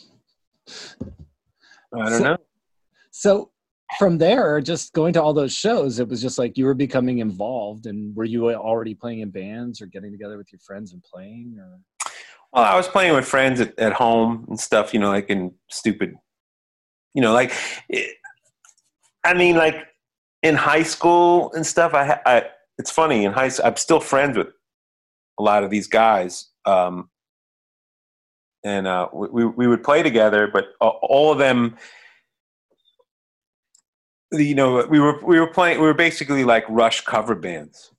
I 1.94 2.10
don't 2.10 2.24
know. 2.24 2.38
So 3.12 3.52
from 3.98 4.18
there, 4.18 4.62
just 4.62 4.94
going 4.94 5.14
to 5.14 5.22
all 5.22 5.34
those 5.34 5.54
shows, 5.54 6.00
it 6.00 6.08
was 6.08 6.22
just 6.22 6.38
like 6.38 6.58
you 6.58 6.66
were 6.66 6.76
becoming 6.76 7.20
involved. 7.20 7.86
And 7.88 8.16
were 8.16 8.26
you 8.26 8.52
already 8.52 8.94
playing 8.94 9.20
in 9.20 9.32
bands 9.32 9.82
or 9.82 9.88
getting 9.88 10.12
together 10.12 10.38
with 10.38 10.52
your 10.52 10.60
friends 10.60 10.94
and 10.94 11.04
playing? 11.04 11.58
Or 11.60 11.80
Well, 12.54 12.64
I 12.64 12.76
was 12.76 12.88
playing 12.88 13.16
with 13.16 13.26
friends 13.26 13.60
at, 13.60 13.78
at 13.80 13.94
home 13.94 14.46
and 14.48 14.60
stuff, 14.60 14.94
you 14.94 15.00
know, 15.00 15.10
like 15.10 15.30
in 15.30 15.54
stupid, 15.70 16.16
you 17.14 17.22
know, 17.22 17.34
like, 17.34 17.54
it, 17.90 18.16
I 19.24 19.34
mean, 19.34 19.56
like 19.56 19.88
in 20.44 20.56
high 20.56 20.84
school 20.84 21.52
and 21.54 21.66
stuff. 21.66 21.94
I, 21.94 22.20
I 22.26 22.44
it's 22.78 22.92
funny 22.92 23.26
in 23.26 23.34
high. 23.34 23.50
school. 23.50 23.68
I'm 23.68 23.76
still 23.76 24.00
friends 24.00 24.38
with 24.38 24.48
a 25.40 25.44
lot 25.44 25.64
of 25.64 25.70
these 25.70 25.88
guys, 25.88 26.50
um, 26.66 27.09
and 28.64 28.88
uh, 28.88 29.08
we 29.14 29.46
we 29.46 29.68
would 29.68 29.84
play 29.84 30.04
together, 30.04 30.48
but 30.52 30.68
all 30.80 31.32
of 31.32 31.38
them. 31.38 31.78
You 34.32 34.54
know, 34.54 34.86
we 34.88 35.00
were 35.00 35.20
we 35.24 35.40
were 35.40 35.48
playing. 35.48 35.80
We 35.80 35.88
were 35.88 35.94
basically 35.94 36.44
like 36.44 36.66
Rush 36.70 37.02
cover 37.02 37.36
bands. 37.36 37.92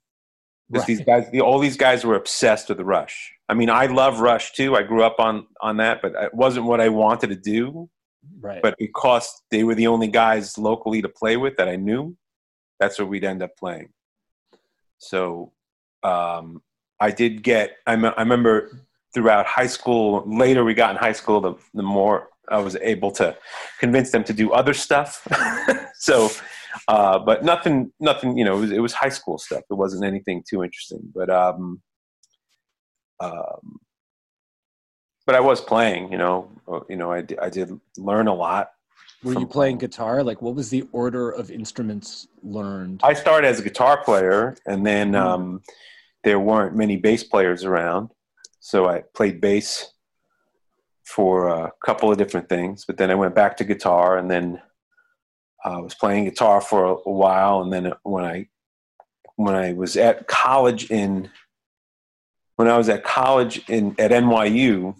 Just 0.72 0.86
these 0.86 1.00
guys, 1.00 1.28
the, 1.32 1.40
all 1.40 1.58
these 1.58 1.76
guys 1.76 2.04
were 2.04 2.14
obsessed 2.14 2.68
with 2.68 2.78
the 2.78 2.84
Rush. 2.84 3.32
I 3.48 3.54
mean, 3.54 3.68
I 3.68 3.86
love 3.86 4.20
Rush 4.20 4.52
too. 4.52 4.76
I 4.76 4.84
grew 4.84 5.02
up 5.02 5.16
on 5.18 5.46
on 5.60 5.78
that, 5.78 6.00
but 6.00 6.12
it 6.14 6.32
wasn't 6.32 6.66
what 6.66 6.80
I 6.80 6.88
wanted 6.88 7.30
to 7.30 7.36
do. 7.36 7.90
right. 8.40 8.62
But 8.62 8.76
because 8.78 9.28
they 9.50 9.64
were 9.64 9.74
the 9.74 9.88
only 9.88 10.06
guys 10.06 10.56
locally 10.56 11.02
to 11.02 11.08
play 11.08 11.36
with 11.36 11.56
that 11.56 11.68
I 11.68 11.74
knew, 11.74 12.16
that's 12.78 12.98
what 12.98 13.08
we'd 13.08 13.24
end 13.24 13.42
up 13.42 13.56
playing. 13.56 13.88
So 14.98 15.52
um, 16.04 16.62
I 17.00 17.10
did 17.10 17.42
get. 17.42 17.76
I 17.86 17.94
remember 17.94 18.86
throughout 19.14 19.46
high 19.46 19.66
school. 19.66 20.22
Later, 20.26 20.64
we 20.64 20.74
got 20.74 20.90
in 20.90 20.96
high 20.96 21.12
school. 21.12 21.40
The 21.40 21.54
the 21.74 21.82
more 21.82 22.28
I 22.48 22.58
was 22.58 22.76
able 22.76 23.10
to 23.12 23.36
convince 23.78 24.10
them 24.10 24.24
to 24.24 24.32
do 24.32 24.52
other 24.52 24.74
stuff. 24.74 25.26
so, 25.98 26.28
uh, 26.88 27.18
but 27.18 27.44
nothing, 27.44 27.92
nothing. 28.00 28.36
You 28.38 28.44
know, 28.44 28.56
it 28.56 28.60
was, 28.60 28.70
it 28.72 28.80
was 28.80 28.92
high 28.92 29.08
school 29.08 29.38
stuff. 29.38 29.62
It 29.70 29.74
wasn't 29.74 30.04
anything 30.04 30.42
too 30.48 30.62
interesting. 30.64 31.00
But 31.14 31.30
um, 31.30 31.80
um, 33.20 33.78
but 35.26 35.34
I 35.34 35.40
was 35.40 35.60
playing. 35.60 36.10
You 36.12 36.18
know, 36.18 36.50
Uh, 36.68 36.80
you 36.88 36.96
know, 36.96 37.12
I 37.12 37.24
I 37.40 37.50
did 37.50 37.68
learn 37.96 38.26
a 38.28 38.34
lot. 38.34 38.70
were 39.22 39.38
you 39.38 39.46
playing 39.46 39.76
guitar? 39.78 40.22
Like, 40.22 40.40
what 40.40 40.54
was 40.54 40.70
the 40.70 40.84
order 40.92 41.30
of 41.30 41.50
instruments 41.50 42.26
learned? 42.42 43.00
I 43.04 43.12
started 43.14 43.46
as 43.48 43.58
a 43.60 43.62
guitar 43.62 44.02
player, 44.02 44.56
and 44.66 44.86
then 44.86 45.12
Mhm. 45.12 45.20
um, 45.26 45.62
there 46.24 46.38
weren't 46.40 46.74
many 46.76 46.96
bass 46.96 47.22
players 47.24 47.64
around, 47.64 48.10
so 48.60 48.88
I 48.88 49.02
played 49.14 49.40
bass 49.40 49.92
for 51.04 51.48
a 51.48 51.72
couple 51.84 52.10
of 52.10 52.18
different 52.18 52.48
things. 52.48 52.84
But 52.86 52.96
then 52.96 53.10
I 53.10 53.14
went 53.16 53.34
back 53.34 53.56
to 53.56 53.64
guitar, 53.64 54.16
and 54.16 54.30
then 54.30 54.60
I 55.64 55.78
was 55.80 55.94
playing 55.94 56.24
guitar 56.24 56.60
for 56.60 56.84
a, 56.84 56.94
a 57.06 57.12
while. 57.12 57.62
And 57.62 57.72
then 57.72 57.92
when 58.02 58.24
I 58.24 58.48
when 59.36 59.56
I 59.56 59.72
was 59.72 59.96
at 59.96 60.28
college 60.28 60.90
in 60.90 61.30
when 62.56 62.68
I 62.68 62.76
was 62.76 62.88
at 62.88 63.02
college 63.02 63.68
in 63.68 63.96
at 63.98 64.12
NYU, 64.12 64.94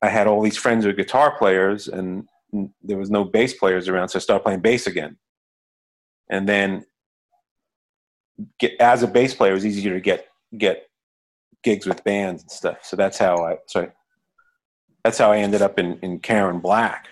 I 0.00 0.08
had 0.08 0.26
all 0.26 0.42
these 0.42 0.56
friends 0.56 0.84
who 0.84 0.90
were 0.90 0.96
guitar 0.96 1.36
players, 1.36 1.88
and 1.88 2.26
there 2.82 2.96
was 2.96 3.10
no 3.10 3.24
bass 3.24 3.54
players 3.54 3.88
around, 3.88 4.08
so 4.08 4.18
I 4.18 4.20
started 4.20 4.44
playing 4.44 4.60
bass 4.60 4.86
again 4.86 5.18
and 6.30 6.48
then 6.48 6.86
get 8.58 8.80
as 8.80 9.02
a 9.02 9.06
bass 9.06 9.34
player 9.34 9.50
it 9.50 9.54
was 9.54 9.66
easier 9.66 9.92
to 9.92 10.00
get 10.00 10.28
get 10.56 10.86
gigs 11.62 11.86
with 11.86 12.02
bands 12.04 12.42
and 12.42 12.50
stuff. 12.50 12.78
So 12.82 12.96
that's 12.96 13.18
how 13.18 13.44
i 13.44 13.56
sorry. 13.66 13.88
That's 15.04 15.18
how 15.18 15.32
i 15.32 15.38
ended 15.38 15.62
up 15.62 15.78
in 15.78 15.98
in 16.02 16.18
karen 16.20 16.60
black. 16.60 17.08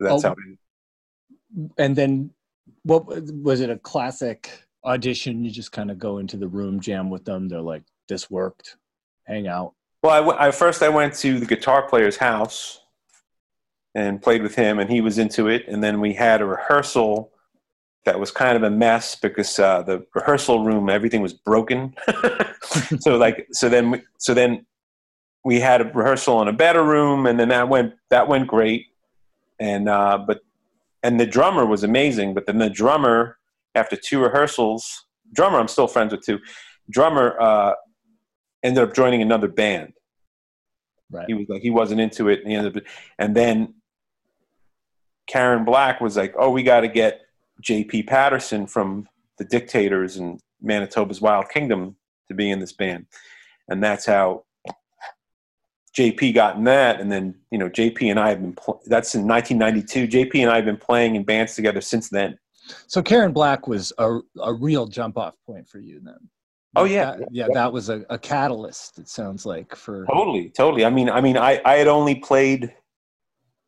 That's 0.01 0.25
Oh. 0.25 0.29
how 0.29 0.35
it, 0.35 1.71
And 1.77 1.95
then, 1.97 2.31
what 2.85 3.05
was 3.07 3.61
it? 3.61 3.69
A 3.71 3.79
classic 3.79 4.66
audition? 4.87 5.45
You 5.45 5.51
just 5.51 5.73
kind 5.73 5.91
of 5.91 5.99
go 5.99 6.19
into 6.19 6.37
the 6.37 6.49
room, 6.49 6.81
jam 6.81 7.11
with 7.11 7.25
them. 7.25 7.49
They're 7.49 7.61
like, 7.61 7.83
"This 8.09 8.31
worked." 8.31 8.77
Hang 9.25 9.49
out. 9.49 9.75
well, 10.05 10.13
I, 10.13 10.19
w- 10.19 10.39
I 10.39 10.51
first 10.53 10.83
I 10.83 10.89
went 10.89 11.15
to 11.15 11.41
the 11.41 11.47
guitar 11.47 11.89
player's 11.89 12.17
house 12.17 12.81
and 13.97 14.23
played 14.23 14.43
with 14.43 14.55
him, 14.55 14.79
and 14.79 14.89
he 14.89 15.01
was 15.01 15.19
into 15.19 15.49
it. 15.49 15.65
And 15.67 15.83
then 15.83 16.01
we 16.01 16.15
had 16.15 16.41
a 16.41 16.47
rehearsal 16.47 17.33
that 18.05 18.21
was 18.21 18.31
kind 18.31 18.57
of 18.57 18.63
a 18.63 18.71
mess 18.71 19.17
because 19.17 19.59
uh, 19.59 19.83
the 19.83 20.07
rehearsal 20.15 20.65
room 20.65 20.89
everything 20.89 21.23
was 21.23 21.33
broken. 21.33 21.95
so 23.01 23.17
like 23.17 23.49
so 23.53 23.69
then 23.69 23.91
we, 23.91 24.03
so 24.19 24.33
then 24.33 24.65
we 25.45 25.59
had 25.61 25.81
a 25.81 25.85
rehearsal 25.93 26.41
in 26.43 26.49
a 26.49 26.53
better 26.53 26.85
room, 26.85 27.27
and 27.27 27.39
then 27.41 27.49
that 27.49 27.69
went 27.69 27.95
that 28.11 28.29
went 28.29 28.47
great. 28.47 28.87
And 29.59 29.89
uh, 29.89 30.19
but 30.25 30.41
and 31.03 31.19
the 31.19 31.27
drummer 31.27 31.67
was 31.67 31.83
amazing, 31.83 32.35
but 32.35 32.47
then 32.47 32.59
the 32.59 32.71
drummer 32.71 33.39
after 33.77 33.97
two 33.97 34.21
rehearsals, 34.21 35.07
drummer 35.33 35.59
I'm 35.59 35.69
still 35.69 35.87
friends 35.87 36.13
with 36.13 36.25
too. 36.25 36.41
Drummer 36.91 37.41
uh, 37.41 37.75
ended 38.63 38.83
up 38.83 38.95
joining 38.95 39.23
another 39.23 39.49
band. 39.49 39.93
Right. 41.11 41.27
He 41.29 41.35
was 41.35 41.47
like 41.49 41.63
he 41.63 41.71
wasn't 41.71 42.01
into 42.01 42.29
it, 42.29 42.41
and 42.41 42.51
he 42.51 42.57
ended 42.57 42.77
up, 42.77 42.83
and 43.19 43.37
then 43.37 43.75
Karen 45.29 45.65
Black 45.65 46.01
was 46.01 46.17
like, 46.17 46.35
"Oh, 46.37 46.51
we 46.51 46.63
got 46.63 46.81
to 46.81 46.89
get 46.89 47.21
J.P. 47.61 48.05
Patterson 48.05 48.67
from 48.67 49.07
the 49.39 49.45
Dictators 49.45 50.17
and 50.17 50.41
Manitoba's 50.61 51.21
Wild 51.21 51.49
Kingdom 51.51 51.97
to 52.27 52.35
be 52.35 52.51
in 52.51 52.59
this 52.59 52.73
band," 52.73 53.07
and 53.69 53.83
that's 53.85 54.05
how 54.05 54.47
JP 55.97 56.35
got 56.35 56.57
in 56.57 56.65
that, 56.65 57.01
and 57.01 57.11
then 57.11 57.35
you 57.51 57.59
know 57.59 57.71
JP 57.71 58.11
and 58.11 58.21
I 58.21 58.29
have 58.29 58.41
been 58.41 58.55
pl- 58.55 58.83
that's 58.87 59.15
in 59.15 59.27
1992. 59.27 60.09
JP 60.09 60.43
and 60.43 60.51
I 60.51 60.57
have 60.57 60.65
been 60.65 60.77
playing 60.77 61.17
in 61.17 61.25
bands 61.25 61.55
together 61.55 61.81
since 61.81 62.11
then. 62.11 62.39
So 62.87 63.03
Karen 63.03 63.33
Black 63.33 63.67
was 63.69 63.93
a 63.99 64.19
a 64.43 64.53
real 64.53 64.87
jump 64.87 65.19
off 65.19 65.35
point 65.47 65.69
for 65.69 65.79
you 65.79 66.01
then. 66.03 66.19
Oh 66.75 66.85
yeah, 66.85 67.17
That- 67.17 67.29
yeah, 67.33 67.49
that 67.55 67.73
was 67.73 67.89
a, 67.89 68.05
a 68.11 68.19
catalyst. 68.19 68.99
It 68.99 69.09
sounds 69.09 69.47
like 69.47 69.75
for 69.75 70.05
Totally, 70.07 70.51
totally. 70.51 70.85
I 70.85 70.91
mean, 70.91 71.09
I 71.09 71.21
mean, 71.21 71.39
I, 71.39 71.61
I 71.65 71.77
had 71.77 71.89
only 71.89 72.17
played 72.17 72.75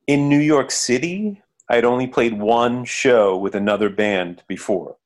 in 0.07 0.29
New 0.29 0.41
York 0.41 0.71
City. 0.71 1.43
I 1.71 1.77
had 1.77 1.85
only 1.85 2.07
played 2.07 2.39
one 2.39 2.85
show 2.85 3.37
with 3.39 3.55
another 3.55 3.89
band 3.89 4.43
before, 4.47 4.97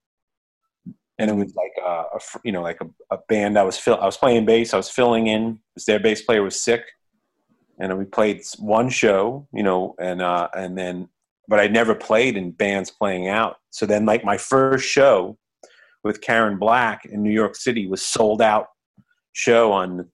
and 1.19 1.31
it 1.31 1.35
was 1.35 1.55
like 1.55 1.73
a, 1.85 2.05
a 2.17 2.21
you 2.45 2.53
know 2.53 2.63
like 2.63 2.81
a, 2.81 3.15
a 3.15 3.19
band. 3.29 3.59
I 3.59 3.63
was 3.63 3.79
fill, 3.79 4.01
I 4.01 4.07
was 4.07 4.17
playing 4.17 4.47
bass. 4.47 4.75
I 4.75 4.77
was 4.77 4.89
filling 4.89 5.27
in 5.29 5.59
because 5.75 5.87
their 5.87 6.01
bass 6.01 6.23
player 6.23 6.43
was 6.43 6.61
sick, 6.61 6.83
and 7.79 7.97
we 7.99 8.05
played 8.05 8.43
one 8.59 8.89
show. 8.89 9.47
You 9.53 9.63
know, 9.63 9.95
and 10.01 10.23
uh, 10.23 10.49
and 10.55 10.77
then 10.77 11.09
but 11.49 11.61
I 11.61 11.67
never 11.69 11.95
played 11.95 12.37
in 12.37 12.51
bands 12.53 12.91
playing 12.91 13.29
out. 13.29 13.57
So 13.71 13.87
then, 13.87 14.05
like 14.07 14.25
my 14.25 14.37
first 14.39 14.87
show 14.89 15.37
with 16.05 16.21
Karen 16.21 16.59
Black 16.59 17.05
in 17.05 17.23
New 17.23 17.31
York 17.33 17.55
City 17.57 17.87
was 17.87 18.03
sold 18.03 18.41
out 18.43 18.67
show 19.33 19.73
on 19.73 20.09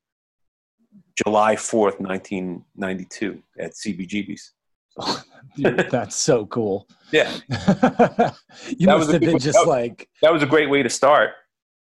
July 1.24 1.56
4th, 1.56 1.98
1992 2.00 3.42
at 3.58 3.72
CBGB's. 3.72 4.52
Dude, 5.56 5.88
that's 5.90 6.16
so 6.16 6.46
cool. 6.46 6.86
Yeah, 7.12 7.30
you 7.48 8.86
That 8.86 8.98
must 8.98 9.10
have 9.12 9.20
been 9.20 9.38
just 9.38 9.54
That 9.54 9.60
was- 9.60 9.66
like 9.68 10.08
that 10.22 10.32
was 10.32 10.42
a 10.42 10.46
great 10.46 10.68
way 10.70 10.82
to 10.82 10.90
start. 10.90 11.30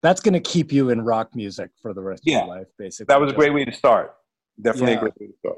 that's 0.04 0.22
going 0.22 0.34
to 0.34 0.40
keep 0.40 0.72
you 0.72 0.90
in 0.90 1.02
rock 1.02 1.36
music 1.36 1.70
for 1.82 1.94
the 1.94 2.02
rest 2.02 2.24
Yeah. 2.26 2.42
of 2.42 2.48
your 2.48 2.56
life, 2.58 2.68
basically. 2.78 3.12
That 3.14 3.20
was 3.22 3.32
a 3.32 3.36
great 3.36 3.54
way 3.54 3.66
to 3.66 3.72
start. 3.72 4.14
Definitely 4.62 4.92
Yeah. 4.94 4.98
a 4.98 5.02
great 5.02 5.14
way 5.20 5.28
to 5.28 5.34
start. 5.40 5.58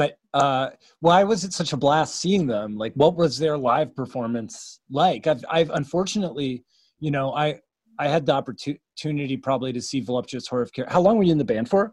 But 0.00 0.16
uh, 0.32 0.70
why 1.00 1.24
was 1.24 1.44
it 1.44 1.52
such 1.52 1.74
a 1.74 1.76
blast 1.76 2.22
seeing 2.22 2.46
them? 2.46 2.78
Like, 2.78 2.94
what 2.94 3.16
was 3.16 3.38
their 3.38 3.58
live 3.58 3.94
performance 3.94 4.80
like? 4.90 5.26
I've, 5.26 5.44
I've 5.50 5.68
unfortunately, 5.68 6.64
you 7.00 7.10
know, 7.10 7.34
I 7.34 7.60
I 7.98 8.08
had 8.08 8.24
the 8.24 8.32
opportunity 8.32 9.36
probably 9.36 9.74
to 9.74 9.82
see 9.82 10.00
Voluptuous 10.00 10.46
Horror 10.46 10.62
of 10.62 10.72
Care. 10.72 10.86
How 10.88 11.02
long 11.02 11.18
were 11.18 11.24
you 11.24 11.32
in 11.32 11.36
the 11.36 11.44
band 11.44 11.68
for? 11.68 11.92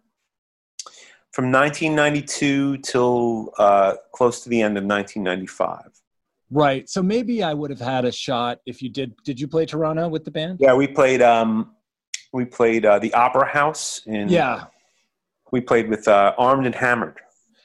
From 1.34 1.52
1992 1.52 2.78
till 2.78 3.52
uh, 3.58 3.96
close 4.14 4.42
to 4.44 4.50
the 4.50 4.62
end 4.62 4.78
of 4.78 4.86
1995. 4.86 5.90
Right. 6.50 6.88
So 6.88 7.04
maybe 7.04 7.44
I 7.44 7.54
would 7.54 7.72
have 7.72 7.82
had 7.82 8.06
a 8.06 8.12
shot 8.14 8.60
if 8.66 8.82
you 8.82 8.88
did. 8.88 9.16
Did 9.26 9.38
you 9.38 9.50
play 9.50 9.66
Toronto 9.66 10.08
with 10.08 10.24
the 10.24 10.32
band? 10.32 10.60
Yeah, 10.62 10.76
we 10.76 10.88
played. 10.88 11.22
Um, 11.22 11.76
we 12.32 12.46
played 12.46 12.86
uh, 12.86 13.00
the 13.00 13.14
Opera 13.14 13.50
House 13.50 14.04
in. 14.06 14.30
Yeah. 14.30 14.68
We 15.52 15.60
played 15.60 15.90
with 15.90 16.08
uh, 16.08 16.34
Armed 16.38 16.66
and 16.66 16.76
Hammered. 16.76 17.20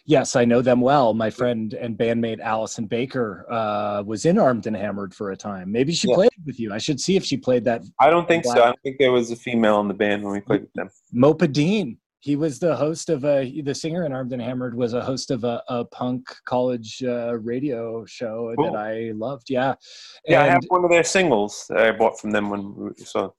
Yes, 0.05 0.35
I 0.35 0.45
know 0.45 0.63
them 0.63 0.81
well. 0.81 1.15
My 1.15 1.31
friend 1.31 1.75
and 1.75 1.97
bandmate 1.97 2.41
Allison 2.41 2.87
Baker 2.87 3.47
uh, 3.51 4.03
was 4.05 4.25
in 4.25 4.37
Armed 4.37 4.67
and 4.67 4.77
Hammered 4.77 5.15
for 5.15 5.31
a 5.31 5.37
time. 5.37 5.71
Maybe 5.71 5.93
she 5.93 6.09
Yeah. 6.09 6.17
played 6.17 6.31
with 6.45 6.59
you. 6.59 6.73
I 6.73 6.79
should 6.79 7.01
see 7.01 7.15
if 7.17 7.25
she 7.25 7.37
played 7.37 7.65
that. 7.67 7.83
I 8.01 8.11
don't 8.11 8.27
think 8.27 8.45
so. 8.45 8.51
I 8.53 8.67
don't 8.67 8.83
think 8.83 8.99
there 8.99 9.13
was 9.13 9.31
a 9.31 9.37
female 9.37 9.81
in 9.81 9.87
the 9.89 9.95
band 9.95 10.25
when 10.25 10.33
we 10.33 10.41
played 10.41 10.63
with 10.63 10.73
them. 10.73 10.91
Mopa 11.15 11.51
Dean. 11.53 11.99
He 12.19 12.37
was 12.37 12.61
the 12.61 12.77
host 12.77 13.11
of 13.11 13.25
a 13.25 13.61
the 13.63 13.75
singer 13.75 14.05
in 14.07 14.13
Armed 14.13 14.33
and 14.33 14.41
Hammered 14.41 14.77
was 14.77 14.93
a 14.95 15.03
host 15.03 15.33
of 15.33 15.43
a, 15.43 15.61
a 15.69 15.85
punk 15.87 16.25
college 16.45 17.03
uh, 17.03 17.37
radio 17.39 18.05
show 18.05 18.55
Cool. 18.57 18.73
that 18.73 18.79
I 18.79 19.11
loved. 19.13 19.51
Yeah, 19.51 19.75
Yeah, 20.29 20.43
I 20.43 20.47
have 20.47 20.63
one 20.69 20.85
of 20.85 20.91
their 20.91 21.03
singles 21.03 21.67
that 21.69 21.79
I 21.79 21.91
bought 21.91 22.21
from 22.21 22.31
them 22.31 22.49
when 22.49 22.77
we 22.77 23.05
saw. 23.05 23.31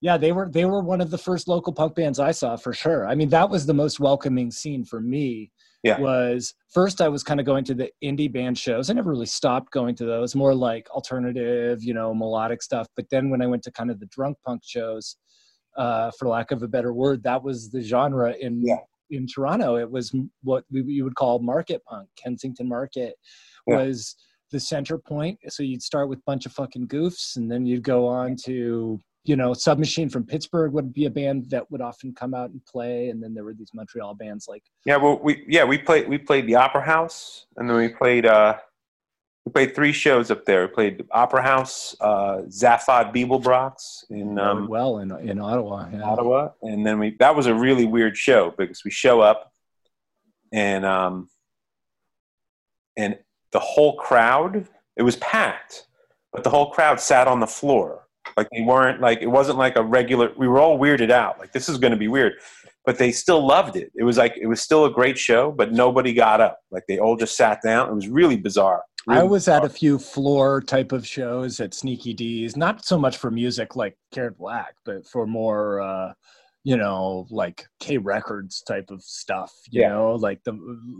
yeah, 0.00 0.16
they 0.16 0.32
were 0.32 0.48
they 0.50 0.64
were 0.64 0.80
one 0.82 1.00
of 1.00 1.10
the 1.12 1.18
first 1.18 1.46
local 1.46 1.72
punk 1.72 1.94
bands 1.94 2.18
I 2.18 2.32
saw 2.32 2.56
for 2.56 2.72
sure. 2.72 3.06
I 3.06 3.14
mean, 3.14 3.28
that 3.28 3.48
was 3.48 3.64
the 3.64 3.74
most 3.74 4.00
welcoming 4.00 4.50
scene 4.50 4.84
for 4.84 5.00
me. 5.00 5.52
Yeah. 5.82 5.98
Was 5.98 6.54
first 6.72 7.00
I 7.00 7.08
was 7.08 7.22
kind 7.24 7.40
of 7.40 7.46
going 7.46 7.64
to 7.64 7.74
the 7.74 7.90
indie 8.04 8.32
band 8.32 8.56
shows. 8.56 8.88
I 8.88 8.92
never 8.92 9.10
really 9.10 9.26
stopped 9.26 9.72
going 9.72 9.94
to 9.96 10.04
those, 10.04 10.34
more 10.34 10.54
like 10.54 10.88
alternative, 10.90 11.82
you 11.82 11.92
know, 11.92 12.14
melodic 12.14 12.62
stuff. 12.62 12.86
But 12.96 13.06
then 13.10 13.30
when 13.30 13.42
I 13.42 13.46
went 13.46 13.62
to 13.64 13.72
kind 13.72 13.90
of 13.90 13.98
the 13.98 14.06
drunk 14.06 14.38
punk 14.46 14.62
shows, 14.64 15.16
uh, 15.76 16.10
for 16.18 16.28
lack 16.28 16.50
of 16.52 16.62
a 16.62 16.68
better 16.68 16.92
word, 16.92 17.22
that 17.24 17.42
was 17.42 17.70
the 17.70 17.80
genre 17.80 18.32
in 18.40 18.62
Yeah. 18.64 18.76
in 19.10 19.26
Toronto. 19.26 19.76
It 19.76 19.90
was 19.90 20.14
what 20.42 20.64
we, 20.70 20.82
you 20.84 21.04
would 21.04 21.16
call 21.16 21.38
market 21.40 21.82
punk. 21.84 22.08
Kensington 22.16 22.68
Market 22.68 23.14
Yeah. 23.66 23.76
was 23.78 24.14
the 24.52 24.60
center 24.60 24.98
point. 24.98 25.38
So 25.48 25.62
you'd 25.62 25.82
start 25.82 26.08
with 26.08 26.18
a 26.20 26.22
bunch 26.26 26.46
of 26.46 26.52
fucking 26.52 26.88
goofs, 26.88 27.36
and 27.36 27.50
then 27.50 27.64
you'd 27.66 27.82
go 27.82 28.06
on 28.06 28.36
to 28.44 29.00
you 29.24 29.36
know 29.36 29.54
Submachine 29.54 30.08
from 30.08 30.24
Pittsburgh 30.24 30.72
would 30.72 30.92
be 30.92 31.06
a 31.06 31.10
band 31.10 31.50
that 31.50 31.70
would 31.70 31.80
often 31.80 32.14
come 32.14 32.34
out 32.34 32.50
and 32.50 32.64
play, 32.66 33.08
and 33.08 33.22
then 33.22 33.34
there 33.34 33.44
were 33.44 33.54
these 33.54 33.70
Montreal 33.74 34.14
bands 34.14 34.46
like 34.48 34.64
Yeah, 34.84 34.96
well, 34.96 35.18
we 35.22 35.44
yeah 35.46 35.64
we 35.64 35.78
played 35.78 36.08
we 36.08 36.18
played 36.18 36.46
the 36.46 36.56
Opera 36.56 36.82
House, 36.82 37.46
and 37.56 37.68
then 37.68 37.76
we 37.76 37.88
played 37.88 38.26
uh, 38.26 38.58
we 39.46 39.52
played 39.52 39.74
three 39.74 39.92
shows 39.92 40.30
up 40.30 40.44
there. 40.44 40.62
We 40.66 40.72
played 40.72 40.98
the 40.98 41.06
Opera 41.12 41.42
House, 41.42 41.94
uh, 42.00 42.42
Zaphod 42.48 43.14
Beeblebrox 43.14 44.10
in 44.10 44.38
um, 44.38 44.66
well 44.68 44.98
in 44.98 45.12
in 45.18 45.40
Ottawa. 45.40 45.88
Yeah. 45.92 46.02
Ottawa, 46.02 46.50
and 46.62 46.84
then 46.84 46.98
we 46.98 47.16
that 47.20 47.36
was 47.36 47.46
a 47.46 47.54
really 47.54 47.86
weird 47.86 48.16
show 48.16 48.52
because 48.56 48.84
we 48.84 48.90
show 48.90 49.20
up, 49.20 49.52
and 50.52 50.84
um, 50.84 51.28
and 52.96 53.18
the 53.52 53.60
whole 53.60 53.96
crowd 53.96 54.66
it 54.96 55.02
was 55.02 55.16
packed, 55.16 55.86
but 56.32 56.42
the 56.42 56.50
whole 56.50 56.70
crowd 56.70 57.00
sat 57.00 57.28
on 57.28 57.38
the 57.38 57.46
floor 57.46 58.01
like 58.36 58.48
they 58.52 58.62
weren't 58.62 59.00
like 59.00 59.20
it 59.22 59.26
wasn't 59.26 59.58
like 59.58 59.76
a 59.76 59.82
regular. 59.82 60.32
We 60.36 60.48
were 60.48 60.58
all 60.58 60.78
weirded 60.78 61.10
out 61.10 61.38
like 61.38 61.52
this 61.52 61.68
is 61.68 61.78
going 61.78 61.90
to 61.92 61.96
be 61.96 62.08
weird, 62.08 62.34
but 62.84 62.98
they 62.98 63.12
still 63.12 63.46
loved 63.46 63.76
it. 63.76 63.90
It 63.94 64.04
was 64.04 64.16
like 64.18 64.34
it 64.36 64.46
was 64.46 64.60
still 64.60 64.84
a 64.86 64.90
great 64.90 65.18
show, 65.18 65.50
but 65.52 65.72
nobody 65.72 66.12
got 66.12 66.40
up. 66.40 66.58
Like 66.70 66.84
they 66.88 66.98
all 66.98 67.16
just 67.16 67.36
sat 67.36 67.60
down. 67.64 67.88
It 67.90 67.94
was 67.94 68.08
really 68.08 68.36
bizarre. 68.36 68.82
I 69.08 69.16
Really 69.16 69.28
was 69.30 69.48
at 69.48 69.64
a 69.64 69.68
few 69.68 69.98
floor 69.98 70.60
type 70.60 70.92
of 70.92 71.04
shows 71.04 71.58
at 71.58 71.74
Sneaky 71.74 72.14
Dee's, 72.14 72.56
not 72.56 72.84
so 72.84 72.96
much 72.96 73.16
for 73.16 73.32
music 73.32 73.74
like 73.74 73.96
Karen 74.12 74.36
Black, 74.38 74.74
but 74.84 75.04
for 75.08 75.26
more, 75.26 75.80
uh, 75.80 76.12
you 76.62 76.76
know, 76.76 77.26
like 77.28 77.66
K 77.80 77.98
Records 77.98 78.62
type 78.62 78.90
of 78.92 79.02
stuff. 79.02 79.52
You 79.70 79.80
Yeah. 79.82 79.88
know, 79.88 80.12
like 80.14 80.44
the 80.44 80.52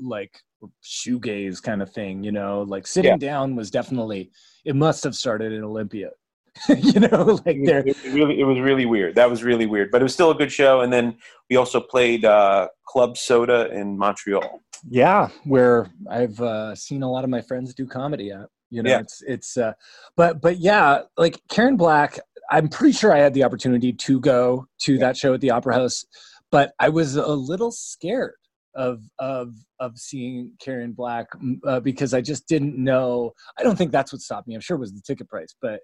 like 0.02 0.36
shoegaze 0.84 1.62
kind 1.62 1.80
of 1.82 1.92
thing. 1.92 2.24
You 2.24 2.32
know, 2.32 2.62
like 2.62 2.86
sitting 2.86 3.12
Yeah. 3.12 3.16
down 3.18 3.54
was 3.54 3.70
definitely. 3.70 4.32
It 4.64 4.74
must 4.76 5.04
have 5.04 5.14
started 5.14 5.52
in 5.52 5.62
Olympia. 5.64 6.10
you 6.68 7.00
know, 7.00 7.40
like 7.46 7.56
It 7.56 7.66
there. 7.66 7.82
was, 7.82 7.96
it 7.96 8.04
was 8.04 8.12
really, 8.14 8.40
it 8.40 8.44
was 8.44 8.60
really 8.60 8.86
weird. 8.86 9.14
That 9.14 9.30
was 9.30 9.42
really 9.42 9.66
weird, 9.66 9.90
but 9.90 10.00
it 10.00 10.04
was 10.04 10.12
still 10.14 10.30
a 10.30 10.34
good 10.34 10.52
show. 10.52 10.80
And 10.80 10.92
then 10.92 11.16
we 11.48 11.56
also 11.56 11.80
played 11.80 12.24
uh, 12.24 12.68
Club 12.86 13.16
Soda 13.16 13.70
in 13.72 13.96
Montreal. 13.98 14.60
Yeah, 14.88 15.28
where 15.44 15.90
I've 16.10 16.40
uh, 16.40 16.74
seen 16.74 17.02
a 17.02 17.10
lot 17.10 17.24
of 17.24 17.30
my 17.30 17.40
friends 17.40 17.72
do 17.74 17.86
comedy 17.86 18.30
at. 18.32 18.48
You 18.70 18.82
know, 18.82 18.90
Yeah. 18.90 19.00
it's 19.00 19.22
it's. 19.26 19.56
Uh, 19.56 19.72
but 20.16 20.40
but 20.40 20.58
yeah, 20.58 21.02
like 21.16 21.40
Karen 21.50 21.76
Black, 21.76 22.18
I'm 22.50 22.68
pretty 22.68 22.92
sure 22.92 23.12
I 23.14 23.18
had 23.18 23.32
the 23.34 23.44
opportunity 23.44 23.92
to 23.92 24.18
go 24.20 24.66
to 24.82 24.98
that 24.98 25.16
show 25.16 25.34
at 25.34 25.40
the 25.40 25.50
Opera 25.50 25.74
House, 25.74 26.04
but 26.50 26.72
I 26.80 26.88
was 26.88 27.16
a 27.16 27.26
little 27.34 27.70
scared 27.70 28.34
of 28.74 29.02
of 29.18 29.54
of 29.78 29.98
seeing 29.98 30.52
Karen 30.58 30.92
Black 30.92 31.26
uh, 31.66 31.78
because 31.80 32.12
I 32.14 32.20
just 32.22 32.48
didn't 32.48 32.76
know. 32.76 33.32
I 33.58 33.62
don't 33.62 33.76
think 33.76 33.92
that's 33.92 34.12
what 34.12 34.20
stopped 34.22 34.48
me. 34.48 34.54
I'm 34.54 34.60
sure 34.62 34.76
it 34.76 34.80
was 34.80 34.92
the 34.94 35.02
ticket 35.02 35.28
price, 35.28 35.54
but 35.60 35.80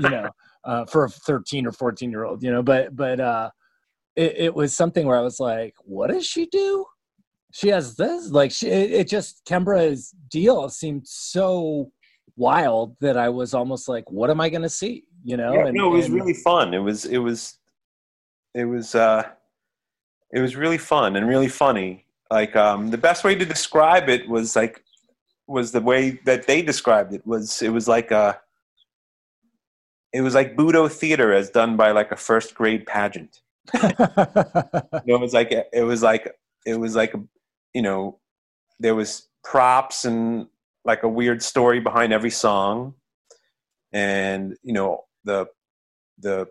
you 0.00 0.08
know, 0.10 0.30
uh, 0.64 0.84
for 0.86 1.04
a 1.04 1.08
13 1.08 1.66
or 1.66 1.72
14 1.72 2.10
year 2.10 2.24
old, 2.24 2.42
you 2.42 2.50
know, 2.50 2.62
but, 2.62 2.94
but, 2.94 3.20
uh, 3.20 3.50
it, 4.14 4.34
it 4.36 4.54
was 4.54 4.74
something 4.74 5.06
where 5.06 5.16
I 5.16 5.22
was 5.22 5.40
like, 5.40 5.74
what 5.80 6.10
does 6.10 6.26
she 6.26 6.46
do? 6.46 6.84
She 7.52 7.68
has 7.68 7.96
this, 7.96 8.30
like, 8.30 8.50
she, 8.50 8.68
it, 8.68 8.92
it 8.92 9.08
just, 9.08 9.44
Kembra's 9.46 10.14
deal 10.30 10.68
seemed 10.68 11.06
so 11.06 11.90
wild 12.36 12.96
that 13.00 13.16
I 13.16 13.28
was 13.28 13.54
almost 13.54 13.88
like, 13.88 14.10
what 14.10 14.30
am 14.30 14.40
I 14.40 14.48
going 14.48 14.62
to 14.62 14.68
see? 14.68 15.04
You 15.24 15.36
know? 15.36 15.52
Yeah, 15.52 15.66
and, 15.66 15.76
no, 15.76 15.92
it 15.92 15.96
was 15.96 16.06
and- 16.06 16.14
really 16.14 16.34
fun. 16.34 16.74
It 16.74 16.78
was, 16.78 17.04
it 17.04 17.18
was, 17.18 17.58
it 18.54 18.64
was, 18.64 18.94
uh, 18.94 19.24
it 20.32 20.40
was 20.40 20.56
really 20.56 20.78
fun 20.78 21.16
and 21.16 21.28
really 21.28 21.48
funny. 21.48 22.06
Like 22.30 22.56
um, 22.56 22.88
the 22.88 22.98
best 22.98 23.24
way 23.24 23.34
to 23.34 23.44
describe 23.44 24.08
it 24.08 24.26
was 24.28 24.56
like, 24.56 24.82
was 25.46 25.72
the 25.72 25.80
way 25.80 26.18
that 26.24 26.46
they 26.46 26.62
described 26.62 27.12
it 27.12 27.26
was. 27.26 27.60
It 27.60 27.68
was 27.68 27.86
like 27.86 28.10
a, 28.10 28.40
it 30.12 30.20
was 30.20 30.34
like 30.34 30.56
Butoh 30.56 30.90
theater 30.90 31.32
as 31.32 31.50
done 31.50 31.76
by 31.76 31.92
like 31.92 32.12
a 32.12 32.16
first 32.16 32.54
grade 32.54 32.86
pageant. 32.86 33.40
You 33.74 33.80
know, 35.06 35.14
it 35.16 35.20
was 35.20 35.32
like 35.32 35.52
it 35.72 35.82
was 35.84 36.02
like 36.02 36.32
it 36.66 36.78
was 36.78 36.94
like 36.94 37.14
you 37.74 37.82
know 37.82 38.18
there 38.78 38.94
was 38.94 39.28
props 39.44 40.04
and 40.04 40.46
like 40.84 41.02
a 41.02 41.08
weird 41.08 41.42
story 41.42 41.80
behind 41.80 42.12
every 42.12 42.30
song, 42.30 42.94
and 43.92 44.56
you 44.62 44.72
know 44.72 45.04
the 45.24 45.46
the 46.18 46.46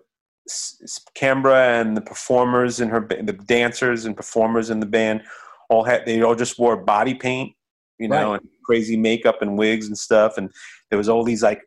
Kembra 1.15 1.79
and 1.81 1.95
the 1.95 2.01
performers 2.01 2.79
and 2.79 2.89
her 2.91 3.05
the 3.07 3.33
dancers 3.33 4.05
and 4.05 4.15
performers 4.17 4.69
in 4.69 4.79
the 4.79 4.85
band 4.85 5.21
all 5.69 5.83
had 5.83 6.05
they 6.05 6.21
all 6.21 6.35
just 6.35 6.57
wore 6.57 6.75
body 6.77 7.13
paint, 7.13 7.53
you 7.99 8.07
know, 8.07 8.31
Right. 8.31 8.41
and 8.41 8.49
crazy 8.65 8.97
makeup 8.97 9.41
and 9.41 9.57
wigs 9.57 9.87
and 9.87 9.97
stuff, 9.97 10.37
and 10.37 10.51
there 10.89 10.97
was 10.97 11.09
all 11.09 11.23
these 11.23 11.43
like 11.43 11.61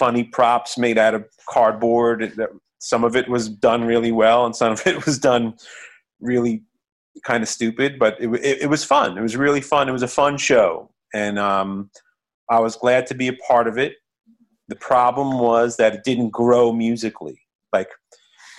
funny 0.00 0.24
props 0.24 0.78
made 0.78 0.96
out 0.96 1.14
of 1.14 1.26
cardboard. 1.48 2.32
Some 2.78 3.04
of 3.04 3.14
it 3.14 3.28
was 3.28 3.50
done 3.50 3.84
really 3.84 4.10
well, 4.10 4.46
and 4.46 4.56
some 4.56 4.72
of 4.72 4.82
it 4.86 5.04
was 5.04 5.18
done 5.18 5.54
really 6.20 6.64
kind 7.24 7.42
of 7.42 7.48
stupid. 7.48 7.98
But 7.98 8.16
it, 8.18 8.28
it, 8.28 8.62
it 8.62 8.70
was 8.70 8.82
fun. 8.82 9.18
It 9.18 9.20
was 9.20 9.36
really 9.36 9.60
fun. 9.60 9.88
It 9.88 9.92
was 9.92 10.02
a 10.02 10.08
fun 10.08 10.38
show, 10.38 10.90
and 11.14 11.38
um, 11.38 11.90
I 12.50 12.60
was 12.60 12.76
glad 12.76 13.06
to 13.08 13.14
be 13.14 13.28
a 13.28 13.34
part 13.34 13.68
of 13.68 13.76
it. 13.76 13.96
The 14.68 14.76
problem 14.76 15.38
was 15.38 15.76
that 15.76 15.94
it 15.94 16.04
didn't 16.04 16.30
grow 16.30 16.72
musically. 16.72 17.38
Like 17.72 17.88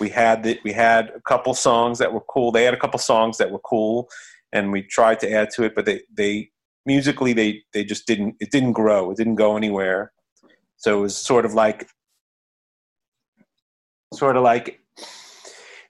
we 0.00 0.08
had 0.08 0.58
we 0.64 0.72
had 0.72 1.10
a 1.10 1.20
couple 1.20 1.54
songs 1.54 1.98
that 1.98 2.12
were 2.12 2.24
cool. 2.28 2.52
They 2.52 2.64
had 2.64 2.74
a 2.74 2.78
couple 2.78 2.98
songs 2.98 3.38
that 3.38 3.50
were 3.50 3.60
cool, 3.60 4.08
and 4.52 4.70
we 4.70 4.82
tried 4.82 5.18
to 5.20 5.32
add 5.32 5.50
to 5.56 5.64
it. 5.64 5.74
But 5.74 5.86
they 5.86 6.02
they 6.16 6.50
musically 6.86 7.32
they 7.32 7.62
they 7.74 7.84
just 7.84 8.06
didn't 8.06 8.36
it 8.40 8.50
didn't 8.50 8.72
grow. 8.72 9.10
It 9.10 9.16
didn't 9.16 9.36
go 9.36 9.56
anywhere. 9.56 10.12
So 10.82 10.98
it 10.98 11.00
was 11.00 11.16
sort 11.16 11.44
of 11.44 11.54
like 11.54 11.88
sort 14.12 14.36
of 14.36 14.42
like 14.42 14.80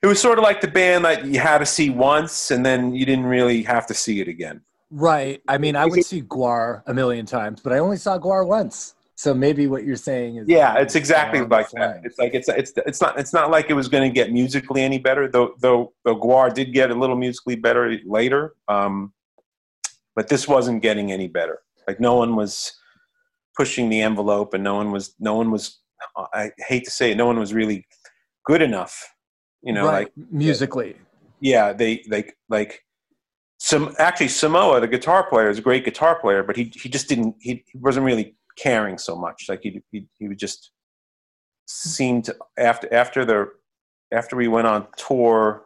it 0.03 0.05
was 0.05 0.21
sort 0.21 0.37
of 0.37 0.43
like 0.43 0.61
the 0.61 0.67
band 0.67 1.03
that 1.03 1.25
you 1.25 1.39
had 1.39 1.57
to 1.57 1.65
see 1.65 1.89
once 1.89 2.51
and 2.51 2.63
then 2.63 2.93
you 2.93 3.03
didn't 3.03 3.25
really 3.25 3.63
have 3.63 3.87
to 3.87 3.95
see 3.95 4.21
it 4.21 4.27
again. 4.27 4.61
right. 4.91 5.41
I 5.47 5.57
mean, 5.57 5.75
I 5.75 5.87
would 5.87 6.05
see 6.05 6.21
GWAR 6.21 6.83
a 6.85 6.93
million 6.93 7.25
times, 7.25 7.59
but 7.59 7.73
I 7.73 7.79
only 7.79 7.97
saw 7.97 8.19
GWAR 8.19 8.45
once. 8.45 8.93
So 9.15 9.33
maybe 9.33 9.65
what 9.65 9.83
you're 9.83 9.95
saying 9.95 10.35
is 10.35 10.47
Yeah, 10.47 10.77
it's 10.77 10.93
exactly 10.93 11.41
like 11.41 11.71
that. 11.71 12.01
It's 12.03 12.19
like 12.19 12.35
it's 12.35 12.49
it's 12.49 12.73
it's 12.85 13.01
not 13.01 13.19
it's 13.19 13.33
not 13.33 13.49
like 13.49 13.71
it 13.71 13.73
was 13.73 13.87
going 13.87 14.07
to 14.07 14.13
get 14.13 14.31
musically 14.31 14.83
any 14.83 14.99
better. 14.99 15.27
Though 15.27 15.55
though 15.59 15.93
though 16.03 16.17
GWAR 16.17 16.53
did 16.53 16.71
get 16.71 16.91
a 16.91 16.95
little 16.95 17.15
musically 17.15 17.55
better 17.55 17.97
later, 18.05 18.53
um, 18.67 19.11
but 20.15 20.27
this 20.27 20.47
wasn't 20.47 20.83
getting 20.83 21.11
any 21.11 21.27
better. 21.27 21.63
Like 21.87 21.99
no 21.99 22.13
one 22.15 22.35
was 22.35 22.73
pushing 23.55 23.89
the 23.89 24.01
envelope, 24.01 24.53
and 24.53 24.63
no 24.63 24.75
one 24.75 24.91
was 24.91 25.15
no 25.19 25.35
one 25.35 25.51
was. 25.51 25.79
I 26.33 26.51
hate 26.67 26.83
to 26.83 26.91
say 26.91 27.11
it, 27.11 27.17
no 27.17 27.25
one 27.25 27.39
was 27.39 27.53
really 27.53 27.85
good 28.45 28.61
enough. 28.61 29.09
You 29.61 29.73
know, 29.73 29.85
right. 29.85 30.05
like 30.05 30.11
musically. 30.31 30.95
yeah, 31.39 31.73
they 31.73 32.03
like 32.09 32.37
like 32.49 32.81
some 33.59 33.95
actually 33.97 34.27
Samoa, 34.27 34.81
the 34.81 34.87
guitar 34.87 35.27
player, 35.29 35.49
is 35.49 35.57
a 35.57 35.61
great 35.61 35.85
guitar 35.85 36.19
player, 36.19 36.43
but 36.43 36.57
he 36.57 36.71
he 36.75 36.89
just 36.89 37.07
didn't 37.07 37.35
he, 37.39 37.63
he 37.71 37.77
wasn't 37.79 38.05
really 38.05 38.35
caring 38.57 38.97
so 38.97 39.15
much. 39.15 39.45
Like 39.47 39.61
he 39.63 39.81
he 39.91 40.07
he 40.19 40.27
would 40.27 40.39
just 40.39 40.71
seemed 41.65 42.25
to, 42.25 42.35
after 42.57 42.93
after 42.93 43.23
the 43.23 43.47
after 44.11 44.35
we 44.35 44.47
went 44.47 44.67
on 44.67 44.87
tour, 44.97 45.63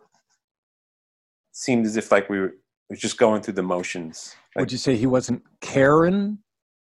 seemed 1.52 1.86
as 1.86 1.98
if 1.98 2.12
like 2.12 2.30
we 2.30 2.40
were, 2.40 2.54
we 2.90 2.94
were 2.94 2.96
just 2.96 3.18
going 3.18 3.42
through 3.42 3.56
the 3.56 3.64
motions. 3.64 4.36
Like, 4.56 4.64
Would 4.64 4.72
you 4.72 4.78
say 4.78 4.96
he 4.96 5.08
wasn't 5.08 5.44
caring 5.62 6.38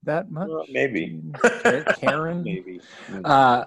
that 0.04 0.32
much? 0.32 0.47
well, 0.50 0.66
maybe 0.70 1.22
Karen? 1.97 2.43
maybe 2.43 2.82
Uh, 3.24 3.66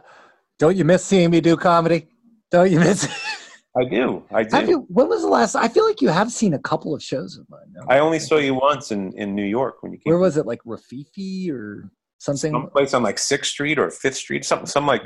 don't 0.58 0.76
you 0.76 0.84
miss 0.84 1.04
seeing 1.04 1.30
me 1.30 1.40
do 1.40 1.56
comedy? 1.56 2.08
Don't 2.50 2.70
you 2.70 2.78
miss? 2.78 3.08
I 3.76 3.84
do 3.84 4.22
I 4.30 4.42
do. 4.44 4.66
You? 4.68 4.86
When 4.88 5.08
was 5.08 5.22
the 5.22 5.28
last? 5.28 5.54
I 5.56 5.66
feel 5.68 5.86
like 5.86 6.02
you 6.02 6.08
have 6.10 6.30
seen 6.30 6.52
a 6.52 6.58
couple 6.58 6.94
of 6.94 7.02
shows 7.02 7.38
of 7.38 7.48
mine. 7.48 7.74
I 7.88 8.00
only 8.00 8.18
saw 8.18 8.36
you 8.36 8.54
once 8.54 8.92
in 8.92 9.12
in 9.16 9.34
New 9.34 9.44
York 9.46 9.82
when 9.82 9.92
you 9.92 9.98
came. 9.98 10.10
Where 10.10 10.18
was 10.18 10.36
it? 10.36 10.44
Like 10.46 10.62
Rififi 10.64 11.50
or 11.50 11.90
something? 12.18 12.52
someplace 12.52 12.92
on 12.92 13.02
like 13.02 13.18
Sixth 13.18 13.50
Street 13.50 13.78
or 13.78 13.90
Fifth 13.90 14.16
Street, 14.16 14.44
something, 14.44 14.66
some 14.66 14.86
like 14.86 15.02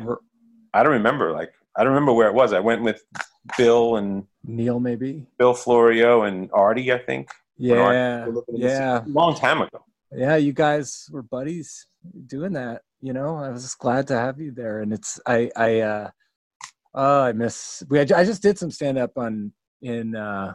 I 0.75 0.83
don't 0.83 0.93
remember. 0.93 1.31
Like 1.33 1.53
I 1.77 1.85
don't 1.85 1.93
remember 1.93 2.13
where 2.13 2.27
it 2.27 2.35
was. 2.35 2.53
I 2.53 2.59
went 2.59 2.83
with 2.83 3.01
Bill 3.57 3.97
and 3.97 4.25
Neil, 4.43 4.81
maybe. 4.81 5.27
Bill 5.39 5.55
Florio 5.55 6.23
and 6.23 6.51
Artie, 6.53 6.93
I 6.93 6.99
think. 6.99 7.29
Artie 7.31 7.69
Yeah, 7.69 8.27
was 8.27 8.35
looking 8.35 8.55
at 8.57 8.61
this- 8.63 8.73
yeah, 8.81 9.03
long 9.07 9.37
time 9.37 9.63
ago. 9.63 9.79
Yeah. 10.13 10.37
You 10.37 10.53
guys 10.53 11.09
were 11.11 11.23
buddies 11.23 11.87
doing 12.27 12.53
that. 12.55 12.83
You 13.01 13.13
know, 13.13 13.37
I 13.37 13.51
was 13.51 13.63
just 13.63 13.79
glad 13.79 14.07
to 14.09 14.15
have 14.19 14.41
you 14.41 14.53
there, 14.53 14.81
and 14.81 14.93
it's 14.93 15.21
I 15.27 15.51
I 15.57 15.81
uh 15.81 16.11
oh 16.95 17.23
I 17.23 17.33
miss 17.33 17.83
we 17.89 18.01
I 18.01 18.05
just 18.05 18.43
did 18.43 18.59
some 18.59 18.71
stand 18.71 18.99
up 18.99 19.17
on 19.19 19.53
in 19.83 20.17
uh 20.17 20.55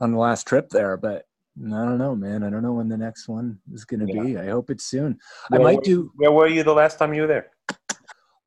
on 0.00 0.12
the 0.12 0.18
last 0.18 0.46
trip 0.46 0.70
there, 0.70 0.96
but 0.96 1.24
I 1.58 1.68
don't 1.68 1.98
know, 1.98 2.16
man. 2.16 2.42
I 2.42 2.48
don't 2.50 2.62
know 2.62 2.72
when 2.72 2.88
the 2.88 2.96
next 2.96 3.28
one 3.28 3.58
is 3.72 3.84
going 3.84 4.06
to 4.06 4.12
Yeah. 4.14 4.22
be. 4.22 4.38
I 4.38 4.48
hope 4.48 4.70
it's 4.70 4.84
soon. 4.84 5.18
I 5.52 5.58
might 5.58 5.76
were- 5.76 5.82
do 5.82 6.12
Where 6.16 6.32
were 6.32 6.46
you 6.48 6.62
the 6.62 6.72
last 6.72 6.98
time 6.98 7.12
you 7.12 7.22
were 7.22 7.28
there? 7.28 7.50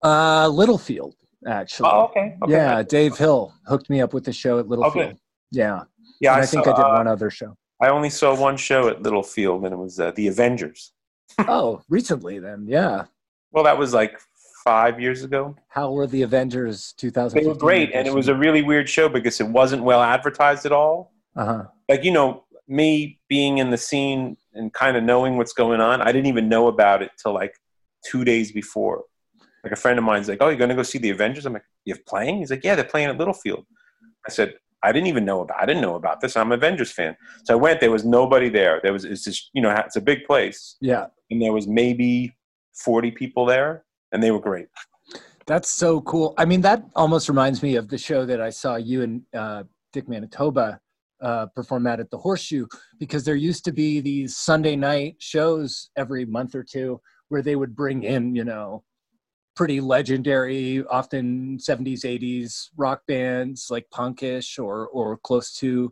uh 0.03 0.47
Littlefield 0.47 1.15
actually. 1.45 1.89
Oh, 1.91 2.05
okay. 2.05 2.35
okay. 2.41 2.51
yeah, 2.51 2.81
Dave 2.83 3.17
Hill 3.17 3.53
hooked 3.67 3.89
me 3.89 4.01
up 4.01 4.13
with 4.13 4.23
the 4.25 4.33
show 4.33 4.59
at 4.59 4.67
Littlefield. 4.67 5.05
Okay. 5.11 5.17
Yeah, 5.51 5.83
Yeah, 6.19 6.33
I, 6.33 6.39
I, 6.39 6.45
think 6.45 6.63
saw, 6.65 6.71
I 6.73 6.75
did 6.75 6.85
uh, 6.85 6.93
one 6.93 7.07
other 7.07 7.29
show. 7.29 7.55
I 7.83 7.89
only 7.89 8.09
saw 8.09 8.33
one 8.39 8.55
show 8.55 8.87
at 8.87 9.03
Littlefield, 9.03 9.65
and 9.65 9.73
it 9.73 9.77
was 9.77 9.99
uh, 9.99 10.11
The 10.11 10.27
Avengers. 10.27 10.93
oh, 11.39 11.81
recently 11.89 12.39
then, 12.39 12.65
yeah. 12.67 13.05
Well, 13.51 13.65
that 13.65 13.77
was 13.77 13.93
like 13.93 14.19
five 14.63 15.01
years 15.01 15.23
ago. 15.23 15.55
How 15.67 15.91
were 15.91 16.07
the 16.07 16.21
Avengers 16.21 16.93
2000? 16.97 17.37
They 17.39 17.45
were 17.47 17.55
great, 17.55 17.91
and 17.93 18.07
it 18.07 18.13
was 18.13 18.29
a 18.29 18.35
really 18.35 18.61
weird 18.61 18.87
show 18.89 19.09
because 19.09 19.41
it 19.41 19.47
wasn't 19.47 19.83
well 19.83 20.01
advertised 20.01 20.65
at 20.65 20.71
all. 20.71 21.11
uh 21.35 21.45
huh. 21.45 21.63
like 21.89 22.03
you 22.05 22.11
know 22.11 22.45
me 22.67 23.19
being 23.27 23.57
in 23.57 23.69
the 23.69 23.77
scene 23.77 24.37
and 24.53 24.71
kind 24.73 24.95
of 24.95 25.03
knowing 25.03 25.35
what's 25.37 25.53
going 25.53 25.81
on 25.81 26.01
i 26.01 26.11
didn't 26.13 26.27
even 26.27 26.47
know 26.47 26.67
about 26.67 27.01
it 27.01 27.11
till 27.21 27.33
like 27.33 27.53
two 28.09 28.23
days 28.23 28.51
before 28.51 29.03
like 29.63 29.73
a 29.73 29.75
friend 29.75 29.97
of 29.99 30.05
mine's 30.05 30.29
like 30.29 30.37
oh 30.41 30.47
you're 30.47 30.57
going 30.57 30.69
to 30.69 30.75
go 30.75 30.83
see 30.83 30.97
the 30.97 31.09
avengers 31.09 31.45
i'm 31.45 31.53
like 31.53 31.65
you're 31.85 31.97
playing 32.07 32.37
he's 32.37 32.51
like 32.51 32.63
yeah 32.63 32.75
they're 32.75 32.85
playing 32.85 33.09
at 33.09 33.17
littlefield 33.17 33.65
i 34.27 34.29
said 34.29 34.53
i 34.83 34.91
didn't 34.91 35.07
even 35.07 35.25
know 35.25 35.41
about 35.41 35.61
i 35.61 35.65
didn't 35.65 35.81
know 35.81 35.95
about 35.95 36.21
this. 36.21 36.35
I'm 36.35 36.51
an 36.51 36.57
avengers 36.59 36.91
fan. 36.91 37.15
So 37.45 37.53
i 37.53 37.55
went 37.55 37.79
there 37.79 37.91
was 37.91 38.05
nobody 38.05 38.49
there. 38.49 38.79
There 38.83 38.93
was 38.93 39.05
it's 39.05 39.23
just 39.23 39.49
you 39.53 39.61
know 39.61 39.71
it's 39.71 39.95
a 39.95 40.01
big 40.01 40.25
place. 40.25 40.77
Yeah, 40.81 41.07
and 41.29 41.41
there 41.41 41.53
was 41.53 41.67
maybe 41.67 42.35
40 42.75 43.11
people 43.11 43.45
there 43.45 43.85
and 44.11 44.21
they 44.21 44.31
were 44.31 44.39
great. 44.39 44.67
That's 45.45 45.69
so 45.69 46.01
cool. 46.01 46.33
I 46.37 46.45
mean, 46.45 46.61
that 46.61 46.83
almost 46.95 47.27
reminds 47.27 47.61
me 47.61 47.75
of 47.75 47.89
the 47.89 47.97
show 47.97 48.25
that 48.25 48.39
I 48.39 48.49
saw 48.49 48.75
you 48.75 49.01
and 49.01 49.21
uh, 49.33 49.63
Dick 49.91 50.07
Manitoba 50.07 50.79
uh, 51.21 51.47
perform 51.47 51.87
at 51.87 51.99
at 51.99 52.09
the 52.11 52.17
Horseshoe 52.17 52.65
because 52.99 53.25
there 53.25 53.35
used 53.35 53.65
to 53.65 53.73
be 53.73 53.99
these 53.99 54.37
Sunday 54.37 54.75
night 54.75 55.15
shows 55.19 55.89
every 55.97 56.25
month 56.25 56.55
or 56.55 56.63
two 56.63 57.01
where 57.29 57.41
they 57.41 57.55
would 57.55 57.75
bring 57.75 58.03
in, 58.03 58.35
you 58.35 58.43
know, 58.43 58.83
pretty 59.55 59.79
legendary, 59.81 60.83
often 60.85 61.57
70s, 61.57 62.03
80s 62.05 62.69
rock 62.77 63.01
bands 63.07 63.67
like 63.69 63.85
punkish 63.93 64.57
or 64.57 64.87
or 64.87 65.17
close 65.17 65.53
to. 65.55 65.91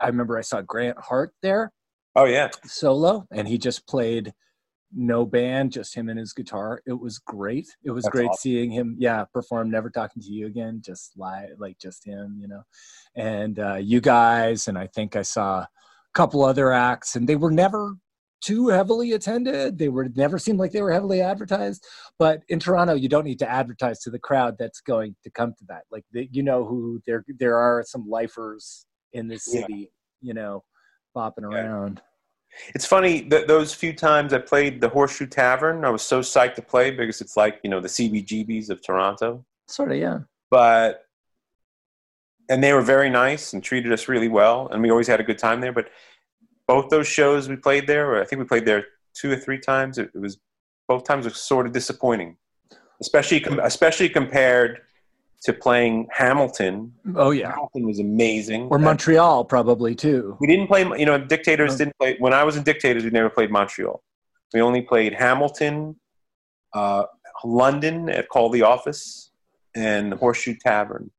I 0.00 0.06
remember 0.06 0.38
I 0.38 0.42
saw 0.42 0.62
Grant 0.62 0.98
Hart 0.98 1.32
there 1.42 1.72
oh 2.16 2.24
yeah 2.24 2.48
solo 2.64 3.26
and 3.32 3.46
he 3.46 3.56
just 3.58 3.86
played 3.86 4.32
no 4.92 5.24
band 5.24 5.70
just 5.70 5.94
him 5.94 6.08
and 6.08 6.18
his 6.18 6.32
guitar 6.32 6.82
it 6.86 6.98
was 6.98 7.18
great 7.18 7.68
it 7.84 7.92
was 7.92 8.04
That's 8.04 8.12
great 8.12 8.30
awesome. 8.30 8.40
seeing 8.40 8.70
him 8.70 8.96
yeah 8.98 9.24
perform 9.32 9.70
never 9.70 9.88
talking 9.88 10.20
to 10.20 10.28
you 10.28 10.46
again 10.46 10.82
just 10.84 11.12
live 11.16 11.50
like 11.58 11.78
just 11.78 12.04
him 12.04 12.38
you 12.40 12.48
know 12.48 12.62
and 13.14 13.58
uh 13.60 13.76
you 13.76 14.00
guys 14.00 14.66
and 14.66 14.76
i 14.76 14.88
think 14.88 15.14
i 15.14 15.22
saw 15.22 15.60
a 15.60 15.68
couple 16.14 16.44
other 16.44 16.72
acts 16.72 17.14
and 17.14 17.28
they 17.28 17.36
were 17.36 17.52
never 17.52 17.94
too 18.40 18.68
heavily 18.68 19.12
attended 19.12 19.78
they 19.78 19.88
were 19.88 20.08
never 20.14 20.38
seemed 20.38 20.58
like 20.58 20.72
they 20.72 20.82
were 20.82 20.92
heavily 20.92 21.20
advertised 21.20 21.84
but 22.18 22.42
in 22.48 22.58
toronto 22.58 22.94
you 22.94 23.08
don't 23.08 23.24
need 23.24 23.38
to 23.38 23.50
advertise 23.50 24.00
to 24.00 24.10
the 24.10 24.18
crowd 24.18 24.56
that's 24.58 24.80
going 24.80 25.14
to 25.22 25.30
come 25.30 25.52
to 25.58 25.64
that 25.66 25.82
like 25.90 26.04
the, 26.12 26.28
you 26.32 26.42
know 26.42 26.64
who 26.64 27.00
there 27.06 27.24
there 27.38 27.56
are 27.56 27.82
some 27.86 28.08
lifers 28.08 28.86
in 29.12 29.28
this 29.28 29.46
Yeah. 29.46 29.60
city 29.62 29.90
you 30.22 30.34
know 30.34 30.64
bopping 31.16 31.42
Yeah. 31.50 31.58
around 31.66 32.00
It's 32.74 32.86
funny 32.86 33.20
that 33.28 33.46
those 33.46 33.72
few 33.74 33.92
times 33.92 34.32
I 34.32 34.38
played 34.38 34.80
the 34.80 34.88
Horseshoe 34.88 35.26
Tavern, 35.28 35.84
I 35.84 35.90
was 35.90 36.02
so 36.02 36.18
psyched 36.20 36.56
to 36.56 36.62
play 36.62 36.90
because 36.90 37.20
it's 37.20 37.36
like 37.36 37.60
you 37.62 37.70
know 37.70 37.80
the 37.80 37.88
CBGBs 37.88 38.70
of 38.70 38.82
Toronto. 38.82 39.44
sort 39.68 39.92
of 39.92 39.98
yeah 39.98 40.18
But 40.50 41.04
and 42.48 42.62
they 42.64 42.72
were 42.72 42.82
very 42.82 43.08
nice 43.10 43.52
and 43.52 43.62
treated 43.62 43.92
us 43.92 44.08
really 44.08 44.26
well, 44.26 44.66
and 44.72 44.82
we 44.82 44.90
always 44.90 45.06
had 45.06 45.20
a 45.20 45.22
good 45.22 45.38
time 45.38 45.60
there. 45.60 45.72
But 45.72 45.90
both 46.72 46.86
those 46.94 47.08
shows 47.18 47.48
we 47.48 47.56
played 47.56 47.86
there, 47.92 48.04
or 48.12 48.22
I 48.22 48.24
think 48.26 48.38
we 48.42 48.46
played 48.46 48.66
there 48.70 48.82
two 49.20 49.30
or 49.32 49.36
three 49.44 49.58
times. 49.58 49.98
It, 49.98 50.10
it 50.14 50.20
was 50.26 50.38
both 50.90 51.02
times 51.04 51.24
were 51.24 51.30
sort 51.52 51.66
of 51.66 51.72
disappointing, 51.80 52.36
especially 53.04 53.40
com- 53.40 53.58
especially 53.72 54.08
compared 54.08 54.72
to 55.46 55.52
playing 55.52 56.06
Hamilton. 56.22 56.74
oh 57.16 57.32
yeah 57.40 57.50
Hamilton 57.50 57.84
was 57.86 57.98
amazing. 57.98 58.62
or 58.72 58.78
montreal 58.78 59.38
probably 59.54 59.94
too 60.06 60.36
We 60.40 60.46
didn't 60.52 60.68
play, 60.72 60.82
you 61.02 61.06
know, 61.06 61.18
Dictators 61.34 61.72
Oh. 61.74 61.78
didn't 61.80 61.96
play. 61.98 62.10
When 62.24 62.34
I 62.40 62.42
was 62.48 62.54
in 62.58 62.62
Dictators, 62.70 63.02
we 63.04 63.10
never 63.20 63.30
played 63.30 63.50
Montreal. 63.58 63.96
We 64.54 64.60
only 64.68 64.82
played 64.82 65.12
Hamilton, 65.24 65.96
uh, 66.80 67.04
London 67.44 67.96
at 68.18 68.28
Call 68.28 68.48
the 68.56 68.62
Office 68.74 69.30
and 69.74 70.12
the 70.12 70.16
Horseshoe 70.22 70.56
Tavern. 70.68 71.10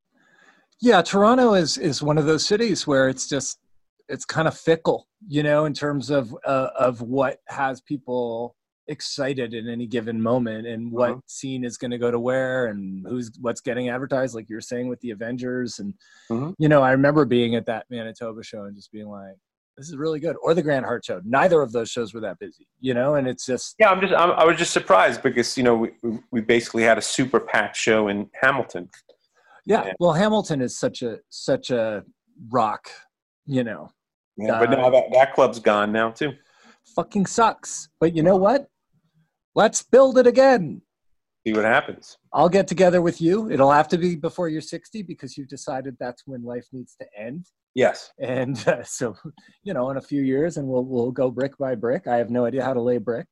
Yeah, 0.90 1.02
Toronto 1.02 1.48
is 1.64 1.72
is 1.90 1.98
one 2.12 2.18
of 2.22 2.26
those 2.32 2.44
cities 2.52 2.80
where 2.90 3.06
it's 3.10 3.26
just 3.36 3.58
it's 4.14 4.26
kind 4.26 4.48
of 4.48 4.56
fickle, 4.70 5.00
you 5.28 5.44
know, 5.44 5.66
in 5.66 5.74
terms 5.74 6.10
of 6.10 6.36
uh, 6.46 6.70
of 6.78 7.02
what 7.02 7.40
has 7.48 7.82
people 7.82 8.56
excited 8.88 9.54
in 9.54 9.70
any 9.70 9.86
given 9.88 10.22
moment 10.22 10.66
and 10.68 10.92
what 10.92 11.12
Uh-huh. 11.12 11.20
scene 11.28 11.64
is 11.64 11.78
going 11.78 11.92
to 11.92 11.98
go 12.00 12.10
to 12.12 12.20
where 12.20 12.66
and 12.66 13.06
who's 13.08 13.32
what's 13.40 13.62
getting 13.62 13.90
advertised 13.90 14.34
like 14.36 14.50
you're 14.50 14.60
saying 14.60 14.90
with 14.90 15.00
the 15.02 15.12
avengers 15.12 15.80
and 15.80 15.94
Mhm. 16.30 16.56
you 16.58 16.68
know 16.68 16.82
i 16.82 16.92
remember 16.92 17.24
being 17.24 17.56
at 17.56 17.68
that 17.68 17.86
manitoba 17.92 18.44
show 18.44 18.64
and 18.64 18.76
just 18.76 18.92
being 18.92 19.08
like 19.08 19.36
this 19.78 19.88
is 19.88 19.96
really 19.96 20.20
good 20.20 20.36
or 20.42 20.54
the 20.56 20.64
grant 20.64 20.84
hart 20.86 21.06
show 21.06 21.22
neither 21.24 21.62
of 21.62 21.72
those 21.72 21.90
shows 21.92 22.14
were 22.14 22.20
that 22.20 22.40
busy 22.40 22.68
you 22.82 22.94
know 22.96 23.16
and 23.16 23.28
it's 23.28 23.46
just 23.46 23.76
Yeah, 23.80 23.92
I'm 23.92 24.02
just 24.02 24.14
I'm, 24.14 24.32
I 24.32 24.44
was 24.46 24.58
just 24.58 24.74
surprised 24.74 25.22
because 25.22 25.56
you 25.56 25.64
know 25.64 25.76
we 25.76 25.92
we- 26.32 26.42
basically 26.42 26.82
had 26.84 26.98
a 26.98 27.02
super 27.04 27.40
packed 27.40 27.78
show 27.78 28.08
in 28.08 28.30
Hamilton. 28.42 28.90
yeah 29.66 29.86
Yeah. 29.86 29.94
well 30.00 30.14
hamilton 30.14 30.60
is 30.60 30.78
such 30.78 31.02
a 31.04 31.20
such 31.30 31.70
a 31.70 32.04
rock 32.50 32.90
you 33.46 33.64
know 33.64 33.92
Yeah, 34.42 34.60
but 34.60 34.70
Uh, 34.74 34.76
now 34.76 34.90
that 34.90 35.06
that 35.14 35.34
club's 35.34 35.60
gone 35.60 35.92
now 35.92 36.12
too. 36.12 36.32
fucking 36.96 37.26
sucks 37.28 37.90
but 38.00 38.16
you 38.16 38.24
know 38.24 38.36
what 38.36 38.68
let's 39.56 39.82
build 39.84 40.18
it 40.18 40.28
again 40.28 40.82
See 41.46 41.54
what 41.54 41.66
happens. 41.66 42.20
I'll 42.34 42.50
get 42.50 42.68
together 42.68 43.02
with 43.02 43.20
you. 43.20 43.50
It'll 43.50 43.72
have 43.72 43.88
to 43.88 43.98
be 43.98 44.16
before 44.16 44.48
you're 44.48 44.62
60 44.62 45.02
because 45.02 45.36
you've 45.36 45.48
decided 45.48 45.98
that's 46.00 46.22
when 46.28 46.44
life 46.44 46.68
needs 46.72 46.96
to 47.02 47.08
end. 47.18 47.48
Yes. 47.74 48.12
And 48.20 48.56
uh, 48.68 48.84
so, 49.00 49.16
you 49.64 49.74
know, 49.74 49.90
in 49.90 49.98
a 49.98 50.02
few 50.02 50.22
years, 50.22 50.58
and 50.58 50.68
we'll 50.68 50.86
we'll 50.86 51.10
go 51.12 51.32
brick 51.32 51.58
by 51.58 51.74
brick. 51.74 52.06
I 52.06 52.18
have 52.18 52.30
no 52.30 52.46
idea 52.46 52.64
how 52.64 52.76
to 52.76 52.82
lay 52.82 53.00
brick, 53.00 53.26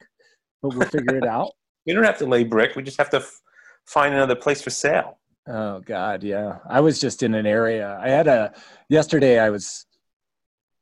but 0.64 0.74
we'll 0.76 0.88
figure 0.90 1.18
it 1.18 1.28
out. 1.28 1.52
We 1.86 1.94
don't 1.94 2.04
have 2.04 2.18
to 2.18 2.26
lay 2.26 2.44
brick. 2.44 2.76
We 2.76 2.82
just 2.82 2.98
have 2.98 3.12
to 3.12 3.18
f- 3.18 3.42
find 3.86 4.12
another 4.16 4.36
place 4.36 4.60
for 4.62 4.72
sale. 4.72 5.20
Oh 5.48 5.80
God, 5.82 6.24
yeah. 6.24 6.58
I 6.68 6.82
was 6.82 7.00
just 7.00 7.22
in 7.22 7.36
an 7.36 7.46
area. 7.46 8.00
I 8.02 8.10
had 8.10 8.28
a 8.28 8.54
yesterday. 8.90 9.38
I 9.40 9.52
was 9.52 9.86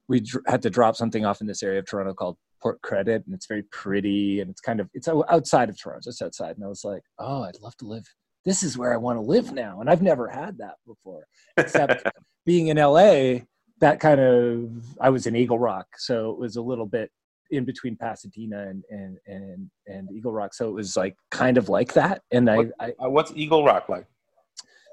we 0.07 0.23
had 0.47 0.61
to 0.61 0.69
drop 0.69 0.95
something 0.95 1.25
off 1.25 1.41
in 1.41 1.47
this 1.47 1.63
area 1.63 1.79
of 1.79 1.85
Toronto 1.85 2.13
called 2.13 2.37
Port 2.61 2.81
Credit, 2.81 3.23
and 3.25 3.35
it's 3.35 3.45
very 3.47 3.63
pretty, 3.71 4.41
and 4.41 4.49
it's 4.49 4.61
kind 4.61 4.79
of 4.79 4.89
it's 4.93 5.07
outside 5.07 5.69
of 5.69 5.79
Toronto, 5.79 6.01
just 6.09 6.21
outside. 6.21 6.55
And 6.55 6.63
I 6.65 6.67
was 6.67 6.83
like, 6.83 7.01
oh, 7.19 7.43
I'd 7.43 7.59
love 7.61 7.75
to 7.77 7.85
live. 7.85 8.05
This 8.45 8.63
is 8.63 8.77
where 8.77 8.93
I 8.93 8.97
want 8.97 9.17
to 9.17 9.21
live 9.21 9.51
now, 9.51 9.81
and 9.81 9.89
I've 9.89 10.01
never 10.01 10.27
had 10.27 10.57
that 10.59 10.75
before. 10.87 11.27
Except 11.57 12.03
being 12.45 12.67
in 12.67 12.77
LA, 12.77 13.39
that 13.79 13.99
kind 13.99 14.19
of 14.21 14.71
I 15.01 15.09
was 15.09 15.27
in 15.27 15.35
Eagle 15.35 15.59
Rock, 15.59 15.87
so 15.97 16.31
it 16.31 16.39
was 16.39 16.55
a 16.55 16.61
little 16.61 16.85
bit 16.85 17.11
in 17.51 17.63
between 17.65 17.95
Pasadena 17.95 18.67
and 18.69 18.83
and 18.89 19.17
and, 19.27 19.69
and 19.87 20.11
Eagle 20.11 20.31
Rock, 20.31 20.53
so 20.53 20.67
it 20.69 20.73
was 20.73 20.95
like 20.97 21.15
kind 21.31 21.57
of 21.57 21.69
like 21.69 21.93
that. 21.93 22.21
And 22.31 22.49
I, 22.49 22.57
What- 22.57 22.71
I 22.79 22.93
Uh, 23.03 23.09
what's 23.09 23.31
Eagle 23.35 23.63
Rock 23.65 23.89
like? 23.89 24.05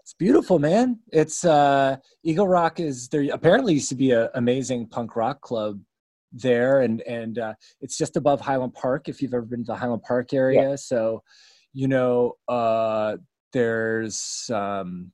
It's 0.04 0.12
beautiful, 0.12 0.58
man. 0.58 0.98
It's 1.12 1.46
uh, 1.46 1.96
Eagle 2.22 2.46
Rock 2.46 2.78
is 2.78 3.08
there. 3.08 3.26
Apparently, 3.32 3.72
used 3.72 3.88
to 3.88 3.94
be 3.94 4.10
an 4.10 4.28
amazing 4.34 4.86
punk 4.86 5.16
rock 5.16 5.40
club 5.40 5.80
there, 6.30 6.82
and 6.82 7.00
and 7.02 7.38
uh, 7.38 7.54
it's 7.80 7.96
just 7.96 8.18
above 8.18 8.38
Highland 8.38 8.74
Park. 8.74 9.08
If 9.08 9.22
you've 9.22 9.32
ever 9.32 9.46
been 9.46 9.64
to 9.64 9.72
the 9.72 9.76
Highland 9.76 10.02
Park 10.02 10.34
area, 10.34 10.76
so 10.76 11.22
you 11.72 11.88
know 11.88 12.34
uh, 12.48 13.16
there's 13.54 14.50
um, 14.52 15.10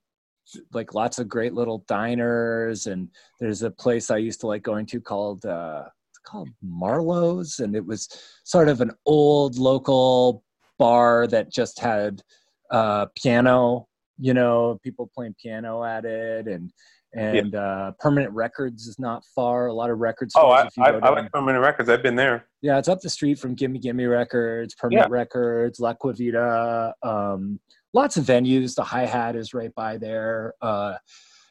like 0.73 0.93
lots 0.93 1.19
of 1.19 1.29
great 1.29 1.53
little 1.53 1.85
diners, 1.87 2.87
and 2.87 3.07
there's 3.39 3.61
a 3.61 3.71
place 3.71 4.11
I 4.11 4.17
used 4.17 4.41
to 4.41 4.47
like 4.47 4.61
going 4.61 4.87
to 4.87 4.99
called 4.99 5.45
uh, 5.45 5.83
it's 6.09 6.19
called 6.25 6.49
Marlowe's, 6.61 7.59
and 7.59 7.77
it 7.77 7.85
was 7.85 8.09
sort 8.43 8.67
of 8.67 8.81
an 8.81 8.91
old 9.05 9.57
local 9.57 10.43
bar 10.77 11.27
that 11.27 11.49
just 11.49 11.79
had 11.79 12.21
uh, 12.71 13.05
piano 13.15 13.87
you 14.21 14.33
know 14.33 14.79
people 14.83 15.09
playing 15.15 15.35
piano 15.41 15.83
at 15.83 16.05
it 16.05 16.47
and 16.47 16.71
and 17.13 17.55
uh 17.55 17.91
permanent 17.99 18.31
records 18.33 18.87
is 18.87 18.97
not 18.99 19.23
far. 19.35 19.67
A 19.67 19.73
lot 19.73 19.89
of 19.89 19.97
records 19.99 20.33
Oh, 20.37 20.51
I, 20.51 20.69
I, 20.79 20.91
I 20.91 21.09
like 21.09 21.29
Permanent 21.33 21.61
Records. 21.61 21.89
I've 21.89 22.03
been 22.03 22.15
there. 22.15 22.45
yeah 22.61 22.77
it's 22.77 22.87
up 22.87 23.01
the 23.01 23.09
street 23.09 23.37
from 23.39 23.55
gimme 23.55 23.79
gimme 23.79 24.05
records 24.05 24.75
permanent 24.75 25.09
records 25.11 25.79
la 25.81 25.93
cuevita 25.93 26.93
um 27.03 27.59
lots 27.93 28.15
of 28.15 28.23
venues. 28.23 28.75
The 28.75 28.83
hi-hat 28.83 29.35
is 29.35 29.53
right 29.53 29.73
by 29.75 29.97
there 29.97 30.53
uh 30.61 30.93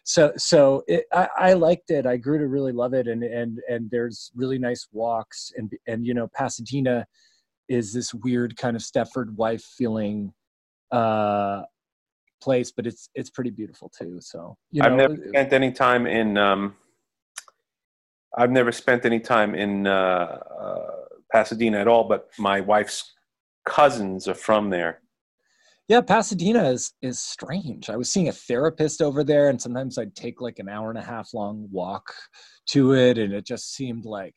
so 0.04 0.32
so 0.38 0.82
it, 0.88 1.04
I, 1.12 1.28
I 1.38 1.52
liked 1.52 1.90
it. 1.90 2.06
I 2.06 2.16
grew 2.16 2.38
to 2.38 2.46
really 2.48 2.72
love 2.72 2.94
it. 2.94 3.06
And 3.06 3.22
and 3.22 3.58
and 3.68 3.90
there's 3.90 4.30
really 4.34 4.58
nice 4.58 4.88
walks 4.92 5.52
and 5.56 5.70
and 5.86 6.06
you 6.06 6.14
know 6.14 6.28
pasadena 6.34 7.06
is 7.68 7.92
this 7.92 8.14
weird 8.14 8.56
kind 8.56 8.76
of 8.76 8.82
stepford 8.82 9.30
wife 9.34 9.62
feeling 9.78 10.32
uh 10.90 11.62
place 12.40 12.72
but 12.72 12.86
it's 12.86 13.08
it's 13.14 13.30
pretty 13.30 13.50
beautiful 13.50 13.88
too 13.88 14.18
so 14.20 14.56
you 14.70 14.82
know 14.82 14.88
I've 14.88 14.96
never 14.96 15.16
spent 15.28 15.52
any 15.52 15.72
time 15.72 16.06
in. 16.06 16.36
Um, 16.36 16.74
I've 18.36 18.50
never 18.50 18.72
spent 18.72 19.04
any 19.04 19.20
time 19.20 19.54
in 19.54 19.86
uh, 19.86 20.38
uh, 20.60 20.90
Pasadena 21.32 21.78
at 21.78 21.88
all. 21.88 22.04
But 22.04 22.30
my 22.38 22.60
wife's 22.60 23.14
cousins 23.66 24.28
are 24.28 24.34
from 24.34 24.70
there. 24.70 25.00
Yeah, 25.88 26.00
Pasadena 26.00 26.70
is 26.70 26.92
is 27.02 27.18
strange. 27.18 27.90
I 27.90 27.96
was 27.96 28.10
seeing 28.10 28.28
a 28.28 28.32
therapist 28.32 29.02
over 29.02 29.24
there, 29.24 29.48
and 29.48 29.60
sometimes 29.60 29.98
I'd 29.98 30.14
take 30.14 30.40
like 30.40 30.58
an 30.58 30.68
hour 30.68 30.90
and 30.90 30.98
a 30.98 31.02
half 31.02 31.34
long 31.34 31.68
walk 31.72 32.14
to 32.70 32.94
it, 32.94 33.18
and 33.18 33.32
it 33.32 33.44
just 33.44 33.74
seemed 33.74 34.04
like 34.04 34.36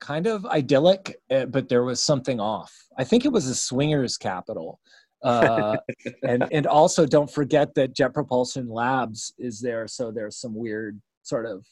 kind 0.00 0.26
of 0.26 0.46
idyllic, 0.46 1.16
eh, 1.30 1.44
but 1.44 1.68
there 1.68 1.84
was 1.84 2.02
something 2.02 2.40
off. 2.40 2.72
I 2.98 3.04
think 3.04 3.24
it 3.24 3.32
was 3.32 3.46
a 3.46 3.54
swingers 3.54 4.16
capital. 4.16 4.80
Uh, 5.22 5.76
and 6.22 6.46
and 6.52 6.66
also 6.66 7.04
don't 7.06 7.30
forget 7.30 7.74
that 7.74 7.94
Jet 7.94 8.14
Propulsion 8.14 8.68
Labs 8.68 9.32
is 9.38 9.60
there, 9.60 9.88
so 9.88 10.10
there's 10.10 10.36
some 10.36 10.54
weird 10.54 11.00
sort 11.22 11.46
of 11.46 11.66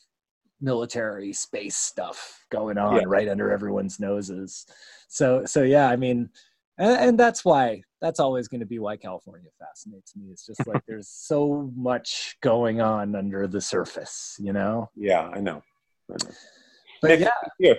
military 0.60 1.32
space 1.32 1.76
stuff 1.76 2.44
going 2.50 2.78
on 2.78 2.96
Yeah. 2.96 3.02
right 3.06 3.28
under 3.28 3.50
everyone's 3.52 4.00
noses. 4.00 4.66
So 5.08 5.44
so 5.44 5.62
yeah, 5.62 5.88
I 5.88 5.96
mean, 5.96 6.30
and, 6.78 6.98
and 7.08 7.18
that's 7.20 7.44
why 7.44 7.82
that's 8.00 8.20
always 8.20 8.48
going 8.48 8.60
to 8.60 8.66
be 8.66 8.78
why 8.78 8.96
California 8.96 9.50
fascinates 9.58 10.14
me. 10.16 10.26
It's 10.30 10.44
just 10.46 10.66
like 10.66 10.82
there's 10.88 11.08
so 11.08 11.70
much 11.76 12.36
going 12.42 12.80
on 12.80 13.14
under 13.14 13.46
the 13.46 13.60
surface, 13.60 14.36
you 14.40 14.52
know. 14.52 14.90
Yeah, 14.96 15.28
I 15.32 15.40
know. 15.40 15.62
I 16.10 16.24
know. 16.24 16.30
But 17.02 17.08
Nick, 17.20 17.28
yeah, 17.58 17.74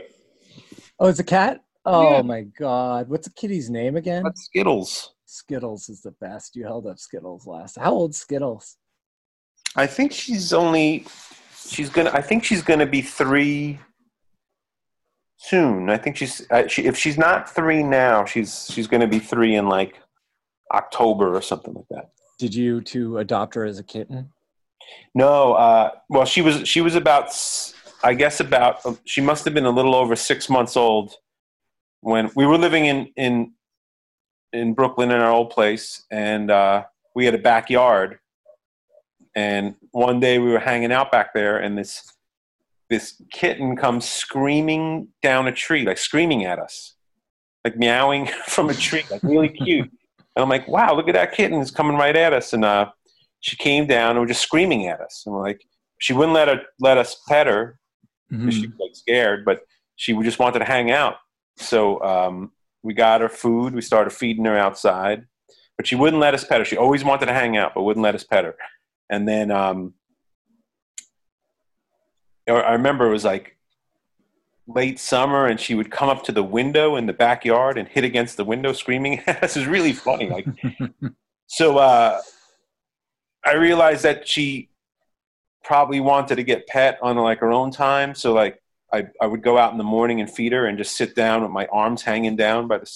oh, 0.99 1.07
it's 1.07 1.19
a 1.19 1.23
cat. 1.23 1.61
Oh 1.85 2.15
Yeah. 2.17 2.21
my 2.21 2.41
god, 2.41 3.09
what's 3.09 3.27
the 3.27 3.33
kitty's 3.33 3.69
name 3.69 3.95
again? 3.95 4.23
that's 4.23 4.45
Skittles. 4.45 5.13
Skittles 5.27 5.89
is 5.89 6.01
the 6.01 6.11
best. 6.11 6.55
You 6.55 6.63
held 6.63 6.87
up 6.87 6.97
Skittles 6.97 7.45
last. 7.45 7.77
How 7.77 7.91
old 7.91 8.15
Skittles? 8.15 8.77
I 9.75 9.85
think 9.85 10.11
she's 10.11 10.53
only. 10.53 11.05
She's 11.67 11.89
gonna. 11.89 12.11
I 12.13 12.21
think 12.21 12.45
she's 12.45 12.63
gonna 12.63 12.85
be 12.85 13.01
three 13.01 13.77
soon. 15.37 15.89
I 15.89 15.97
think 15.97 16.15
she's. 16.15 16.49
Uh, 16.49 16.67
she, 16.67 16.85
if 16.85 16.97
she's 16.97 17.17
not 17.17 17.53
three 17.53 17.83
now, 17.83 18.23
she's 18.23 18.67
she's 18.71 18.87
gonna 18.87 19.07
be 19.07 19.19
three 19.19 19.55
in 19.55 19.67
like 19.67 19.99
October 20.73 21.35
or 21.35 21.41
something 21.41 21.73
like 21.73 21.87
that. 21.89 22.09
Did 22.39 22.55
you 22.55 22.81
to 22.81 23.17
adopt 23.17 23.55
her 23.55 23.65
as 23.65 23.79
a 23.79 23.83
kitten? 23.83 24.31
No, 25.13 25.53
uh, 25.53 25.91
well, 26.09 26.25
she 26.25 26.41
was 26.41 26.65
she 26.65 26.79
was 26.79 26.95
about 26.95 27.35
I 28.01 28.13
guess 28.13 28.39
about 28.39 28.79
she 29.03 29.19
must 29.19 29.43
have 29.43 29.53
been 29.53 29.65
a 29.65 29.71
little 29.71 29.93
over 29.93 30.15
six 30.15 30.49
months 30.49 30.77
old 30.77 31.15
when 31.99 32.31
we 32.33 32.45
were 32.45 32.57
living 32.57 32.85
in 32.85 33.11
in 33.17 33.51
in 34.53 34.73
Brooklyn 34.73 35.11
in 35.11 35.19
our 35.19 35.31
old 35.31 35.49
place, 35.49 36.05
and 36.11 36.49
uh, 36.51 36.83
we 37.15 37.25
had 37.25 37.35
a 37.35 37.39
backyard. 37.39 38.19
And 39.35 39.75
one 39.91 40.19
day 40.19 40.39
we 40.39 40.49
were 40.49 40.59
hanging 40.59 40.91
out 40.91 41.11
back 41.11 41.33
there, 41.33 41.57
and 41.57 41.77
this 41.77 42.11
this 42.89 43.21
kitten 43.31 43.75
comes 43.75 44.07
screaming 44.07 45.09
down 45.21 45.47
a 45.47 45.51
tree, 45.51 45.85
like 45.85 45.97
screaming 45.97 46.45
at 46.45 46.57
us, 46.57 46.95
like 47.63 47.77
meowing 47.77 48.27
from 48.47 48.69
a 48.69 48.73
tree, 48.73 49.03
like 49.11 49.21
really 49.23 49.49
cute. 49.49 49.91
And 50.35 50.43
I'm 50.43 50.49
like, 50.49 50.67
wow, 50.67 50.95
look 50.95 51.07
at 51.07 51.13
that 51.13 51.33
kitten! 51.33 51.59
It's 51.59 51.71
coming 51.71 51.97
right 51.97 52.15
at 52.15 52.33
us, 52.33 52.53
and 52.53 52.63
uh, 52.63 52.91
she 53.41 53.55
came 53.55 53.87
down 53.87 54.11
and 54.11 54.21
was 54.21 54.29
just 54.29 54.41
screaming 54.41 54.87
at 54.87 55.01
us. 55.01 55.23
And 55.25 55.35
we're 55.35 55.41
like, 55.41 55.61
she 55.99 56.13
wouldn't 56.13 56.33
let 56.33 56.47
her 56.47 56.61
let 56.79 56.97
us 56.97 57.21
pet 57.27 57.47
her 57.47 57.79
because 58.29 58.55
she 58.55 58.67
was 58.67 58.79
like 58.79 58.95
scared, 58.95 59.45
but 59.45 59.61
she 59.95 60.13
just 60.21 60.39
wanted 60.39 60.59
to 60.59 60.65
hang 60.65 60.91
out. 60.91 61.15
So 61.57 62.01
um, 62.03 62.51
we 62.83 62.93
got 62.93 63.21
her 63.21 63.29
food. 63.29 63.73
We 63.73 63.81
started 63.81 64.11
feeding 64.11 64.45
her 64.45 64.57
outside, 64.57 65.25
but 65.77 65.87
she 65.87 65.95
wouldn't 65.95 66.21
let 66.21 66.33
us 66.33 66.43
pet 66.43 66.59
her. 66.59 66.65
She 66.65 66.77
always 66.77 67.03
wanted 67.03 67.27
to 67.27 67.33
hang 67.33 67.57
out, 67.57 67.73
but 67.75 67.83
wouldn't 67.83 68.03
let 68.03 68.15
us 68.15 68.23
pet 68.23 68.45
her. 68.45 68.55
And 69.09 69.27
then 69.27 69.51
um, 69.51 69.93
I 72.47 72.73
remember 72.73 73.07
it 73.07 73.11
was 73.11 73.25
like 73.25 73.57
late 74.67 74.99
summer, 74.99 75.45
and 75.45 75.59
she 75.59 75.75
would 75.75 75.91
come 75.91 76.09
up 76.09 76.23
to 76.25 76.31
the 76.31 76.43
window 76.43 76.95
in 76.95 77.05
the 77.05 77.13
backyard 77.13 77.77
and 77.77 77.87
hit 77.87 78.03
against 78.03 78.37
the 78.37 78.45
window, 78.45 78.73
screaming 78.73 79.21
this 79.41 79.57
is 79.57 79.65
really 79.65 79.93
funny. 79.93 80.29
Like 80.29 80.47
so. 81.47 81.77
Uh, 81.77 82.21
I 83.47 83.53
realized 83.53 84.03
that 84.03 84.27
she 84.27 84.69
probably 85.63 86.01
wanted 86.01 86.35
to 86.35 86.43
get 86.43 86.67
pet 86.67 86.99
on 87.01 87.15
like 87.15 87.39
her 87.39 87.51
own 87.51 87.71
time. 87.71 88.13
So 88.13 88.33
like 88.33 88.61
I, 88.93 89.05
I 89.21 89.25
would 89.27 89.43
go 89.43 89.57
out 89.57 89.71
in 89.71 89.77
the 89.77 89.83
morning 89.83 90.21
and 90.21 90.29
feed 90.29 90.53
her 90.53 90.65
and 90.67 90.77
just 90.77 90.95
sit 90.95 91.15
down 91.15 91.41
with 91.41 91.51
my 91.51 91.65
arms 91.67 92.01
hanging 92.01 92.35
down 92.35 92.67
by 92.67 92.77
the 92.79 92.89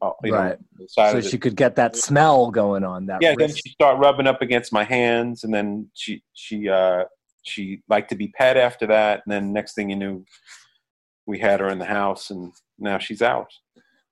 uh, 0.00 0.12
you 0.22 0.32
Right. 0.32 0.50
know, 0.50 0.56
the 0.78 0.88
side 0.88 1.10
So 1.12 1.18
of 1.18 1.24
the- 1.24 1.30
she 1.30 1.38
could 1.38 1.56
get 1.56 1.74
that 1.76 1.96
smell 1.96 2.50
going 2.50 2.84
on. 2.84 3.06
That 3.06 3.22
yeah. 3.22 3.30
Then 3.36 3.48
wrist. 3.48 3.62
she 3.64 3.70
start 3.70 3.98
rubbing 3.98 4.26
up 4.26 4.42
against 4.42 4.72
my 4.72 4.84
hands, 4.84 5.42
and 5.44 5.52
then 5.52 5.90
she 5.94 6.22
she 6.34 6.68
uh, 6.68 7.04
she 7.42 7.82
liked 7.88 8.10
to 8.10 8.14
be 8.16 8.28
pet 8.28 8.56
after 8.56 8.86
that. 8.86 9.22
And 9.26 9.32
then 9.32 9.52
next 9.52 9.74
thing 9.74 9.90
you 9.90 9.96
knew, 9.96 10.24
we 11.26 11.38
had 11.38 11.58
her 11.60 11.68
in 11.68 11.78
the 11.78 11.84
house, 11.84 12.30
and 12.30 12.52
now 12.78 12.98
she's 12.98 13.22
out. 13.22 13.48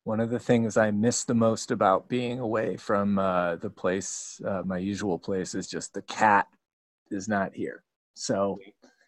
One 0.05 0.19
of 0.21 0.31
the 0.31 0.39
things 0.41 0.77
I 0.77 0.91
miss 0.91 1.23
the 1.25 1.35
most 1.35 1.71
about 1.71 2.09
being 2.09 2.39
away 2.41 2.77
from 2.77 3.19
uh, 3.19 3.57
the 3.57 3.71
place, 3.71 4.41
uh, 4.47 4.63
my 4.65 4.79
usual 4.79 5.19
place, 5.19 5.55
is 5.55 5.69
just 5.69 5.95
the 5.95 6.03
cat 6.03 6.47
is 7.11 7.29
not 7.29 7.55
here. 7.55 7.85
So, 8.15 8.59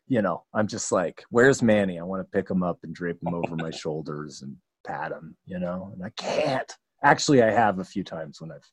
you 0.08 0.22
know, 0.22 0.44
I'm 0.54 0.66
just 0.66 0.90
like, 0.90 1.22
where's 1.30 1.62
Manny? 1.62 1.98
I 1.98 2.02
want 2.02 2.20
to 2.20 2.36
pick 2.38 2.50
him 2.50 2.62
up 2.62 2.78
and 2.82 2.94
drape 2.94 3.22
him 3.22 3.34
over 3.34 3.54
my 3.56 3.70
shoulders 3.70 4.42
and 4.42 4.56
pat 4.86 5.12
him, 5.12 5.36
you 5.44 5.58
know, 5.58 5.90
and 5.92 6.02
I 6.02 6.10
can't. 6.16 6.72
Actually, 7.04 7.42
I 7.42 7.50
have 7.50 7.78
a 7.78 7.84
few 7.84 8.02
times 8.02 8.40
when 8.40 8.50
I've 8.50 8.68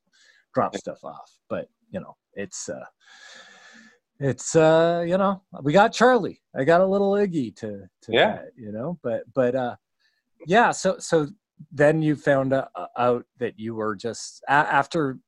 dropped 0.53 0.77
stuff 0.77 1.03
off, 1.03 1.29
but 1.49 1.67
you 1.91 1.99
know, 1.99 2.15
it's 2.33 2.69
uh, 2.69 2.85
it's 4.19 4.55
uh, 4.55 5.03
you 5.05 5.17
know, 5.17 5.43
we 5.61 5.73
got 5.73 5.93
Charlie. 5.93 6.41
I 6.57 6.63
got 6.63 6.81
a 6.81 6.87
little 6.87 7.11
Iggy 7.11 7.55
to 7.57 7.87
to 8.03 8.11
Yeah. 8.11 8.37
pet, 8.37 8.51
you 8.57 8.71
know, 8.71 8.97
but 9.03 9.23
but 9.33 9.55
uh, 9.55 9.75
yeah. 10.47 10.71
So 10.71 10.97
so 10.99 11.27
then 11.71 12.01
you 12.01 12.15
found 12.15 12.53
out, 12.53 13.25
that 13.39 13.59
you 13.59 13.75
were 13.75 13.95
just 13.95 14.43
after 14.47 15.19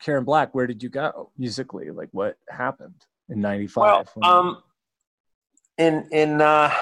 Karen 0.00 0.24
Black. 0.24 0.54
Where 0.54 0.66
did 0.66 0.82
you 0.82 0.88
go 0.88 1.30
musically? 1.38 1.90
Like 1.90 2.08
what 2.12 2.36
happened 2.50 3.06
in 3.28 3.40
95? 3.40 3.82
Well, 3.82 3.96
'95? 4.16 4.24
um, 4.24 4.62
in 5.78 6.06
in 6.10 6.40
uh, 6.40 6.74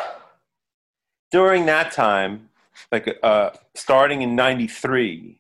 during 1.31 1.67
that 1.67 1.93
time, 1.93 2.49
like 2.91 3.19
uh, 3.23 3.51
starting 3.75 4.23
in 4.23 4.35
'93, 4.35 5.39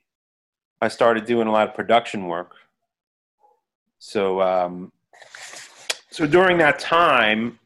I 0.80 0.88
started 0.88 1.24
doing 1.24 1.48
a 1.48 1.52
lot 1.52 1.68
of 1.68 1.74
production 1.74 2.26
work. 2.26 2.54
So, 3.98 4.40
um, 4.42 4.92
so 6.10 6.26
during 6.26 6.58
that 6.58 6.78
time, 6.78 7.58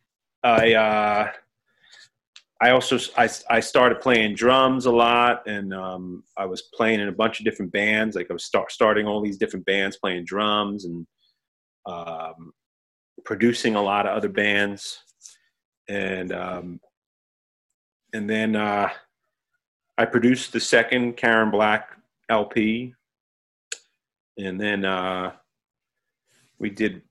I 0.42 0.74
uh, 0.74 1.32
I 2.60 2.70
also 2.70 2.98
I, 3.16 3.28
I 3.48 3.60
started 3.60 4.00
playing 4.00 4.34
drums 4.34 4.86
a 4.86 4.92
lot, 4.92 5.46
and 5.46 5.74
um, 5.74 6.22
I 6.36 6.46
was 6.46 6.62
playing 6.74 7.00
in 7.00 7.08
a 7.08 7.12
bunch 7.12 7.40
of 7.40 7.44
different 7.44 7.72
bands. 7.72 8.14
Like 8.14 8.30
I 8.30 8.32
was 8.32 8.44
start, 8.44 8.70
starting 8.70 9.06
all 9.06 9.20
these 9.20 9.38
different 9.38 9.66
bands, 9.66 9.96
playing 9.96 10.24
drums 10.24 10.84
and 10.84 11.06
um, 11.86 12.52
producing 13.24 13.74
a 13.74 13.82
lot 13.82 14.06
of 14.06 14.16
other 14.16 14.28
bands, 14.28 14.98
and 15.90 16.32
um, 16.32 16.80
and 18.12 18.30
then 18.30 18.54
uh, 18.54 18.88
I 19.98 20.04
produced 20.04 20.52
the 20.52 20.60
second 20.60 21.16
Karen 21.16 21.50
Black 21.50 21.90
LP, 22.28 22.94
and 24.38 24.58
then 24.58 24.84
uh, 24.84 25.32
we 26.58 26.70
did. 26.70 27.02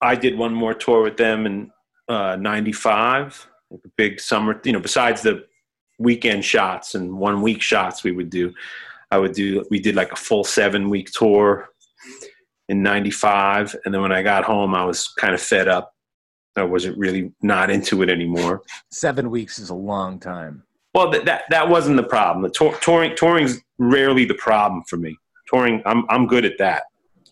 I 0.00 0.16
did 0.16 0.36
one 0.36 0.52
more 0.52 0.74
tour 0.74 1.02
with 1.02 1.16
them 1.16 1.46
in 1.46 1.70
uh, 2.08 2.36
'95, 2.36 3.46
like 3.70 3.80
a 3.84 3.90
big 3.96 4.18
summer. 4.18 4.60
You 4.64 4.72
know, 4.72 4.80
besides 4.80 5.20
the 5.20 5.44
weekend 5.98 6.44
shots 6.44 6.94
and 6.94 7.18
one 7.18 7.42
week 7.42 7.60
shots 7.60 8.02
we 8.02 8.12
would 8.12 8.30
do, 8.30 8.52
I 9.10 9.18
would 9.18 9.34
do. 9.34 9.64
We 9.70 9.78
did 9.78 9.94
like 9.94 10.10
a 10.10 10.16
full 10.16 10.42
seven 10.42 10.88
week 10.88 11.10
tour 11.12 11.68
in 12.68 12.80
95 12.80 13.74
and 13.84 13.92
then 13.92 14.00
when 14.00 14.12
i 14.12 14.22
got 14.22 14.44
home 14.44 14.72
i 14.72 14.84
was 14.84 15.08
kind 15.18 15.34
of 15.34 15.42
fed 15.42 15.66
up 15.66 15.92
i 16.56 16.62
wasn't 16.62 16.96
really 16.98 17.32
not 17.42 17.70
into 17.70 18.02
it 18.02 18.10
anymore. 18.10 18.62
Seven 18.90 19.30
weeks 19.30 19.58
is 19.58 19.70
a 19.70 19.74
long 19.74 20.18
time. 20.20 20.62
well 20.94 21.10
that 21.10 21.24
that, 21.24 21.42
that 21.50 21.68
wasn't 21.68 21.96
the 21.96 22.02
problem. 22.02 22.42
The 22.42 22.50
tour, 22.50 22.76
touring 22.80 23.16
touring's 23.16 23.58
rarely 23.78 24.24
the 24.24 24.34
problem 24.34 24.82
for 24.88 24.96
me. 24.96 25.16
Touring 25.48 25.82
i'm 25.86 26.04
i'm 26.08 26.26
good 26.26 26.44
at 26.44 26.58
that. 26.58 26.82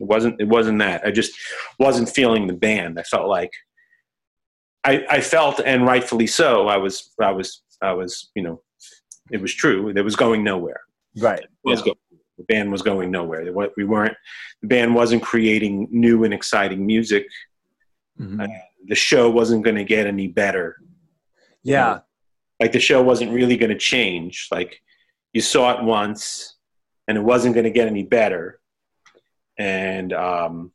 It 0.01 0.07
wasn't 0.07 0.41
it 0.41 0.49
wasn't 0.49 0.79
that. 0.79 1.05
I 1.07 1.11
just 1.11 1.33
wasn't 1.79 2.09
feeling 2.09 2.47
the 2.47 2.55
band. 2.55 2.99
I 2.99 3.03
felt 3.03 3.29
like 3.29 3.51
i 4.85 5.05
i 5.11 5.21
felt 5.21 5.61
and 5.61 5.85
rightfully 5.85 6.27
so 6.27 6.66
i 6.68 6.77
was 6.79 7.11
i 7.21 7.31
was 7.31 7.62
i 7.83 7.93
was 7.93 8.31
you 8.35 8.43
know 8.43 8.62
it 9.31 9.41
was 9.41 9.55
true. 9.55 9.91
It 9.91 10.03
was 10.03 10.16
going 10.16 10.43
nowhere. 10.43 10.81
Right. 11.18 11.39
It 11.41 11.49
was 11.62 11.83
go- 11.83 11.95
the 12.39 12.45
band 12.45 12.73
was 12.73 12.81
going 12.83 13.11
nowhere. 13.11 13.45
We 13.77 13.85
weren't 13.85 14.16
the 14.62 14.68
band 14.68 14.95
wasn't 14.95 15.23
creating 15.23 15.87
new 15.91 16.25
and 16.25 16.33
exciting 16.33 16.85
music. 16.87 17.27
Mhm. 18.18 18.49
The 18.87 18.95
show 18.95 19.31
wasn't 19.31 19.64
going 19.64 19.76
to 19.76 19.85
get 19.85 20.07
any 20.07 20.26
better. 20.26 20.76
Yeah. 21.62 22.01
like 22.59 22.72
the 22.72 22.81
show 22.81 23.03
wasn't 23.03 23.33
really 23.33 23.57
going 23.57 23.70
to 23.70 23.78
change. 23.78 24.49
Like 24.51 24.81
you 25.33 25.41
saw 25.41 25.78
it 25.78 25.85
once 25.85 26.57
and 27.07 27.18
it 27.18 27.22
wasn't 27.22 27.55
going 27.55 27.64
to 27.64 27.70
get 27.70 27.89
any 27.89 28.03
better. 28.03 28.61
And 29.59 30.12
um 30.12 30.72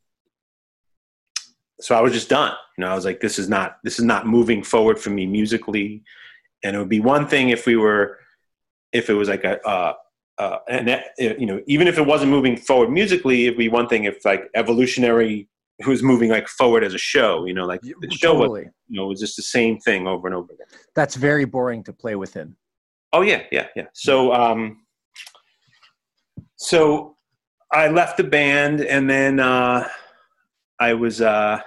so 1.82 1.96
i 1.96 2.02
was 2.02 2.14
just 2.14 2.30
done. 2.30 2.54
You 2.78 2.84
know 2.84 2.92
i 2.92 2.96
was 2.96 3.06
like 3.06 3.20
this 3.20 3.40
is 3.40 3.50
not 3.50 3.78
this 3.84 4.00
is 4.00 4.06
not 4.06 4.28
moving 4.28 4.64
forward 4.64 5.00
for 5.00 5.10
me 5.10 5.26
musically. 5.26 6.04
And 6.64 6.76
it 6.76 6.80
would 6.80 6.90
be 6.90 7.00
one 7.00 7.28
thing 7.28 7.50
if 7.50 7.66
we 7.66 7.76
were 7.76 8.20
if 8.94 9.10
it 9.10 9.14
was 9.14 9.30
like 9.30 9.44
a 9.44 9.60
uh 9.68 9.94
uh, 10.38 10.58
and 10.68 10.88
that, 10.88 11.06
you 11.18 11.46
know, 11.46 11.62
even 11.66 11.88
if 11.88 11.98
it 11.98 12.06
wasn't 12.06 12.30
moving 12.30 12.58
forward 12.58 12.92
musically, 12.92 13.46
it'd 13.46 13.58
be 13.58 13.70
one 13.70 13.88
thing 13.88 14.04
if 14.04 14.26
like 14.26 14.50
evolutionary 14.54 15.48
was 15.86 16.02
moving 16.02 16.30
like 16.30 16.48
forward 16.48 16.84
as 16.84 16.94
a 16.94 16.98
show. 16.98 17.46
You 17.46 17.54
know, 17.54 17.66
like 17.66 17.82
the 17.82 18.10
show 18.12 18.36
was, 18.36 18.64
you 18.88 18.98
know, 19.00 19.06
it 19.06 19.10
was 19.10 19.20
just 19.20 19.36
the 19.36 19.44
same 19.44 19.78
thing 19.80 20.08
over 20.08 20.28
and 20.28 20.36
over 20.36 20.54
again. 20.54 20.68
That's 20.96 21.16
very 21.16 21.46
boring 21.46 21.84
to 21.84 21.94
play 21.94 22.16
within. 22.16 22.56
Oh 23.14 23.22
yeah, 23.22 23.44
yeah, 23.52 23.68
yeah. 23.76 23.86
So 23.94 24.34
um 24.34 24.86
so 26.56 27.18
I 27.72 27.90
left 27.90 28.18
the 28.18 28.24
band 28.24 28.82
and 28.82 29.10
then 29.10 29.40
uh 29.40 29.88
I 30.80 30.94
was 30.94 31.22
uh 31.22 31.60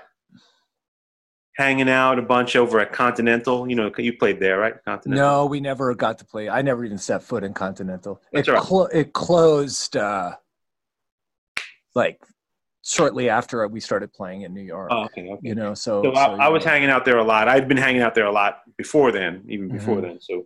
hanging 1.59 1.89
out 1.89 2.19
a 2.19 2.23
bunch 2.23 2.55
over 2.57 2.79
at 2.81 2.93
Continental. 2.93 3.69
You 3.69 3.75
know, 3.75 3.91
you 3.99 4.17
played 4.17 4.41
there, 4.41 4.59
right? 4.59 4.75
Continental. 4.85 5.27
No, 5.27 5.47
we 5.47 5.61
never 5.61 5.95
got 5.95 6.19
to 6.19 6.25
play. 6.25 6.49
I 6.49 6.63
never 6.63 6.85
even 6.85 6.99
set 6.99 7.23
foot 7.23 7.45
in 7.45 7.53
Continental. 7.53 8.23
That's 8.33 8.49
it, 8.49 8.53
right. 8.53 8.63
clo- 8.63 8.87
it 8.87 9.13
closed 9.13 9.97
uh, 9.97 10.37
like 11.95 12.23
shortly 12.89 13.29
after 13.29 13.67
we 13.69 13.81
started 13.81 14.13
playing 14.13 14.43
in 14.43 14.55
New 14.55 14.63
York. 14.63 14.89
Oh, 14.91 15.05
okay, 15.05 15.29
okay. 15.29 15.41
You 15.49 15.55
know, 15.55 15.75
so, 15.75 16.03
So, 16.03 16.15
so, 16.15 16.19
I, 16.21 16.47
I 16.47 16.49
was 16.49 16.65
know. 16.65 16.71
hanging 16.71 16.89
out 16.91 17.05
there 17.05 17.19
a 17.19 17.25
lot. 17.25 17.49
I'd 17.49 17.69
been 17.69 17.77
hanging 17.77 18.03
out 18.03 18.15
there 18.15 18.27
a 18.27 18.33
lot 18.33 18.63
before 18.77 19.13
then, 19.13 19.45
even 19.49 19.69
before 19.69 19.97
Mhm. 19.99 20.03
then. 20.03 20.21
So, 20.21 20.45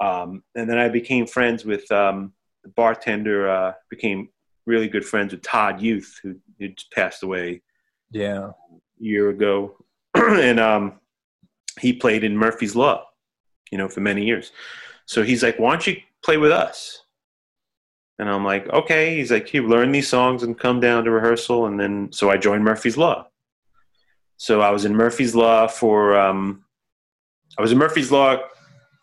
um, 0.00 0.42
and 0.54 0.68
then 0.68 0.78
I 0.78 0.88
became 0.88 1.26
friends 1.26 1.64
with 1.64 1.90
um, 1.90 2.32
the 2.62 2.70
bartender. 2.70 3.48
Uh, 3.48 3.72
became 3.90 4.28
really 4.66 4.88
good 4.88 5.04
friends 5.04 5.32
with 5.32 5.42
Todd 5.42 5.80
Youth, 5.80 6.20
who, 6.22 6.36
who 6.58 6.68
passed 6.94 7.22
away 7.22 7.62
yeah. 8.10 8.48
a 8.48 8.52
year 8.98 9.30
ago, 9.30 9.76
and 10.14 10.60
um, 10.60 11.00
he 11.80 11.92
played 11.92 12.22
in 12.22 12.36
Murphy's 12.36 12.76
Law, 12.76 13.04
you 13.70 13.78
know, 13.78 13.88
for 13.88 14.00
many 14.00 14.24
years. 14.24 14.52
So 15.06 15.22
he's 15.22 15.42
like, 15.42 15.58
"Why 15.58 15.70
don't 15.70 15.86
you 15.86 15.96
play 16.22 16.36
with 16.36 16.52
us?" 16.52 17.02
And 18.22 18.30
I'm 18.30 18.44
like, 18.44 18.68
"Okay." 18.68 19.16
He's 19.16 19.32
like, 19.32 19.52
"You 19.52 19.66
learn 19.66 19.90
these 19.90 20.06
songs 20.06 20.44
and 20.44 20.56
come 20.56 20.78
down 20.78 21.02
to 21.04 21.10
rehearsal." 21.10 21.66
And 21.66 21.78
then, 21.80 22.12
so 22.12 22.30
I 22.30 22.36
joined 22.36 22.62
Murphy's 22.62 22.96
Law. 22.96 23.26
So 24.36 24.60
I 24.60 24.70
was 24.70 24.84
in 24.84 24.94
Murphy's 24.94 25.34
Law 25.34 25.66
for 25.66 26.16
um, 26.16 26.64
I 27.58 27.62
was 27.62 27.72
in 27.72 27.78
Murphy's 27.78 28.12
Law 28.12 28.36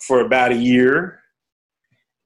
for 0.07 0.22
about 0.22 0.53
a 0.53 0.55
year, 0.55 1.20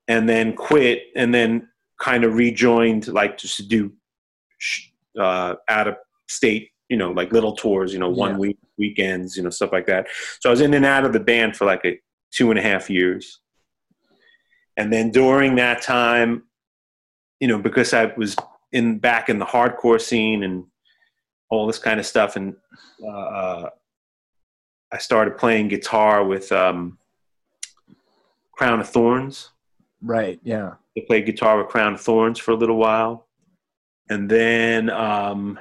and 0.08 0.30
then 0.30 0.56
quit, 0.56 1.06
and 1.16 1.34
then 1.34 1.68
kind 2.00 2.24
of 2.26 2.36
rejoined, 2.36 3.08
like 3.08 3.40
just 3.40 3.58
to 3.58 3.64
do 3.64 3.92
uh, 5.20 5.56
out 5.70 5.88
of 5.88 5.96
state, 6.30 6.70
you 6.90 6.98
know, 6.98 7.10
like 7.12 7.32
little 7.34 7.56
tours, 7.56 7.92
you 7.92 7.98
know, 7.98 8.10
one 8.10 8.34
Yeah. 8.34 8.38
week 8.38 8.58
weekends, 8.78 9.36
you 9.36 9.42
know, 9.42 9.50
stuff 9.50 9.72
like 9.72 9.88
that. 9.88 10.06
So 10.42 10.50
I 10.50 10.52
was 10.52 10.62
in 10.62 10.76
and 10.76 10.86
out 10.86 11.06
of 11.06 11.14
the 11.14 11.20
band 11.20 11.56
for 11.58 11.66
like 11.66 11.84
a 11.86 12.00
two 12.32 12.52
and 12.52 12.60
a 12.60 12.62
half 12.62 12.88
years, 12.88 13.40
and 14.78 14.94
then 14.94 15.10
during 15.10 15.56
that 15.56 15.82
time, 15.82 16.44
you 17.44 17.48
know, 17.50 17.58
because 17.58 17.94
I 17.94 18.06
was 18.16 18.38
in 18.72 19.00
back 19.00 19.28
in 19.28 19.38
the 19.38 19.46
hardcore 19.46 20.00
scene 20.00 20.44
and 20.44 20.64
all 21.50 21.68
this 21.68 21.78
kind 21.78 22.00
of 22.00 22.06
stuff, 22.06 22.38
and 22.38 22.56
uh, 23.06 23.68
I 24.94 24.98
started 24.98 25.38
playing 25.38 25.68
guitar 25.68 26.24
with 26.24 26.50
um, 26.54 26.98
Crown 28.54 28.80
of 28.80 28.88
Thorns. 28.88 29.50
Right. 30.02 30.40
Yeah. 30.42 30.76
I 30.98 31.02
played 31.06 31.26
guitar 31.26 31.58
with 31.58 31.68
Crown 31.68 31.96
of 31.96 32.00
Thorns 32.00 32.40
for 32.40 32.52
a 32.52 32.56
little 32.56 32.78
while, 32.78 33.28
and 34.10 34.32
then 34.32 34.90
um, 34.90 35.60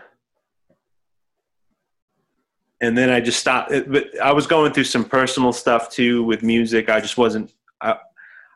and 2.80 2.97
then 2.97 3.11
I 3.11 3.18
just 3.18 3.41
stopped. 3.41 3.72
But 3.89 4.20
I 4.20 4.33
was 4.33 4.47
going 4.47 4.72
through 4.72 4.85
some 4.85 5.05
personal 5.05 5.53
stuff 5.53 5.91
too 5.91 6.22
with 6.22 6.45
music. 6.45 6.89
I 6.89 7.01
just 7.01 7.18
wasn't. 7.18 7.53
I, 7.80 7.97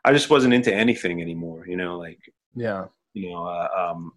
I 0.05 0.13
just 0.13 0.29
wasn't 0.29 0.53
into 0.53 0.73
anything 0.73 1.21
anymore. 1.21 1.67
You 1.67 1.75
know, 1.75 1.97
like 1.97 2.19
Yeah. 2.55 2.85
You 3.17 3.31
know. 3.31 3.45
Uh, 3.45 3.67
um, 3.75 4.13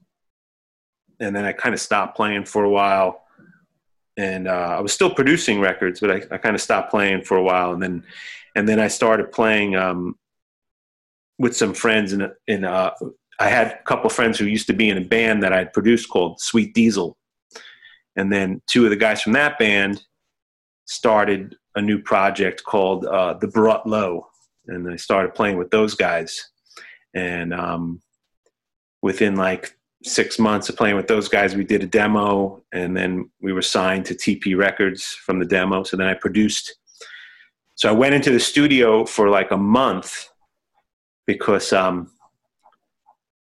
and 1.18 1.34
then 1.34 1.44
I 1.44 1.52
kind 1.52 1.74
of 1.74 1.80
stopped 1.80 2.16
playing 2.16 2.44
for 2.44 2.64
a 2.64 2.70
while, 2.70 3.22
and 4.16 4.48
uh, 4.48 4.76
I 4.78 4.80
was 4.80 4.92
still 4.92 5.12
producing 5.12 5.60
records, 5.60 6.00
but 6.00 6.10
I, 6.10 6.34
I 6.34 6.38
kind 6.38 6.54
of 6.54 6.62
stopped 6.62 6.90
playing 6.90 7.24
for 7.24 7.36
a 7.36 7.42
while, 7.42 7.72
and 7.72 7.82
then 7.82 8.04
and 8.56 8.68
then 8.68 8.80
I 8.80 8.88
started 8.88 9.32
playing 9.32 9.76
um, 9.76 10.16
with 11.38 11.56
some 11.56 11.74
friends 11.74 12.12
in 12.12 12.30
in 12.46 12.64
uh, 12.64 12.92
I 13.38 13.48
had 13.48 13.68
a 13.68 13.82
couple 13.84 14.10
friends 14.10 14.38
who 14.38 14.46
used 14.46 14.66
to 14.68 14.72
be 14.72 14.88
in 14.88 14.98
a 14.98 15.04
band 15.04 15.42
that 15.42 15.52
I 15.52 15.58
had 15.58 15.72
produced 15.72 16.08
called 16.08 16.40
Sweet 16.40 16.74
Diesel, 16.74 17.16
and 18.16 18.32
then 18.32 18.62
two 18.66 18.84
of 18.84 18.90
the 18.90 18.96
guys 18.96 19.22
from 19.22 19.32
that 19.34 19.58
band 19.58 20.02
started 20.86 21.54
a 21.76 21.82
new 21.82 22.00
project 22.02 22.64
called 22.64 23.04
uh, 23.06 23.34
the 23.34 23.48
Brought 23.48 23.86
Low, 23.86 24.26
and 24.66 24.90
I 24.90 24.96
started 24.96 25.34
playing 25.34 25.58
with 25.58 25.70
those 25.70 25.94
guys, 25.94 26.50
and 27.14 27.52
um, 27.52 28.00
within 29.02 29.36
like 29.36 29.76
six 30.02 30.38
months 30.38 30.68
of 30.68 30.76
playing 30.76 30.96
with 30.96 31.08
those 31.08 31.28
guys, 31.28 31.54
we 31.54 31.64
did 31.64 31.82
a 31.82 31.86
demo, 31.86 32.62
and 32.72 32.96
then 32.96 33.30
we 33.40 33.52
were 33.52 33.62
signed 33.62 34.06
to 34.06 34.14
Tee 34.14 34.36
Pee 34.36 34.54
Records 34.54 35.04
from 35.04 35.38
the 35.38 35.44
demo. 35.44 35.82
So 35.82 35.96
then 35.96 36.06
I 36.06 36.14
produced. 36.14 36.76
So 37.74 37.88
I 37.88 37.92
went 37.92 38.14
into 38.14 38.30
the 38.30 38.40
studio 38.40 39.04
for 39.04 39.30
like 39.30 39.50
a 39.50 39.56
month 39.56 40.28
because 41.26 41.72
um, 41.72 42.10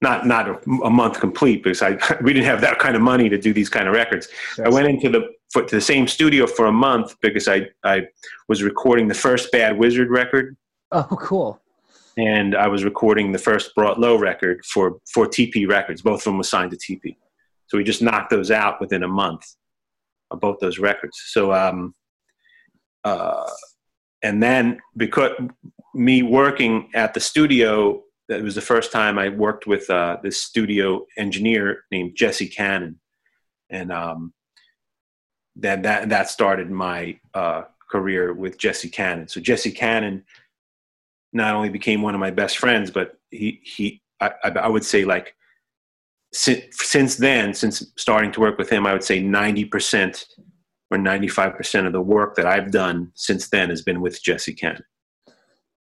not 0.02 0.26
not 0.26 0.48
a, 0.48 0.58
a, 0.84 0.90
month 0.90 1.20
complete 1.20 1.62
because 1.62 1.82
I 1.82 1.90
we 2.22 2.32
didn't 2.32 2.46
have 2.46 2.60
that 2.60 2.78
kind 2.78 2.96
of 2.96 3.02
money 3.02 3.28
to 3.28 3.38
do 3.38 3.52
these 3.52 3.68
kind 3.68 3.88
of 3.88 3.94
records. 3.94 4.28
I 4.64 4.68
went 4.68 4.88
into 4.88 5.08
the 5.08 5.30
for, 5.50 5.62
to 5.62 5.74
the 5.74 5.80
same 5.80 6.06
studio 6.06 6.46
for 6.46 6.66
a 6.66 6.72
month 6.72 7.16
because 7.20 7.48
I 7.48 7.68
I 7.84 8.02
was 8.48 8.62
recording 8.62 9.08
the 9.08 9.14
first 9.14 9.50
Bad 9.52 9.78
Wizard 9.78 10.10
record. 10.10 10.56
Oh, 10.92 11.04
cool! 11.20 11.60
And 12.16 12.54
I 12.54 12.68
was 12.68 12.84
recording 12.84 13.32
the 13.32 13.38
first 13.38 13.74
Brought 13.74 14.00
Low 14.00 14.16
record 14.16 14.64
for 14.64 14.98
for 15.12 15.26
Tee 15.26 15.48
Pee 15.48 15.66
Records. 15.66 16.02
Both 16.02 16.20
of 16.20 16.24
them 16.24 16.38
were 16.38 16.44
signed 16.44 16.70
to 16.70 16.78
Tee 16.78 16.96
Pee, 16.96 17.18
so 17.66 17.76
we 17.76 17.84
just 17.84 18.02
knocked 18.02 18.30
those 18.30 18.50
out 18.50 18.80
within 18.80 19.02
a 19.02 19.08
month 19.08 19.42
of 20.30 20.40
both 20.40 20.58
those 20.60 20.78
records. 20.78 21.22
So 21.26 21.52
um, 21.52 21.94
uh, 23.04 23.50
and 24.22 24.42
then 24.42 24.80
because 24.96 25.32
me 25.94 26.22
working 26.22 26.90
at 26.94 27.14
the 27.14 27.20
studio 27.20 28.02
that 28.28 28.42
was 28.42 28.54
the 28.54 28.60
first 28.60 28.90
time 28.90 29.18
I 29.18 29.28
worked 29.28 29.66
with 29.66 29.88
uh, 29.88 30.18
this 30.22 30.40
studio 30.40 31.06
engineer 31.16 31.84
named 31.90 32.16
Jesse 32.16 32.48
Cannon, 32.48 32.98
and 33.70 33.92
um, 33.92 34.32
that 35.56 35.82
that 35.84 36.08
that 36.08 36.28
started 36.28 36.70
my 36.70 37.18
uh, 37.34 37.62
career 37.90 38.32
with 38.32 38.58
Jesse 38.58 38.88
Cannon. 38.88 39.28
So 39.28 39.40
Jesse 39.40 39.70
Cannon 39.70 40.24
not 41.36 41.54
only 41.54 41.68
became 41.68 42.02
one 42.02 42.14
of 42.14 42.20
my 42.20 42.30
best 42.30 42.58
friends, 42.58 42.90
but 42.90 43.18
he 43.30 43.60
he 43.62 44.02
I, 44.20 44.32
I 44.42 44.68
would 44.68 44.84
say 44.84 45.04
like 45.04 45.34
since, 46.32 46.64
since 46.72 47.16
then, 47.16 47.54
since 47.54 47.92
starting 47.96 48.32
to 48.32 48.40
work 48.40 48.58
with 48.58 48.70
him, 48.70 48.86
I 48.86 48.92
would 48.92 49.04
say 49.04 49.20
ninety 49.20 49.64
percent 49.64 50.26
or 50.90 50.98
ninety 50.98 51.28
five 51.28 51.54
percent 51.56 51.86
of 51.86 51.92
the 51.92 52.00
work 52.00 52.34
that 52.36 52.46
I've 52.46 52.70
done 52.70 53.12
since 53.14 53.48
then 53.48 53.70
has 53.70 53.82
been 53.82 54.00
with 54.00 54.22
Jesse 54.22 54.54
Cannon 54.54 54.84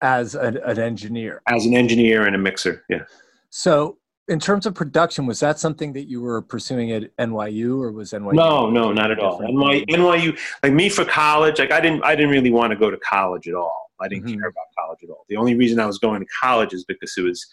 as 0.00 0.34
an, 0.34 0.58
an 0.64 0.78
engineer. 0.78 1.42
As 1.48 1.64
an 1.66 1.74
engineer 1.74 2.26
and 2.26 2.34
a 2.34 2.38
mixer 2.38 2.84
yeah. 2.88 3.04
So 3.50 3.98
in 4.28 4.40
terms 4.40 4.66
of 4.66 4.74
production 4.74 5.26
was 5.26 5.40
that 5.40 5.58
something 5.58 5.92
that 5.92 6.08
you 6.08 6.20
were 6.20 6.40
pursuing 6.42 6.92
at 6.92 7.16
nyu 7.18 7.80
or 7.80 7.92
was 7.92 8.12
nyu 8.12 8.32
no 8.32 8.70
no 8.70 8.92
not 8.92 9.10
at 9.10 9.18
all. 9.18 9.40
NYU, 9.40 9.86
nyu 9.86 10.38
like 10.62 10.72
me 10.72 10.88
for 10.88 11.04
college 11.04 11.58
like 11.58 11.70
i 11.70 11.80
didn't 11.80 12.02
i 12.04 12.14
didn't 12.14 12.30
really 12.30 12.50
want 12.50 12.70
to 12.70 12.76
go 12.76 12.90
to 12.90 12.96
college 12.98 13.48
at 13.48 13.54
all 13.54 13.83
i 14.00 14.08
didn't 14.08 14.26
mm-hmm. 14.26 14.38
care 14.38 14.48
about 14.48 14.64
college 14.78 14.98
at 15.02 15.10
all 15.10 15.24
the 15.28 15.36
only 15.36 15.54
reason 15.54 15.80
i 15.80 15.86
was 15.86 15.98
going 15.98 16.20
to 16.20 16.26
college 16.42 16.72
is 16.72 16.84
because 16.84 17.12
it 17.16 17.22
was 17.22 17.46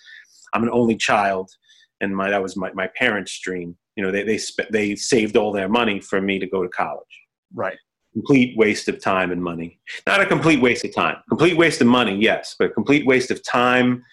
i'm 0.53 0.63
an 0.63 0.69
only 0.71 0.95
child 0.95 1.49
and 2.01 2.15
my 2.15 2.29
that 2.29 2.41
was 2.41 2.55
my, 2.55 2.71
my 2.73 2.87
parents 2.97 3.39
dream 3.41 3.75
you 3.95 4.03
know 4.03 4.11
they 4.11 4.23
they 4.23 4.37
sp- 4.37 4.71
they 4.71 4.95
saved 4.95 5.37
all 5.37 5.51
their 5.51 5.69
money 5.69 5.99
for 5.99 6.21
me 6.21 6.39
to 6.39 6.47
go 6.47 6.63
to 6.63 6.69
college 6.69 7.21
right 7.53 7.77
complete 8.13 8.57
waste 8.57 8.87
of 8.87 9.01
time 9.01 9.31
and 9.31 9.41
money. 9.41 9.79
Not 10.05 10.21
a 10.21 10.25
complete 10.25 10.61
waste 10.61 10.83
of 10.85 10.93
time. 10.93 11.17
Complete 11.29 11.57
waste 11.57 11.81
of 11.81 11.87
money, 11.87 12.17
yes, 12.17 12.55
but 12.57 12.73
complete 12.73 13.05
waste 13.05 13.31
of 13.31 13.43
time. 13.43 14.03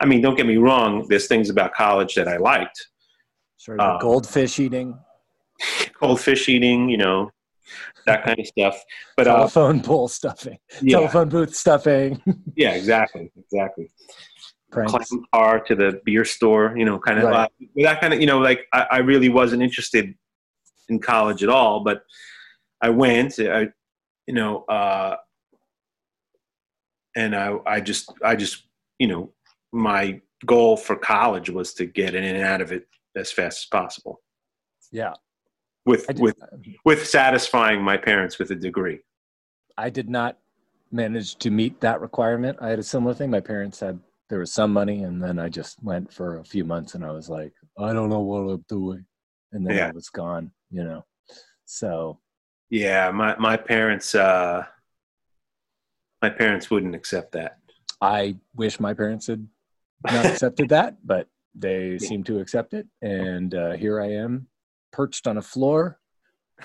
I 0.00 0.06
mean, 0.06 0.20
don't 0.20 0.36
get 0.36 0.46
me 0.46 0.56
wrong. 0.56 1.06
There's 1.08 1.28
things 1.28 1.50
about 1.50 1.72
college 1.74 2.14
that 2.14 2.28
I 2.28 2.36
liked. 2.36 2.88
Sort 3.56 3.80
of 3.80 3.92
um, 3.92 3.98
goldfish 4.00 4.58
eating. 4.58 4.98
Goldfish 6.00 6.48
eating, 6.48 6.88
you 6.88 6.96
know, 6.96 7.30
that 8.06 8.24
kind 8.24 8.38
of 8.38 8.46
stuff. 8.46 8.82
But 9.16 9.26
uh, 9.26 9.36
telephone 9.36 9.80
uh, 9.80 9.82
pole 9.82 10.08
stuffing, 10.08 10.58
yeah. 10.80 10.98
telephone 10.98 11.28
booth 11.28 11.54
stuffing. 11.54 12.22
yeah, 12.56 12.74
exactly, 12.74 13.30
exactly. 13.36 13.90
Pranks. 14.70 14.92
Clown 14.92 15.24
car 15.32 15.60
to 15.60 15.74
the 15.74 16.00
beer 16.04 16.24
store, 16.24 16.74
you 16.76 16.84
know, 16.84 16.98
kind 16.98 17.18
of 17.18 17.24
right. 17.24 17.44
uh, 17.44 17.66
that 17.76 18.00
kind 18.00 18.12
of, 18.12 18.20
you 18.20 18.26
know, 18.26 18.40
like 18.40 18.66
I, 18.72 18.86
I 18.90 18.98
really 18.98 19.28
wasn't 19.28 19.62
interested 19.62 20.14
in 20.88 20.98
college 20.98 21.42
at 21.42 21.48
all, 21.48 21.80
but 21.84 22.02
I 22.80 22.90
went, 22.90 23.38
I, 23.38 23.68
you 24.26 24.34
know, 24.34 24.64
uh, 24.64 25.16
and 27.16 27.36
I, 27.36 27.56
I 27.66 27.80
just, 27.80 28.12
I 28.24 28.34
just, 28.34 28.64
you 28.98 29.06
know, 29.06 29.32
my 29.72 30.20
goal 30.44 30.76
for 30.76 30.96
college 30.96 31.50
was 31.50 31.74
to 31.74 31.86
get 31.86 32.14
in 32.14 32.24
and 32.24 32.42
out 32.42 32.60
of 32.60 32.72
it 32.72 32.86
as 33.16 33.30
fast 33.30 33.58
as 33.58 33.66
possible. 33.66 34.20
Yeah. 34.90 35.14
With, 35.86 36.06
with, 36.18 36.36
with 36.84 37.06
satisfying 37.06 37.82
my 37.82 37.96
parents 37.98 38.38
with 38.38 38.50
a 38.50 38.54
degree. 38.54 39.00
I 39.76 39.90
did 39.90 40.08
not 40.08 40.38
manage 40.90 41.36
to 41.36 41.50
meet 41.50 41.80
that 41.80 42.00
requirement. 42.00 42.58
I 42.60 42.70
had 42.70 42.78
a 42.78 42.82
similar 42.82 43.12
thing. 43.12 43.30
My 43.30 43.40
parents 43.40 43.78
said 43.78 43.98
there 44.30 44.38
was 44.38 44.52
some 44.52 44.72
money, 44.72 45.02
and 45.02 45.22
then 45.22 45.38
I 45.38 45.48
just 45.48 45.82
went 45.82 46.12
for 46.12 46.38
a 46.38 46.44
few 46.44 46.64
months, 46.64 46.94
and 46.94 47.04
I 47.04 47.10
was 47.10 47.28
like, 47.28 47.52
I 47.78 47.92
don't 47.92 48.08
know 48.08 48.20
what 48.20 48.50
I'm 48.50 48.64
doing, 48.68 49.04
and 49.52 49.66
then 49.66 49.76
yeah. 49.76 49.88
I 49.88 49.90
was 49.90 50.08
gone. 50.08 50.50
You 50.70 50.84
know, 50.84 51.04
so 51.66 52.20
yeah, 52.70 53.10
my 53.10 53.36
my 53.38 53.56
parents 53.56 54.14
uh, 54.14 54.64
my 56.22 56.30
parents 56.30 56.70
wouldn't 56.70 56.94
accept 56.94 57.32
that. 57.32 57.58
I 58.00 58.36
wish 58.54 58.80
my 58.80 58.94
parents 58.94 59.26
had 59.26 59.46
not 60.04 60.26
accepted 60.26 60.68
that, 60.70 60.96
but 61.04 61.28
they 61.54 61.90
yeah. 61.92 61.98
seem 61.98 62.24
to 62.24 62.40
accept 62.40 62.74
it, 62.74 62.86
and 63.02 63.54
uh, 63.54 63.72
here 63.72 64.00
I 64.00 64.12
am, 64.12 64.48
perched 64.94 65.26
on 65.26 65.38
a 65.38 65.42
floor, 65.42 65.98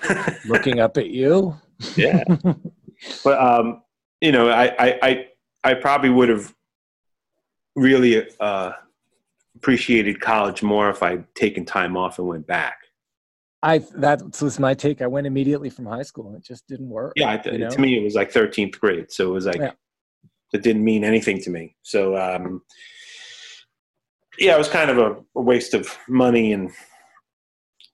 looking 0.46 0.78
up 0.78 0.96
at 0.96 1.10
you. 1.10 1.56
yeah, 1.96 2.22
but 3.24 3.40
um, 3.40 3.82
you 4.20 4.30
know, 4.30 4.48
I 4.48 4.66
I 4.78 4.98
I, 5.02 5.26
I 5.64 5.74
probably 5.74 6.10
would 6.10 6.28
have 6.28 6.54
really 7.74 8.26
uh, 8.38 8.72
appreciated 9.56 10.20
college 10.20 10.62
more 10.62 10.90
if 10.90 11.02
I'd 11.02 11.32
taken 11.34 11.64
time 11.64 11.96
off 11.96 12.18
and 12.18 12.28
went 12.28 12.46
back. 12.46 12.76
I 13.62 13.78
that 13.96 14.22
was 14.40 14.58
my 14.58 14.74
take. 14.74 15.02
I 15.02 15.06
went 15.06 15.26
immediately 15.26 15.70
from 15.70 15.86
high 15.86 16.02
school, 16.02 16.28
and 16.28 16.36
it 16.36 16.44
just 16.44 16.66
didn't 16.66 16.88
work. 16.88 17.12
Yeah, 17.16 17.42
you 17.44 17.58
know? 17.58 17.70
to 17.70 17.80
me, 17.80 17.98
it 17.98 18.04
was 18.04 18.14
like 18.14 18.32
13th 18.32 18.78
grade, 18.78 19.12
so 19.12 19.28
it 19.28 19.32
was 19.32 19.46
like 19.46 19.58
yeah. 19.58 19.72
it 20.52 20.62
didn't 20.62 20.84
mean 20.84 21.04
anything 21.04 21.40
to 21.42 21.50
me. 21.50 21.76
So, 21.82 22.16
um, 22.16 22.62
yeah, 24.38 24.54
it 24.54 24.58
was 24.58 24.68
kind 24.68 24.90
of 24.90 24.98
a, 24.98 25.16
a, 25.36 25.42
waste 25.42 25.74
of 25.74 25.94
money 26.08 26.54
and 26.54 26.70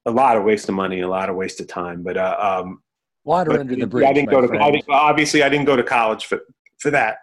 a 0.07 0.11
lot 0.11 0.37
of 0.37 0.45
waste 0.45 0.69
of 0.69 0.75
money, 0.75 1.01
a 1.01 1.09
lot 1.09 1.29
of 1.29 1.37
waste 1.37 1.61
of 1.61 1.67
time. 1.67 2.03
But 2.03 2.17
uh, 2.17 2.37
um, 2.65 2.83
water 3.25 3.51
but 3.51 3.61
under 3.61 3.77
the 3.77 3.87
bridge. 3.87 4.07
I 4.07 4.13
didn't 4.13 4.31
go 4.31 4.41
to. 4.41 4.59
I 4.59 4.71
didn't, 4.71 4.89
obviously, 4.89 5.43
I 5.43 5.49
didn't 5.49 5.67
go 5.67 5.77
to 5.77 5.83
college 5.83 6.27
for 6.27 6.41
for 6.79 6.91
that. 6.93 7.19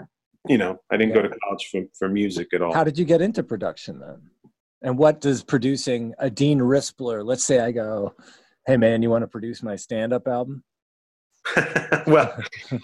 You 0.48 0.58
know, 0.58 0.78
I 0.92 0.98
didn't 0.98 1.16
yeah. 1.16 1.22
go 1.24 1.30
to 1.30 1.36
college 1.44 1.70
for 1.72 1.82
for 1.98 2.10
music 2.10 2.54
at 2.54 2.62
all. 2.62 2.74
How 2.74 2.84
did 2.84 2.98
you 2.98 3.06
get 3.06 3.22
into 3.22 3.42
production 3.44 4.00
then? 4.00 4.30
And 4.84 4.98
what 4.98 5.22
does 5.22 5.44
producing 5.44 6.14
a 6.20 6.30
Dean 6.30 6.60
Rispler, 6.60 7.26
let's 7.26 7.46
say 7.46 7.62
I 7.62 7.72
go, 7.72 8.14
hey 8.68 8.76
man, 8.76 9.02
you 9.02 9.10
want 9.10 9.24
to 9.24 9.28
produce 9.28 9.64
my 9.64 9.78
stand 9.78 10.12
up 10.12 10.28
album? 10.28 10.64
well, 12.08 12.38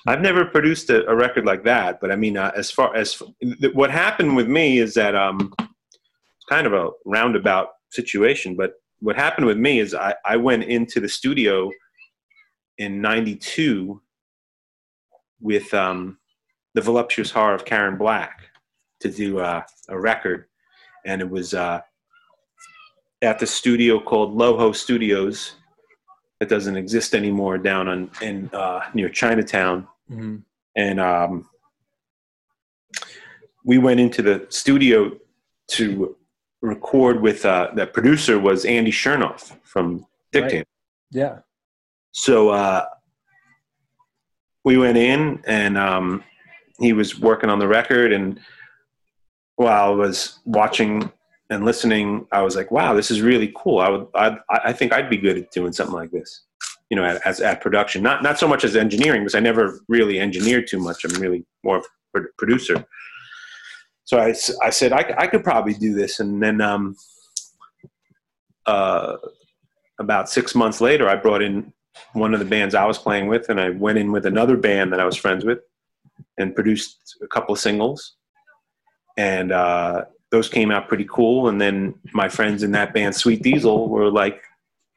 I've 0.08 0.22
never 0.22 0.46
produced 0.46 0.90
a, 0.90 1.06
a, 1.08 1.16
record 1.16 1.46
like 1.46 1.64
that, 1.64 2.02
but 2.02 2.12
I 2.12 2.18
mean, 2.18 2.36
uh, 2.36 2.52
as 2.58 2.70
far 2.70 2.94
as 2.94 3.22
th- 3.42 3.74
what 3.74 3.90
happened 3.90 4.36
with 4.36 4.50
me 4.50 4.80
is 4.80 4.94
that 4.96 5.16
um, 5.16 5.54
it's 5.60 6.46
kind 6.50 6.68
of 6.68 6.74
a 6.74 6.90
roundabout 7.06 7.70
situation. 7.92 8.58
But 8.58 8.74
what 9.02 9.16
happened 9.16 9.48
with 9.48 9.58
me 9.58 9.80
is 9.80 9.94
I, 9.94 10.16
I 10.26 10.38
went 10.38 10.64
into 10.64 11.00
the 11.00 11.10
studio 11.10 11.72
in 12.78 13.02
'92 13.02 14.02
with 15.42 15.74
um, 15.74 16.18
the 16.74 16.82
voluptuous 16.82 17.32
horror 17.32 17.54
of 17.54 17.66
Karen 17.66 17.98
Black 17.98 18.42
to 19.00 19.10
do 19.10 19.40
uh, 19.40 19.64
a 19.88 20.00
record, 20.00 20.46
and 21.06 21.22
it 21.22 21.30
was 21.30 21.54
uh, 21.54 21.82
at 23.22 23.40
the 23.40 23.48
studio 23.48 24.00
called 24.00 24.38
Loho 24.38 24.76
Studios 24.76 25.54
that 26.40 26.50
doesn't 26.50 26.78
exist 26.78 27.16
anymore 27.16 27.58
down 27.58 27.88
on 27.88 28.12
in 28.22 28.50
uh, 28.54 28.82
near 28.94 29.10
Chinatown, 29.10 29.88
mm-hmm. 30.12 30.38
and 30.76 31.00
um, 31.00 31.50
we 33.64 33.78
went 33.78 34.00
into 34.00 34.22
the 34.22 34.46
studio 34.50 35.18
to 35.68 36.16
record 36.62 37.22
with 37.22 37.46
uh, 37.46 37.70
that 37.76 37.94
producer 37.94 38.40
was 38.40 38.66
Andy 38.66 38.92
Shernoff 38.92 39.56
from 39.64 40.06
Dictator. 40.32 40.58
Right. 40.58 40.68
Yeah. 41.12 41.40
So 42.12 42.50
uh, 42.50 42.86
we 44.66 44.78
went 44.78 44.98
in, 44.98 45.42
and 45.46 45.78
um, 45.78 46.24
he 46.80 46.94
was 46.94 47.20
working 47.20 47.50
on 47.50 47.60
the 47.60 47.68
record, 47.68 48.12
and 48.12 48.40
while 49.56 49.92
I 49.92 49.96
was 49.96 50.40
watching 50.46 51.12
and 51.50 51.66
listening, 51.66 52.28
I 52.32 52.42
was 52.42 52.56
like, 52.56 52.72
wow, 52.72 52.94
this 52.94 53.10
is 53.10 53.22
really 53.22 53.52
cool. 53.56 53.80
I 53.80 53.90
would, 53.90 54.08
I, 54.16 54.38
I 54.50 54.74
think 54.74 54.94
I'd 54.94 55.10
be 55.10 55.18
good 55.18 55.38
at 55.38 55.52
doing 55.52 55.74
something 55.74 55.96
like 55.96 56.12
this, 56.12 56.44
you 56.90 56.96
know, 56.96 57.20
as 57.26 57.42
at 57.42 57.62
production. 57.62 58.04
Not 58.04 58.22
not 58.22 58.38
so 58.38 58.48
much 58.48 58.64
as 58.64 58.76
engineering, 58.76 59.22
because 59.22 59.36
I 59.36 59.40
never 59.40 59.80
really 59.88 60.20
engineered 60.20 60.68
too 60.68 60.80
much. 60.80 61.04
I'm 61.06 61.20
really 61.22 61.46
more 61.64 61.78
of 61.78 61.86
a 62.16 62.22
producer. 62.38 62.86
So 64.10 64.18
I, 64.18 64.34
I 64.64 64.72
said 64.72 64.92
I, 64.92 65.14
I 65.20 65.28
could 65.28 65.44
probably 65.44 65.76
do 65.76 65.94
this, 65.94 66.20
and 66.20 66.42
then 66.42 66.62
um, 66.62 66.96
uh, 68.66 69.18
about 70.00 70.32
six 70.32 70.56
months 70.56 70.82
later, 70.82 71.08
I 71.08 71.16
brought 71.16 71.44
in 71.44 71.72
one 72.14 72.34
of 72.34 72.40
the 72.40 72.46
bands 72.46 72.74
I 72.74 72.86
was 72.86 72.98
playing 72.98 73.28
with, 73.28 73.50
and 73.50 73.62
I 73.62 73.70
went 73.70 74.00
in 74.00 74.12
with 74.12 74.26
another 74.26 74.58
band 74.58 74.92
that 74.94 75.00
I 75.00 75.06
was 75.06 75.16
friends 75.16 75.46
with, 75.46 75.60
and 76.40 76.56
produced 76.56 77.18
a 77.22 77.28
couple 77.28 77.54
of 77.54 77.60
singles, 77.60 78.16
and 79.16 79.52
uh, 79.52 80.06
those 80.32 80.50
came 80.50 80.72
out 80.72 80.88
pretty 80.88 81.06
cool. 81.08 81.48
And 81.48 81.62
then 81.62 81.94
my 82.12 82.30
friends 82.30 82.64
in 82.64 82.72
that 82.72 82.96
band, 82.96 83.14
Sweet 83.14 83.44
Diesel, 83.44 83.90
were 83.90 84.10
like, 84.10 84.42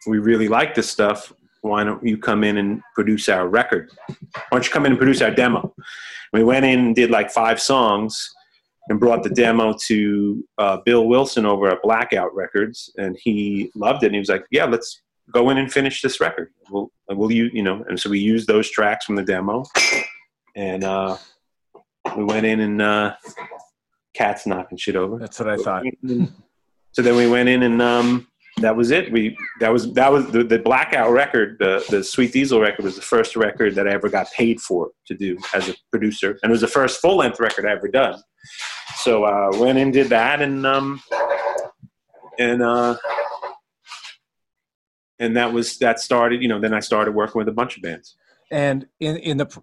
"We 0.07 0.21
really 0.21 0.49
like 0.49 0.75
this 0.75 0.91
stuff. 0.91 1.35
Why 1.61 1.85
don't 1.85 2.03
you 2.03 2.17
come 2.17 2.45
in 2.45 2.57
and 2.57 2.81
produce 2.95 3.29
our 3.29 3.47
record? 3.47 3.91
Why 4.07 4.17
don't 4.53 4.65
you 4.65 4.73
come 4.73 4.87
in 4.87 4.93
and 4.93 4.99
produce 4.99 5.21
our 5.21 5.31
demo?" 5.31 5.75
We 6.33 6.43
went 6.45 6.65
in 6.65 6.79
and 6.81 6.95
did 6.97 7.11
like 7.11 7.31
five 7.31 7.61
songs 7.61 8.33
and 8.89 8.99
brought 8.99 9.23
the 9.23 9.31
demo 9.31 9.75
to 9.87 10.45
uh, 10.59 10.79
Bill 10.85 11.07
Wilson 11.07 11.47
over 11.47 11.69
at 11.69 11.83
Blackout 11.83 12.35
Records, 12.35 12.93
and 12.97 13.17
he 13.21 13.71
loved 13.75 14.03
it. 14.03 14.07
And 14.07 14.15
he 14.15 14.19
was 14.19 14.29
like, 14.29 14.45
"Yeah, 14.51 14.65
let's 14.65 15.03
go 15.33 15.51
in 15.51 15.59
and 15.59 15.73
finish 15.73 16.03
this 16.03 16.21
record. 16.21 16.53
We'll, 16.71 16.91
we'll 17.09 17.33
you, 17.33 17.51
you 17.53 17.63
know." 17.63 17.85
And 17.89 17.99
so 17.99 18.11
we 18.11 18.19
used 18.19 18.49
those 18.49 18.71
tracks 18.71 19.05
from 19.05 19.17
the 19.17 19.25
demo, 19.25 19.65
and 20.57 20.85
uh, 20.85 21.17
we 22.17 22.25
went 22.25 22.47
in 22.47 22.61
and 22.61 22.83
uh, 22.83 23.15
cats 24.15 24.47
knocking 24.47 24.79
shit 24.79 24.97
over. 24.97 25.19
That's 25.19 25.39
what 25.39 25.49
I 25.49 25.57
thought. 25.57 25.85
So 26.93 27.01
then 27.01 27.17
we 27.17 27.29
went 27.29 27.49
in 27.49 27.63
and 27.63 27.81
um, 27.81 28.29
that 28.59 28.77
was 28.77 28.91
it. 28.91 29.11
We 29.11 29.37
that 29.61 29.73
was 29.73 29.93
that 29.95 30.13
was 30.13 30.31
the, 30.31 30.45
the 30.45 30.59
Blackout 30.59 31.11
record. 31.11 31.57
The 31.59 31.85
the 31.89 32.05
Sweet 32.05 32.33
Diesel 32.33 32.61
record 32.61 32.85
was 32.85 32.97
the 32.97 33.03
first 33.03 33.37
record 33.37 33.75
that 33.77 33.89
I 33.89 33.93
ever 33.93 34.09
got 34.09 34.31
paid 34.33 34.61
for 34.61 34.91
to 35.07 35.15
do 35.15 35.39
as 35.55 35.69
a 35.69 35.75
producer, 35.91 36.39
and 36.43 36.51
it 36.51 36.53
was 36.53 36.61
the 36.61 36.69
first 36.69 37.01
full 37.01 37.17
length 37.17 37.41
record 37.41 37.67
I 37.67 37.73
ever 37.73 37.89
done. 37.89 38.23
So 38.97 39.25
uh, 39.25 39.51
went 39.55 39.79
and 39.79 39.93
did 39.93 40.09
that, 40.09 40.43
and 40.43 40.67
um, 40.67 41.01
and 42.39 42.63
uh, 42.63 42.97
and 45.19 45.37
that 45.37 45.53
was 45.53 45.79
that 45.79 46.01
started. 46.01 46.43
You 46.43 46.49
know, 46.49 46.61
then 46.61 46.75
I 46.75 46.81
started 46.81 47.15
working 47.15 47.39
with 47.39 47.49
a 47.49 47.53
bunch 47.53 47.77
of 47.77 47.83
bands. 47.83 48.17
And 48.51 48.87
in 49.01 49.17
in 49.17 49.39
the 49.39 49.63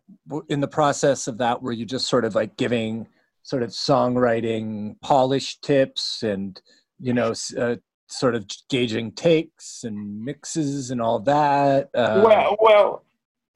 in 0.49 0.61
the 0.61 0.67
process 0.67 1.27
of 1.27 1.37
that, 1.37 1.61
were 1.61 1.71
you 1.71 1.85
just 1.85 2.07
sort 2.07 2.25
of 2.25 2.33
like 2.33 2.57
giving 2.57 3.07
sort 3.43 3.61
of 3.61 3.69
songwriting 3.69 4.95
polish 5.01 5.59
tips 5.61 6.23
and 6.23 6.61
you 6.99 7.13
know 7.13 7.33
uh, 7.57 7.75
sort 8.11 8.35
of 8.35 8.45
gauging 8.69 9.11
takes 9.11 9.83
and 9.83 10.23
mixes 10.23 10.91
and 10.91 11.01
all 11.01 11.19
that? 11.19 11.89
Uh, 11.93 12.21
well, 12.25 12.57
well, 12.59 13.03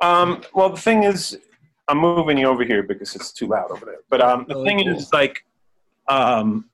um, 0.01 0.43
well. 0.53 0.69
The 0.69 0.79
thing 0.79 1.03
is, 1.03 1.37
I'm 1.87 1.97
moving 1.97 2.37
you 2.37 2.47
over 2.47 2.63
here 2.63 2.83
because 2.83 3.15
it's 3.15 3.31
too 3.31 3.47
loud 3.47 3.71
over 3.71 3.85
there. 3.85 3.99
But 4.09 4.21
um, 4.21 4.45
the 4.47 4.55
Oh, 4.55 4.63
thing 4.63 4.79
cool. 4.79 4.95
is, 4.95 5.11
like, 5.11 5.43
um, 6.07 6.65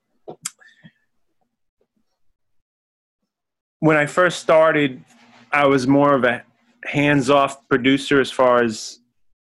when 3.80 3.97
I 3.97 4.05
first 4.05 4.39
started, 4.39 5.03
I 5.51 5.65
was 5.65 5.88
more 5.88 6.13
of 6.13 6.23
a 6.23 6.43
hands-off 6.86 7.67
producer 7.67 8.19
as 8.19 8.32
far 8.32 8.61
as 8.61 8.99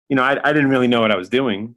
you 0.10 0.16
know. 0.16 0.24
I, 0.24 0.40
I 0.44 0.54
didn't 0.54 0.70
really 0.70 0.88
know 0.88 1.02
what 1.02 1.12
I 1.12 1.16
was 1.16 1.30
doing, 1.30 1.76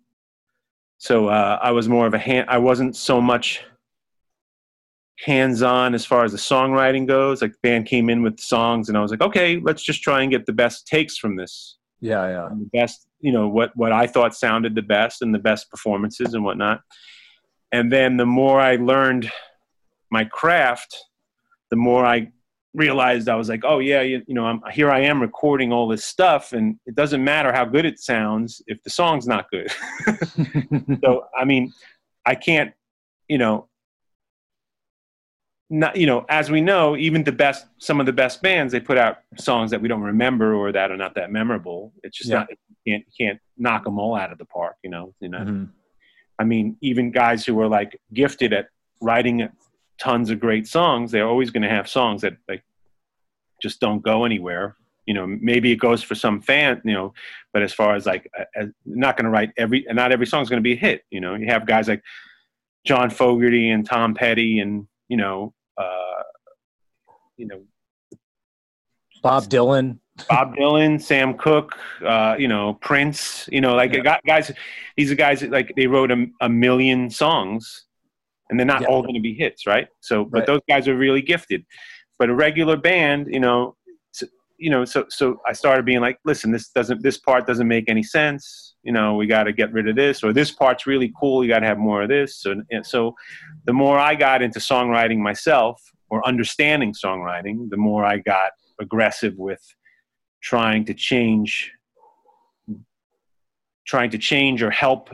so 0.99 1.29
uh, 1.29 1.59
I 1.63 1.71
was 1.73 1.89
more 1.89 2.07
of 2.07 2.15
a 2.15 2.19
hand. 2.19 2.47
I 2.49 2.59
wasn't 2.59 2.97
so 2.97 3.21
much 3.21 3.63
hands-on 5.25 5.95
as 5.95 6.05
far 6.05 6.25
as 6.25 6.33
the 6.33 6.39
songwriting 6.39 7.07
goes. 7.07 7.43
Like, 7.43 7.53
the 7.53 7.59
band 7.63 7.87
came 7.87 8.09
in 8.09 8.23
with 8.23 8.39
songs, 8.41 8.89
and 8.89 8.97
I 8.97 9.01
was 9.01 9.11
like, 9.11 9.21
okay, 9.21 9.61
let's 9.61 9.83
just 9.83 10.03
try 10.03 10.23
and 10.23 10.31
get 10.31 10.47
the 10.47 10.53
best 10.53 10.87
takes 10.87 11.19
from 11.19 11.37
this 11.37 11.79
yeah, 12.01 12.29
yeah. 12.29 12.47
and 12.47 12.61
the 12.61 12.79
best, 12.79 13.07
you 13.21 13.33
know, 13.33 13.49
what 13.49 13.77
what 13.77 13.93
I 13.93 14.07
thought 14.07 14.35
sounded 14.35 14.75
the 14.75 14.83
best 14.83 15.23
and 15.23 15.35
the 15.35 15.39
best 15.39 15.71
performances 15.71 16.35
and 16.35 16.45
whatnot. 16.45 16.81
And 17.73 17.93
then 17.93 18.17
the 18.17 18.27
more 18.27 18.61
I 18.61 18.77
learned 18.77 19.31
my 20.11 20.25
craft, 20.25 20.97
the 21.71 21.77
more 21.77 22.07
I 22.07 22.31
realized 22.75 23.29
I 23.29 23.35
was 23.35 23.49
like, 23.49 23.65
oh 23.65 23.81
yeah, 23.81 24.03
you, 24.03 24.23
you 24.27 24.35
know, 24.35 24.45
I'm 24.45 24.61
here. 24.73 24.91
I 24.91 25.01
am 25.01 25.21
recording 25.21 25.73
all 25.73 25.89
this 25.89 26.05
stuff, 26.05 26.53
and 26.53 26.79
it 26.87 26.95
doesn't 26.95 27.23
matter 27.23 27.53
how 27.53 27.65
good 27.65 27.85
it 27.85 27.99
sounds 27.99 28.63
if 28.67 28.83
the 28.85 28.91
song's 28.91 29.27
not 29.27 29.51
good. 29.51 29.71
so 31.05 31.27
I 31.37 31.45
mean, 31.45 31.73
I 32.27 32.35
can't, 32.35 32.73
you 33.29 33.39
know. 33.39 33.68
Not, 35.71 35.97
you 35.97 36.07
know, 36.07 36.25
as 36.31 36.51
we 36.51 36.61
know, 36.63 36.97
even 36.97 37.25
the 37.25 37.33
best, 37.33 37.67
some 37.79 38.01
of 38.01 38.07
the 38.07 38.13
best 38.13 38.41
bands, 38.41 38.73
they 38.73 38.81
put 38.81 38.97
out 38.97 39.19
songs 39.37 39.71
that 39.71 39.83
we 39.83 39.89
don't 39.89 40.01
remember 40.01 40.55
or 40.55 40.73
that 40.73 40.91
are 40.91 40.97
not 40.97 41.15
that 41.17 41.31
memorable. 41.31 41.93
It's 42.03 42.17
just 42.17 42.31
Yeah. 42.31 42.39
not, 42.39 42.49
you 42.51 42.57
can't, 42.95 43.05
you 43.07 43.27
can't 43.27 43.41
knock 43.59 43.85
them 43.85 43.99
all 43.99 44.17
out 44.17 44.33
of 44.33 44.39
the 44.39 44.47
park, 44.47 44.77
you 44.83 44.89
know. 44.89 45.15
You 45.21 45.29
know, 45.29 45.39
Mhm. 45.41 45.69
I 46.39 46.45
mean, 46.45 46.77
even 46.81 47.11
guys 47.11 47.45
who 47.45 47.61
are 47.61 47.69
like 47.69 48.01
gifted 48.15 48.53
at 48.55 48.69
writing 49.03 49.47
tons 49.99 50.31
of 50.31 50.41
great 50.41 50.67
songs, 50.67 51.11
they're 51.11 51.27
always 51.29 51.51
going 51.51 51.65
to 51.65 51.69
have 51.69 51.87
songs 51.87 52.23
that 52.23 52.37
like 52.49 52.63
just 53.61 53.79
don't 53.81 54.03
go 54.03 54.25
anywhere. 54.25 54.77
You 55.05 55.15
know, 55.15 55.27
maybe 55.27 55.71
it 55.73 55.77
goes 55.77 56.03
for 56.03 56.15
some 56.15 56.41
fan, 56.41 56.81
you 56.85 56.93
know, 56.95 57.13
but 57.53 57.63
as 57.63 57.73
far 57.75 57.95
as 57.95 58.07
like, 58.07 58.31
not 58.87 59.17
going 59.17 59.25
to 59.25 59.31
write 59.31 59.51
every, 59.59 59.87
and 59.87 59.97
not 59.97 60.13
every 60.13 60.27
song 60.27 60.43
is 60.43 60.49
going 60.49 60.63
to 60.63 60.67
be 60.71 60.75
a 60.75 60.77
hit. 60.77 61.03
You 61.11 61.21
know, 61.21 61.35
you 61.35 61.47
have 61.47 61.67
guys 61.67 61.89
like 61.89 62.03
John 62.87 63.11
Fogerty 63.11 63.71
and 63.71 63.85
Tom 63.85 64.15
Petty, 64.15 64.61
and 64.61 64.87
you 65.09 65.17
know, 65.17 65.55
you 67.39 67.47
know, 67.47 67.63
Bob 69.23 69.45
Dylan. 69.45 69.99
Bob 70.29 70.55
Dylan, 70.57 71.01
Sam 71.01 71.35
Cooke, 71.35 71.79
uh, 72.05 72.35
you 72.39 72.49
know, 72.49 72.75
Prince, 72.75 73.49
you 73.51 73.61
know, 73.61 73.75
like 73.75 73.93
Yeah. 73.95 74.19
guys, 74.27 74.51
these 74.97 75.11
are 75.11 75.15
guys 75.15 75.41
that 75.41 75.51
like 75.51 75.73
they 75.77 75.87
wrote 75.87 76.11
a, 76.11 76.27
a 76.41 76.49
million 76.49 77.09
songs 77.09 77.87
and 78.51 78.59
they're 78.59 78.67
not 78.67 78.83
Yeah. 78.83 78.89
all 78.89 79.03
going 79.03 79.15
to 79.15 79.21
be 79.21 79.35
hits, 79.35 79.67
right? 79.67 79.87
So, 80.01 80.25
but 80.25 80.39
Right. 80.41 80.47
those 80.47 80.61
guys 80.69 80.89
are 80.89 80.97
really 80.97 81.23
gifted. 81.23 81.65
But 82.19 82.31
a 82.31 82.35
regular 82.35 82.77
band, 82.77 83.29
you 83.33 83.39
know, 83.39 83.77
s- 84.13 84.29
you 84.59 84.71
know, 84.71 84.85
so 84.85 85.07
so 85.09 85.41
I 85.47 85.53
started 85.53 85.85
being 85.85 86.01
like, 86.01 86.19
listen, 86.25 86.51
this 86.51 86.69
doesn't, 86.71 87.01
this 87.03 87.17
part 87.19 87.47
doesn't 87.47 87.69
make 87.69 87.89
any 87.89 88.03
sense. 88.03 88.75
You 88.83 88.93
know, 88.93 89.15
we 89.15 89.27
got 89.29 89.45
to 89.45 89.53
get 89.53 89.73
rid 89.73 89.89
of 89.89 89.95
this, 89.95 90.25
or 90.25 90.33
this 90.33 90.51
part's 90.51 90.85
really 90.87 91.13
cool. 91.21 91.45
You 91.45 91.51
got 91.51 91.61
to 91.61 91.67
have 91.67 91.79
more 91.79 92.03
of 92.03 92.09
this. 92.09 92.37
So, 92.39 92.61
and 92.73 92.85
so, 92.85 93.15
the 93.67 93.73
more 93.73 93.99
I 94.01 94.17
got 94.17 94.43
into 94.43 94.59
songwriting 94.59 95.19
myself 95.19 95.81
or 96.11 96.27
understanding 96.27 96.93
songwriting, 96.93 97.69
the 97.71 97.77
more 97.77 98.05
I 98.05 98.19
got 98.19 98.53
aggressive 98.81 99.35
with 99.37 99.63
trying 100.43 100.85
to 100.87 100.95
change 100.95 101.73
trying 103.87 104.11
to 104.11 104.19
change 104.19 104.63
or 104.63 104.71
help 104.71 105.11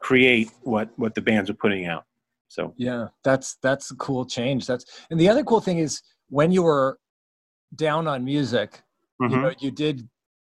create 0.00 0.50
what 0.62 0.90
what 0.96 1.14
the 1.14 1.20
bands 1.20 1.50
are 1.50 1.54
putting 1.54 1.84
out 1.86 2.04
so 2.48 2.74
Yeah, 2.76 3.08
that's 3.22 3.56
that's 3.62 3.90
a 3.90 3.96
cool 3.96 4.24
change. 4.24 4.66
That's 4.66 4.84
and 5.10 5.20
the 5.20 5.28
other 5.28 5.44
cool 5.44 5.60
thing 5.60 5.78
is 5.78 6.02
when 6.28 6.50
you 6.50 6.62
were 6.62 6.98
down 7.74 8.08
on 8.08 8.24
music, 8.24 8.82
you 9.20 9.28
mhm. 9.28 9.42
know, 9.42 9.54
you 9.60 9.70
did 9.70 10.08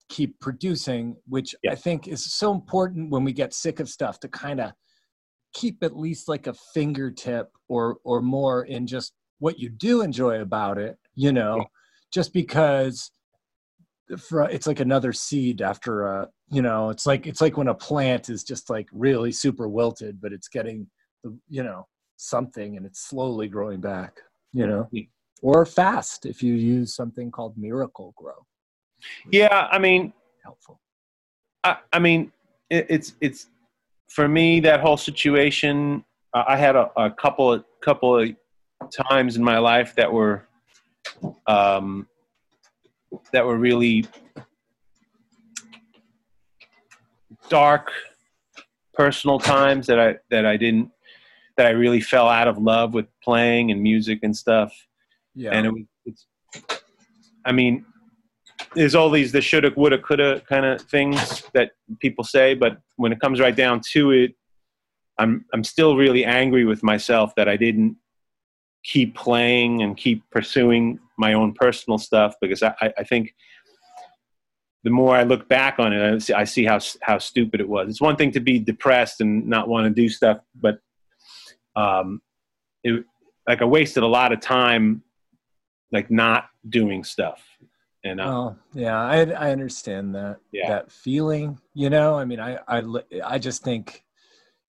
keep 0.08 0.38
producing, 0.40 1.16
which 1.26 1.54
Yeah. 1.62 1.72
I 1.72 1.76
think 1.76 2.08
is 2.08 2.32
so 2.32 2.52
important 2.52 3.10
when 3.10 3.24
we 3.24 3.32
get 3.32 3.54
sick 3.54 3.80
of 3.80 3.88
stuff 3.88 4.18
to 4.20 4.28
kind 4.28 4.60
of 4.60 4.72
keep 5.54 5.82
at 5.82 5.96
least 5.96 6.28
like 6.28 6.46
a 6.48 6.54
fingertip 6.74 7.52
or 7.68 7.98
or 8.04 8.20
more 8.20 8.64
in 8.64 8.86
just 8.86 9.12
what 9.38 9.58
you 9.58 9.68
do 9.68 10.02
enjoy 10.02 10.40
about 10.40 10.78
it, 10.78 10.98
you 11.14 11.32
know, 11.32 11.56
Yeah. 11.58 11.64
just 12.12 12.32
because 12.32 13.10
for, 14.18 14.42
it's 14.48 14.66
like 14.66 14.80
another 14.80 15.12
seed 15.12 15.62
after 15.62 16.06
a 16.06 16.28
you 16.50 16.60
know 16.60 16.90
it's 16.90 17.06
like 17.06 17.26
it's 17.26 17.40
like 17.40 17.56
when 17.56 17.68
a 17.68 17.74
plant 17.74 18.28
is 18.28 18.44
just 18.44 18.68
like 18.68 18.86
really 18.92 19.32
super 19.32 19.66
wilted 19.66 20.20
but 20.20 20.30
it's 20.32 20.46
getting 20.46 20.86
the 21.22 21.34
you 21.48 21.62
know 21.62 21.86
something 22.16 22.76
and 22.76 22.84
it's 22.84 23.00
slowly 23.00 23.48
growing 23.48 23.80
back 23.80 24.20
you 24.52 24.66
know 24.66 24.86
Yeah. 24.92 25.04
or 25.42 25.64
fast 25.64 26.26
if 26.26 26.42
you 26.42 26.52
use 26.54 26.94
something 26.94 27.30
called 27.30 27.56
Miracle-Gro 27.56 28.34
yeah 29.32 29.68
i 29.70 29.78
mean 29.78 30.12
helpful 30.42 30.80
i, 31.64 31.78
I 31.92 31.98
mean 31.98 32.30
it, 32.68 32.86
it's 32.90 33.14
it's 33.22 33.46
for 34.10 34.28
me 34.28 34.60
that 34.60 34.80
whole 34.80 34.98
situation 34.98 36.04
uh, 36.34 36.44
i 36.46 36.56
had 36.58 36.76
a, 36.76 36.90
a 36.98 37.10
couple 37.10 37.50
of 37.54 37.64
couple 37.82 38.18
of 38.18 38.28
times 38.90 39.36
in 39.36 39.44
my 39.44 39.58
life 39.58 39.94
that 39.96 40.12
were 40.12 40.46
um 41.46 42.06
that 43.32 43.44
were 43.44 43.56
really 43.56 44.06
dark 47.48 47.90
personal 48.94 49.38
times 49.38 49.86
that 49.86 49.98
I 50.00 50.16
that 50.30 50.46
I 50.46 50.56
didn't 50.56 50.90
that 51.56 51.66
I 51.66 51.70
really 51.70 52.00
fell 52.00 52.28
out 52.28 52.48
of 52.48 52.58
love 52.58 52.94
with 52.94 53.06
playing 53.22 53.70
and 53.70 53.80
music 53.80 54.20
and 54.22 54.36
stuff. 54.36 54.72
yeah 55.34 55.52
And 55.52 55.66
it 55.66 55.72
was 55.72 55.84
it's 56.06 56.26
I 57.44 57.52
mean 57.52 57.84
there's 58.74 58.94
all 58.94 59.10
these 59.10 59.32
the 59.32 59.40
shoulda 59.40 59.72
woulda 59.76 59.98
coulda 59.98 60.40
kind 60.48 60.64
of 60.64 60.80
things 60.82 61.44
that 61.54 61.72
people 62.00 62.24
say 62.24 62.54
but 62.54 62.78
when 62.96 63.12
it 63.12 63.20
comes 63.20 63.40
right 63.40 63.54
down 63.54 63.80
to 63.92 64.10
it 64.12 64.34
I'm 65.18 65.44
I'm 65.52 65.64
still 65.64 65.96
really 65.96 66.24
angry 66.24 66.64
with 66.64 66.82
myself 66.82 67.34
that 67.36 67.48
I 67.48 67.56
didn't 67.56 67.96
keep 68.84 69.14
playing 69.16 69.82
and 69.82 69.96
keep 69.96 70.22
pursuing 70.30 71.00
my 71.16 71.32
own 71.32 71.54
personal 71.54 71.98
stuff 71.98 72.34
because 72.40 72.62
I, 72.62 72.92
I, 72.98 73.02
think 73.02 73.34
the 74.84 74.90
more 74.90 75.16
I 75.16 75.22
look 75.22 75.48
back 75.48 75.78
on 75.78 75.92
it, 75.92 76.14
I 76.14 76.18
see, 76.18 76.32
I 76.34 76.44
see 76.44 76.64
how 76.64 76.78
how 77.00 77.18
stupid 77.18 77.60
it 77.60 77.68
was. 77.68 77.88
It's 77.88 78.00
one 78.00 78.16
thing 78.16 78.30
to 78.32 78.40
be 78.40 78.58
depressed 78.58 79.20
and 79.22 79.46
not 79.46 79.68
want 79.68 79.86
to 79.86 79.90
do 79.90 80.08
stuff, 80.08 80.40
but 80.54 80.78
um, 81.74 82.20
it, 82.82 83.04
like 83.48 83.62
I 83.62 83.64
wasted 83.64 84.02
a 84.02 84.06
lot 84.06 84.32
of 84.32 84.40
time 84.40 85.02
like 85.90 86.10
not 86.10 86.48
doing 86.68 87.04
stuff. 87.04 87.42
And 88.04 88.20
uh, 88.20 88.24
Well, 88.26 88.58
yeah, 88.74 89.00
I 89.00 89.22
I 89.22 89.50
understand 89.52 90.14
that 90.14 90.38
Yeah. 90.52 90.68
that 90.68 90.92
feeling. 90.92 91.58
You 91.72 91.88
know, 91.88 92.16
I 92.18 92.26
mean, 92.26 92.40
I 92.40 92.58
I 92.68 92.82
I 93.24 93.38
just 93.38 93.62
think, 93.62 94.04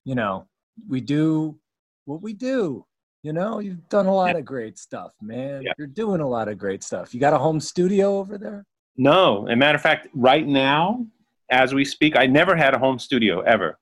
you 0.05 0.15
know, 0.15 0.47
we 0.87 1.01
do 1.01 1.59
what 2.05 2.21
we 2.21 2.33
do. 2.33 2.85
You 3.25 3.33
know, 3.33 3.57
you've 3.57 3.89
done 3.89 4.05
a 4.05 4.13
lot 4.13 4.35
of 4.35 4.45
great 4.45 4.77
stuff, 4.77 5.13
man. 5.19 5.63
Yeah. 5.63 5.73
You're 5.79 5.87
doing 5.87 6.21
a 6.21 6.29
lot 6.29 6.47
of 6.47 6.59
great 6.59 6.83
stuff. 6.83 7.11
You 7.11 7.19
got 7.19 7.33
a 7.33 7.39
home 7.39 7.59
studio 7.59 8.19
over 8.19 8.37
there. 8.37 8.67
no, 8.97 9.47
as 9.47 9.53
a 9.53 9.55
matter 9.55 9.75
of 9.75 9.81
fact, 9.81 10.09
right 10.13 10.45
now, 10.45 11.07
as 11.49 11.73
we 11.73 11.85
speak, 11.85 12.15
I 12.15 12.27
never 12.27 12.55
had 12.55 12.75
a 12.75 12.77
home 12.77 12.99
studio 12.99 13.39
ever. 13.39 13.79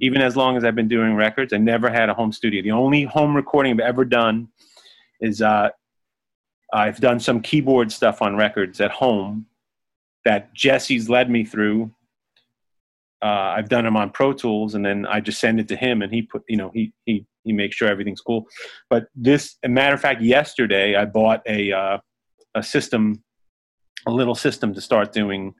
Even 0.00 0.22
as 0.22 0.34
long 0.34 0.56
as 0.56 0.64
I've 0.64 0.76
been 0.76 0.88
doing 0.88 1.14
records, 1.14 1.52
I 1.52 1.58
never 1.58 1.90
had 1.90 2.08
a 2.08 2.14
home 2.14 2.32
studio. 2.32 2.62
The 2.62 2.70
only 2.70 3.02
home 3.02 3.36
recording 3.36 3.72
I've 3.74 3.80
ever 3.80 4.06
done 4.06 4.48
is 5.20 5.42
uh, 5.42 5.68
I've 6.72 7.00
done 7.00 7.20
some 7.20 7.42
keyboard 7.42 7.92
stuff 7.92 8.22
on 8.22 8.34
records 8.34 8.80
at 8.80 8.92
home 8.92 9.44
that 10.24 10.54
Jesse's 10.54 11.10
led 11.10 11.28
me 11.28 11.44
through. 11.44 11.90
Uh, 13.22 13.54
I've 13.56 13.68
done 13.68 13.84
them 13.84 13.96
on 13.96 14.10
Pro 14.10 14.32
Tools, 14.32 14.74
and 14.74 14.84
then 14.84 15.06
I 15.06 15.20
just 15.20 15.40
send 15.40 15.60
it 15.60 15.68
to 15.68 15.76
him, 15.76 16.00
and 16.00 16.12
he 16.12 16.22
put, 16.22 16.42
you 16.48 16.56
know, 16.56 16.70
he 16.72 16.92
he 17.04 17.26
he 17.44 17.52
makes 17.52 17.76
sure 17.76 17.88
everything's 17.88 18.20
cool. 18.20 18.46
But 18.88 19.06
this, 19.14 19.56
a 19.62 19.68
matter 19.68 19.94
of 19.94 20.00
fact, 20.00 20.22
yesterday 20.22 20.96
I 20.96 21.04
bought 21.04 21.42
a 21.46 21.72
uh, 21.72 21.98
a 22.54 22.62
system, 22.62 23.22
a 24.06 24.10
little 24.10 24.34
system 24.34 24.74
to 24.74 24.80
start 24.80 25.12
doing. 25.12 25.54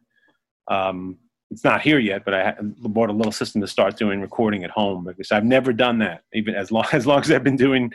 Um, 0.69 1.19
it's 1.51 1.65
not 1.65 1.83
here 1.83 1.99
yet, 1.99 2.25
but 2.25 2.33
I 2.33 2.55
bought 2.61 3.11
a 3.11 3.13
little 3.13 3.33
system 3.33 3.61
to 3.61 3.67
start 3.67 3.97
doing 3.97 4.21
recording 4.21 4.63
at 4.63 4.71
home 4.71 5.05
because 5.05 5.33
I've 5.33 5.45
never 5.45 5.73
done 5.73 5.99
that. 5.99 6.23
Even 6.33 6.55
as 6.55 6.71
long 6.71 6.87
as 6.93 7.07
long 7.07 7.21
as 7.21 7.31
I've 7.31 7.45
been 7.45 7.57
doing 7.57 7.93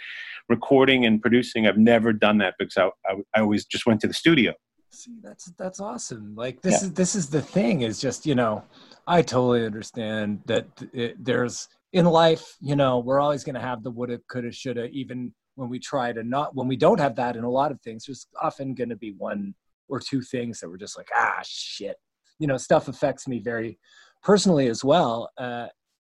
recording 0.48 1.06
and 1.06 1.22
producing, 1.22 1.66
I've 1.66 1.78
never 1.78 2.14
done 2.14 2.38
that 2.40 2.56
because 2.60 2.78
I 2.78 2.90
I, 3.10 3.16
I 3.34 3.40
always 3.42 3.66
just 3.66 3.86
went 3.86 4.02
to 4.02 4.08
the 4.08 4.14
studio. 4.14 4.54
See, 4.92 5.18
that's 5.22 5.52
that's 5.58 5.80
awesome. 5.80 6.36
Like 6.36 6.62
this 6.62 6.82
is 6.82 6.94
this 6.94 7.16
is 7.16 7.30
the 7.30 7.42
thing. 7.42 7.82
Is 7.82 8.00
just 8.00 8.26
you 8.26 8.36
know, 8.36 8.64
I 9.08 9.22
totally 9.22 9.66
understand 9.66 10.42
that 10.46 10.68
it, 10.94 11.24
there's 11.24 11.68
in 11.94 12.06
life. 12.06 12.56
You 12.60 12.76
know, 12.76 13.00
we're 13.00 13.20
always 13.20 13.44
going 13.44 13.56
to 13.56 13.62
have 13.62 13.84
the 13.84 13.92
woulda, 13.92 14.20
coulda, 14.30 14.52
shoulda. 14.52 14.86
Even 14.88 15.34
when 15.56 15.70
we 15.70 15.80
try 15.80 16.12
to 16.12 16.24
not, 16.24 16.56
when 16.56 16.68
we 16.68 16.76
don't 16.76 17.00
have 17.00 17.16
that 17.16 17.36
in 17.36 17.44
a 17.44 17.50
lot 17.50 17.72
of 17.72 17.82
things, 17.82 18.06
there's 18.06 18.28
often 18.42 18.74
going 18.74 18.90
to 18.90 18.96
be 18.96 19.14
one 19.18 19.54
or 19.88 20.00
two 20.00 20.22
things 20.22 20.60
that 20.60 20.70
we're 20.70 20.78
just 20.78 20.98
like, 20.98 21.10
ah, 21.16 21.40
shit. 21.44 21.98
You 22.40 22.48
know, 22.48 22.58
stuff 22.58 22.88
affects 22.88 23.28
me 23.28 23.40
very 23.40 23.80
personally 24.24 24.68
as 24.68 24.84
well 24.84 25.30
uh, 25.38 25.68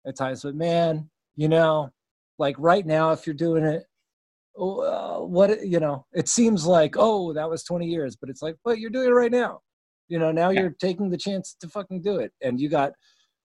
at 0.07 0.17
times. 0.17 0.43
But 0.43 0.57
man, 0.57 1.09
you 1.37 1.49
know, 1.49 1.91
like 2.39 2.57
right 2.59 2.85
now, 2.85 3.13
if 3.13 3.27
you're 3.27 3.35
doing 3.35 3.65
it 3.65 3.85
oh, 4.57 4.81
uh, 4.81 5.25
what 5.25 5.65
you 5.67 5.81
know 5.81 6.05
it 6.13 6.29
seems 6.29 6.67
like 6.67 6.95
oh 6.99 7.33
that 7.33 7.49
was 7.49 7.63
20 7.65 7.87
years 7.87 8.17
but 8.17 8.29
it's 8.29 8.43
like 8.43 8.57
but 8.65 8.79
you're 8.79 8.91
doing 8.91 9.09
it 9.09 9.13
right 9.13 9.33
now 9.33 9.61
you 10.11 10.19
know 10.19 10.31
now 10.33 10.51
Yeah. 10.51 10.63
you're 10.63 10.77
taking 10.79 11.09
the 11.09 11.17
chance 11.17 11.57
to 11.61 11.69
fucking 11.69 12.03
do 12.03 12.19
it 12.19 12.33
and 12.43 12.61
you 12.61 12.69
got 12.69 12.93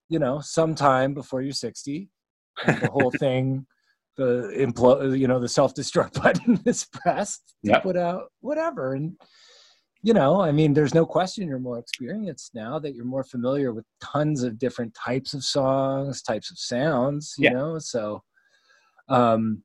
you 0.09 0.19
know 0.19 0.39
some 0.41 0.75
time 0.75 1.13
before 1.13 1.41
you're 1.41 1.53
60 1.53 2.09
and 2.65 2.81
the 2.81 2.89
whole 2.89 3.11
thing 3.23 3.65
the 4.17 4.51
impl- 4.57 5.17
you 5.17 5.27
know 5.27 5.39
the 5.39 5.47
self-destruct 5.47 6.21
button 6.23 6.59
is 6.65 6.85
pressed 6.91 7.55
to 7.63 7.71
Yep. 7.71 7.83
put 7.83 7.95
out 7.97 8.23
whatever 8.41 8.93
and 8.95 9.13
you 10.01 10.13
know 10.13 10.41
i 10.41 10.51
mean 10.51 10.73
there's 10.73 10.93
no 10.93 11.05
question 11.05 11.47
you're 11.47 11.59
more 11.59 11.79
experienced 11.79 12.53
now 12.53 12.79
that 12.79 12.95
you're 12.95 13.05
more 13.05 13.23
familiar 13.23 13.71
with 13.73 13.85
tons 14.01 14.43
of 14.43 14.59
different 14.59 14.93
types 14.95 15.33
of 15.33 15.43
songs 15.43 16.21
types 16.21 16.49
of 16.51 16.57
sounds 16.57 17.33
you 17.37 17.45
Yeah. 17.45 17.53
know 17.53 17.79
so 17.79 18.21
um 19.09 19.63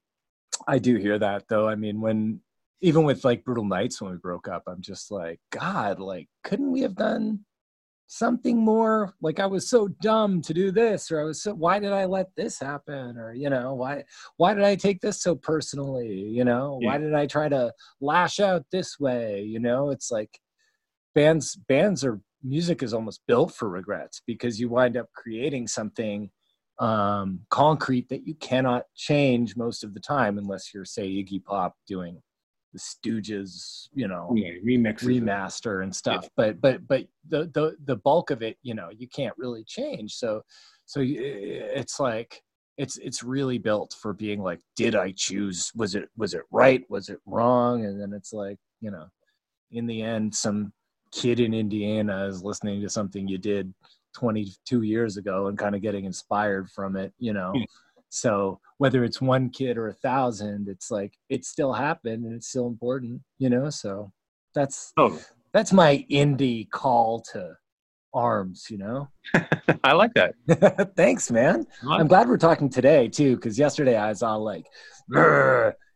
i 0.68 0.78
do 0.78 0.96
hear 0.96 1.18
that 1.18 1.44
though 1.48 1.66
i 1.68 1.74
mean 1.74 2.00
when 2.00 2.40
even 2.80 3.04
with 3.04 3.24
like 3.24 3.44
Brutal 3.44 3.64
Knights 3.64 4.00
when 4.00 4.12
we 4.12 4.18
broke 4.18 4.48
up 4.48 4.62
i'm 4.66 4.80
just 4.80 5.10
like 5.10 5.40
god 5.50 5.98
like 5.98 6.28
couldn't 6.44 6.72
we 6.72 6.80
have 6.80 6.96
done 6.96 7.40
something 8.10 8.58
more? 8.58 9.14
Like 9.22 9.38
i 9.38 9.46
was 9.46 9.70
so 9.70 9.88
dumb 10.02 10.42
to 10.42 10.52
do 10.52 10.72
this 10.72 11.10
or 11.10 11.20
i 11.20 11.24
was 11.24 11.42
so 11.42 11.54
why 11.54 11.78
did 11.78 11.92
i 11.92 12.04
let 12.04 12.26
this 12.36 12.58
happen? 12.58 13.16
Or 13.16 13.32
you 13.32 13.48
know 13.48 13.74
why 13.74 14.04
why 14.36 14.52
did 14.52 14.64
i 14.64 14.74
take 14.74 15.00
this 15.00 15.22
so 15.22 15.36
personally? 15.36 16.08
You 16.08 16.44
know 16.44 16.78
why 16.82 16.98
did 16.98 17.14
i 17.14 17.26
try 17.26 17.48
to 17.48 17.72
lash 18.00 18.40
out 18.40 18.66
this 18.72 18.98
way? 18.98 19.42
You 19.42 19.60
know 19.60 19.90
it's 19.90 20.10
like 20.10 20.40
bands 21.14 21.54
bands 21.54 22.04
are 22.04 22.20
music 22.42 22.82
is 22.82 22.92
almost 22.92 23.20
built 23.28 23.54
for 23.54 23.68
regrets 23.68 24.22
because 24.26 24.58
you 24.58 24.68
wind 24.68 24.96
up 24.96 25.06
creating 25.14 25.68
something 25.68 26.30
um 26.80 27.40
concrete 27.50 28.08
that 28.08 28.26
you 28.26 28.34
cannot 28.36 28.84
change 28.96 29.54
most 29.54 29.84
of 29.84 29.92
the 29.94 30.00
time 30.00 30.38
unless 30.38 30.72
you're 30.72 30.84
say 30.84 31.06
iggy 31.06 31.44
pop 31.44 31.74
doing 31.86 32.20
the 32.72 32.78
stooges 32.78 33.88
you 33.92 34.08
know 34.08 34.32
Yeah, 34.34 34.52
remaster 34.64 35.82
and 35.82 35.94
stuff. 35.94 36.28
But 36.36 36.60
but 36.60 36.86
but 36.86 37.06
the 37.28 37.50
the 37.52 37.76
the 37.84 37.96
bulk 37.96 38.30
of 38.30 38.42
it 38.42 38.58
you 38.62 38.74
know 38.74 38.88
you 38.90 39.08
can't 39.08 39.34
really 39.36 39.64
change. 39.64 40.14
So 40.14 40.42
so 40.86 41.00
it's 41.04 42.00
like 42.00 42.42
it's 42.76 42.96
it's 42.98 43.22
really 43.22 43.58
built 43.58 43.94
for 44.00 44.12
being 44.12 44.40
like 44.40 44.60
did 44.74 44.94
i 44.94 45.12
choose 45.14 45.70
was 45.74 45.94
it 45.94 46.08
was 46.16 46.34
it 46.34 46.42
right? 46.50 46.84
Was 46.88 47.08
it 47.08 47.18
wrong? 47.26 47.84
And 47.84 48.00
then 48.00 48.12
it's 48.12 48.32
like 48.32 48.58
you 48.80 48.90
know 48.90 49.06
in 49.70 49.86
the 49.86 50.02
end 50.02 50.34
some 50.34 50.72
kid 51.12 51.40
in 51.40 51.52
indiana 51.52 52.26
is 52.26 52.42
listening 52.42 52.80
to 52.80 52.88
something 52.88 53.26
you 53.26 53.38
did 53.38 53.74
22 54.14 54.82
years 54.82 55.16
ago 55.16 55.48
and 55.48 55.58
kind 55.58 55.74
of 55.74 55.82
getting 55.82 56.04
inspired 56.04 56.70
from 56.70 56.96
it 56.96 57.12
you 57.18 57.32
know? 57.32 57.52
Yeah. 57.54 57.64
So 58.10 58.60
whether 58.78 59.04
it's 59.04 59.20
one 59.20 59.48
kid 59.48 59.78
or 59.78 59.88
a 59.88 59.92
thousand 59.94 60.68
it's 60.68 60.90
like 60.90 61.14
it 61.28 61.44
still 61.44 61.72
happened 61.72 62.24
and 62.24 62.34
it's 62.34 62.48
still 62.48 62.66
important 62.66 63.20
you 63.38 63.48
know? 63.48 63.70
So 63.70 64.12
that's 64.54 64.92
Oh, 64.98 65.18
that's 65.52 65.72
my 65.72 66.04
indie 66.10 66.68
call 66.70 67.20
to 67.32 67.54
arms 68.12 68.66
you 68.68 68.78
know? 68.78 69.08
I 69.84 69.92
like 69.92 70.12
that. 70.14 70.34
thanks 70.96 71.30
man. 71.30 71.66
I'm 71.88 72.08
glad 72.08 72.28
we're 72.28 72.36
talking 72.36 72.68
today 72.68 73.08
too 73.08 73.36
because 73.36 73.58
yesterday 73.58 73.96
i 73.96 74.08
was 74.08 74.22
all 74.22 74.42
like 74.42 74.66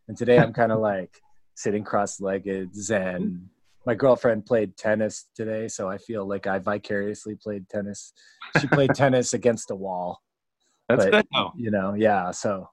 and 0.09 0.17
today 0.17 0.39
i'm 0.39 0.53
kind 0.53 0.73
of 0.73 0.79
like 0.93 1.21
sitting 1.57 1.85
cross-legged 1.85 2.75
zen. 2.75 3.49
My 3.87 3.95
girlfriend 3.95 4.47
played 4.47 4.77
tennis 4.77 5.27
today 5.35 5.67
so 5.69 5.89
i 5.91 5.99
feel 5.99 6.27
like 6.29 6.47
i 6.47 6.59
vicariously 6.59 7.35
played 7.35 7.69
tennis. 7.69 8.13
She 8.61 8.69
played 8.69 8.95
tennis 8.95 9.35
against 9.35 9.71
a 9.73 9.75
wall 9.75 10.21
That's 10.89 11.05
but- 11.05 11.11
good. 11.13 11.27
though. 11.33 11.53
you 11.57 11.71
know 11.71 11.95
yeah 11.95 12.31
so 12.31 12.69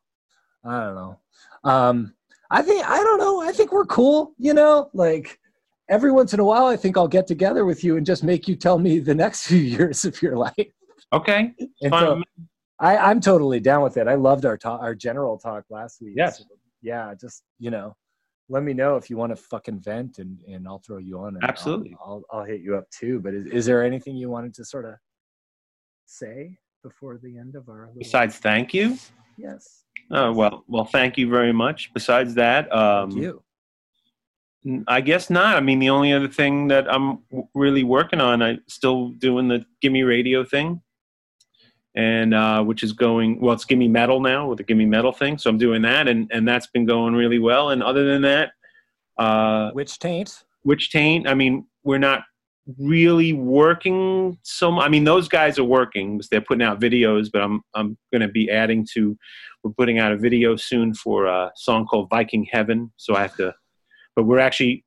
i 0.66 0.80
don't 0.80 0.96
know 0.96 1.20
um 1.64 2.14
i 2.50 2.62
think 2.62 2.86
i 2.90 2.98
don't 3.04 3.20
know 3.20 3.42
i 3.42 3.52
think 3.52 3.72
we're 3.72 3.86
cool 3.86 4.34
you 4.38 4.54
know 4.54 4.90
like 4.94 5.40
every 5.90 6.12
once 6.12 6.34
in 6.34 6.40
a 6.40 6.44
while 6.44 6.66
i 6.66 6.76
think 6.76 6.98
i'll 6.98 7.08
get 7.08 7.28
together 7.28 7.66
with 7.66 7.84
you 7.84 7.98
and 7.98 8.06
just 8.06 8.24
make 8.24 8.48
you 8.48 8.56
tell 8.56 8.78
me 8.80 9.00
the 9.00 9.16
next 9.24 9.48
few 9.48 9.58
years 9.60 10.04
of 10.06 10.22
your 10.22 10.38
life 10.38 10.68
Okay. 11.14 11.54
so. 11.90 12.22
I, 12.80 12.98
i'm 12.98 13.20
totally 13.22 13.60
down 13.60 13.82
with 13.84 13.98
it 13.98 14.08
i 14.08 14.16
loved 14.16 14.46
our 14.46 14.58
talk 14.58 14.82
our 14.82 14.96
general 14.96 15.38
talk 15.38 15.66
last 15.70 16.02
week 16.02 16.14
Yes. 16.16 16.40
So, 16.40 16.46
yeah 16.82 17.14
just 17.20 17.44
you 17.60 17.70
know 17.72 17.96
let 18.50 18.64
me 18.64 18.74
know 18.74 18.98
if 18.98 19.10
you 19.10 19.16
want 19.16 19.32
to 19.32 19.36
fucking 19.38 19.80
vent 19.80 20.18
and, 20.20 20.38
and 20.46 20.68
I'll 20.68 20.80
throw 20.86 20.98
you 20.98 21.20
on. 21.20 21.36
And 21.36 21.44
I'll- 21.46 21.50
Absolutely. 21.52 21.96
I'll, 22.06 22.22
I'll, 22.34 22.44
hit 22.44 22.60
you 22.60 22.76
up 22.76 22.84
too. 22.90 23.22
But 23.22 23.34
is, 23.34 23.46
is 23.46 23.66
there 23.66 23.82
anything 23.82 24.18
you 24.18 24.30
wanted 24.30 24.54
to 24.56 24.66
sort 24.66 24.84
of 24.84 24.96
say 26.06 26.58
before 26.84 27.20
the 27.22 27.38
end 27.38 27.56
of 27.56 27.70
our? 27.70 27.88
Little... 27.88 28.00
Besides, 28.00 28.38
thank 28.38 28.74
you. 28.74 28.98
yes. 29.38 29.84
Oh 30.12 30.32
well, 30.34 30.64
well, 30.68 30.86
thank 30.86 31.18
you 31.18 31.30
very 31.30 31.54
much. 31.54 31.92
Besides 31.94 32.34
that, 32.36 32.74
um, 32.76 33.12
Thank 33.12 33.22
you. 33.24 33.44
N- 34.66 34.84
I 34.88 35.02
guess 35.02 35.30
not. 35.30 35.56
I 35.56 35.60
mean, 35.62 35.80
the 35.80 35.90
only 35.90 36.12
other 36.14 36.28
thing 36.28 36.68
that 36.68 36.92
I'm 36.92 37.20
w- 37.30 37.48
really 37.54 37.84
working 37.84 38.20
on, 38.20 38.42
I'm 38.42 38.62
still 38.68 39.10
doing 39.10 39.48
the 39.48 39.66
Gimme 39.82 40.04
Radio 40.04 40.44
thing, 40.44 40.82
and 41.96 42.34
uh, 42.34 42.64
which 42.64 42.84
is 42.84 42.94
going 42.94 43.40
well. 43.40 43.54
It's 43.54 43.66
Gimme 43.66 43.88
Metal 43.88 44.20
now 44.20 44.48
with 44.48 44.58
the 44.58 44.64
Gimme 44.64 44.86
Metal 44.86 45.12
thing, 45.12 45.38
so 45.38 45.50
I'm 45.50 45.58
doing 45.58 45.82
that, 45.84 46.08
and 46.08 46.30
and 46.34 46.48
that's 46.48 46.68
been 46.68 46.86
going 46.86 47.14
really 47.14 47.40
well. 47.40 47.70
And 47.70 47.82
other 47.82 48.06
than 48.06 48.22
that, 48.24 48.52
uh, 49.18 49.72
Witch 49.74 49.98
taint. 50.00 50.44
Witch 50.64 50.92
Taint, 50.92 51.28
I 51.28 51.34
mean, 51.34 51.66
we're 51.84 51.98
not 51.98 52.24
really 52.78 53.34
working 53.34 54.38
so 54.44 54.72
much. 54.72 54.86
I 54.86 54.90
mean, 54.90 55.04
those 55.04 55.28
guys 55.28 55.58
are 55.58 55.64
working 55.64 56.22
they're 56.30 56.42
putting 56.42 56.66
out 56.66 56.80
videos, 56.80 57.30
but 57.32 57.42
I'm 57.42 57.62
I'm 57.74 57.98
going 58.12 58.22
to 58.22 58.28
be 58.28 58.50
adding 58.50 58.88
to. 58.94 59.18
We're 59.64 59.72
putting 59.74 60.00
out 60.00 60.12
a 60.12 60.18
video 60.18 60.56
soon 60.56 60.94
for 60.94 61.26
a 61.26 61.52
song 61.56 61.86
called 61.86 62.10
Viking 62.10 62.48
Heaven, 62.52 62.92
so 62.98 63.16
I 63.16 63.22
have 63.22 63.36
to. 63.38 63.54
But 64.16 64.24
we're 64.24 64.40
actually 64.40 64.84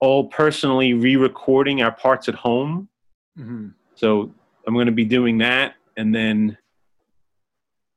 all 0.00 0.28
personally 0.28 0.94
re-recording 0.94 1.82
our 1.82 1.92
parts 1.92 2.28
at 2.28 2.34
home, 2.34 2.88
Mm-hmm. 3.38 3.68
so 3.96 4.32
I'm 4.66 4.74
going 4.74 4.86
to 4.86 4.92
be 4.92 5.04
doing 5.04 5.38
that, 5.38 5.74
and 5.96 6.14
then 6.14 6.56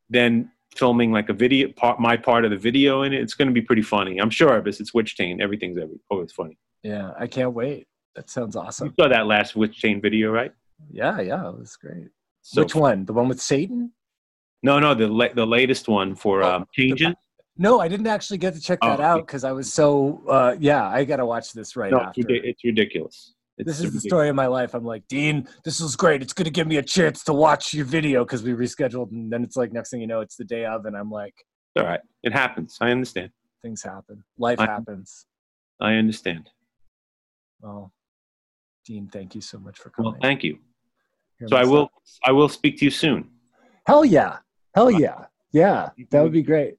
then 0.10 0.52
filming 0.76 1.12
like 1.12 1.30
a 1.30 1.34
video 1.34 1.70
part, 1.72 2.00
my 2.00 2.16
part 2.18 2.46
of 2.46 2.52
the 2.52 2.58
video 2.58 3.02
in 3.04 3.14
it. 3.14 3.22
It's 3.22 3.34
going 3.34 3.48
to 3.48 3.54
be 3.54 3.62
pretty 3.62 3.82
funny. 3.82 4.20
I'm 4.20 4.30
sure 4.30 4.58
it. 4.58 4.68
It's 4.68 4.94
Witch 4.94 5.16
Taint. 5.18 5.42
Everything's 5.42 5.78
every, 5.78 6.00
always 6.10 6.32
funny. 6.32 6.58
Yeah, 6.84 7.12
I 7.20 7.28
can't 7.28 7.54
wait. 7.54 7.88
That 8.18 8.30
sounds 8.32 8.56
awesome. 8.56 8.88
You 8.88 8.94
saw 9.04 9.08
that 9.10 9.28
last 9.28 9.56
Witch 9.56 9.80
Taint 9.80 10.02
video, 10.02 10.32
right? 10.32 10.52
Yeah, 10.92 11.22
yeah, 11.22 11.48
it 11.50 11.58
was 11.58 11.76
great. 11.78 12.10
So- 12.42 12.64
Which 12.64 12.74
one? 12.76 13.06
The 13.06 13.14
one 13.14 13.28
with 13.30 13.40
Satan? 13.40 13.92
No, 14.64 14.80
no, 14.80 14.96
the 14.96 15.08
la- 15.08 15.34
the 15.34 15.46
latest 15.46 15.88
one 15.88 16.16
for 16.16 16.42
Oh, 16.44 16.56
um, 16.56 16.66
changes. 16.74 17.14
No, 17.60 17.80
I 17.80 17.88
didn't 17.88 18.08
actually 18.08 18.40
get 18.40 18.56
to 18.56 18.60
check 18.60 18.80
that 18.82 19.00
Oh, 19.00 19.04
out 19.04 19.28
because 19.28 19.44
I 19.44 19.52
was 19.52 19.72
so. 19.72 20.24
Uh, 20.28 20.56
yeah, 20.60 20.88
I 20.88 21.04
got 21.06 21.18
to 21.18 21.28
watch 21.28 21.54
this 21.54 21.76
right 21.76 21.92
no, 21.92 21.98
it's, 22.00 22.08
after. 22.20 22.34
it's 22.34 22.64
ridiculous. 22.64 23.36
It's 23.60 23.68
this 23.68 23.82
is 23.82 23.94
the 23.94 24.00
story 24.00 24.30
of 24.30 24.36
my 24.36 24.48
life. 24.48 24.74
I'm 24.74 24.84
like, 24.84 25.08
Dean, 25.08 25.48
this 25.64 25.80
was 25.80 25.96
great. 25.96 26.24
It's 26.24 26.34
going 26.34 26.46
to 26.46 26.52
give 26.52 26.66
me 26.68 26.78
a 26.78 26.84
chance 26.84 27.24
to 27.26 27.34
watch 27.34 27.74
your 27.74 27.86
video 27.86 28.24
because 28.26 28.42
we 28.44 28.52
rescheduled. 28.54 29.12
And 29.12 29.32
then 29.32 29.44
it's 29.44 29.56
like, 29.56 29.72
next 29.74 29.90
thing 29.92 30.02
you 30.02 30.08
know, 30.08 30.22
it's 30.22 30.36
the 30.36 30.44
day 30.44 30.66
of. 30.66 30.86
And 30.86 30.96
I'm 30.98 31.10
like, 31.12 31.34
All 31.78 31.84
right, 31.86 32.00
it 32.24 32.34
happens. 32.34 32.78
I 32.82 32.90
understand. 32.92 33.30
things 33.62 33.84
happen. 33.84 34.24
Life 34.40 34.60
I- 34.60 34.66
happens. 34.66 35.26
I 35.80 35.94
understand. 35.94 36.50
Well, 37.62 37.92
Dean, 38.88 39.10
thank 39.12 39.36
you 39.36 39.42
so 39.42 39.60
much 39.60 39.78
for 39.78 39.90
coming. 39.90 40.12
Well, 40.14 40.20
thank 40.22 40.44
you. 40.44 40.58
Hear 41.40 41.50
So 41.50 41.58
I 41.58 41.64
stuff. 41.64 41.72
will. 41.74 41.92
I 42.26 42.32
will 42.32 42.48
speak 42.50 42.80
to 42.80 42.86
you 42.86 42.92
soon, 42.92 43.30
Hell 43.86 44.06
yeah. 44.06 44.38
Hell 44.74 44.90
yeah. 44.90 45.26
Yeah. 45.52 45.90
That 46.12 46.22
would 46.24 46.32
be 46.32 46.42
great. 46.42 46.76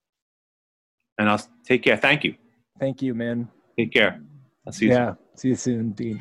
and 1.18 1.28
I'll 1.28 1.40
take 1.64 1.82
care. 1.82 1.96
Thank 1.96 2.24
you. 2.24 2.34
Thank 2.80 3.02
you, 3.02 3.14
man. 3.14 3.48
Take 3.78 3.92
care. 3.92 4.20
I'll 4.66 4.72
see 4.72 4.86
you. 4.86 4.92
soon. 4.92 5.00
Yeah. 5.02 5.14
See 5.34 5.48
you 5.48 5.54
soon, 5.56 5.90
Dean. 5.92 6.20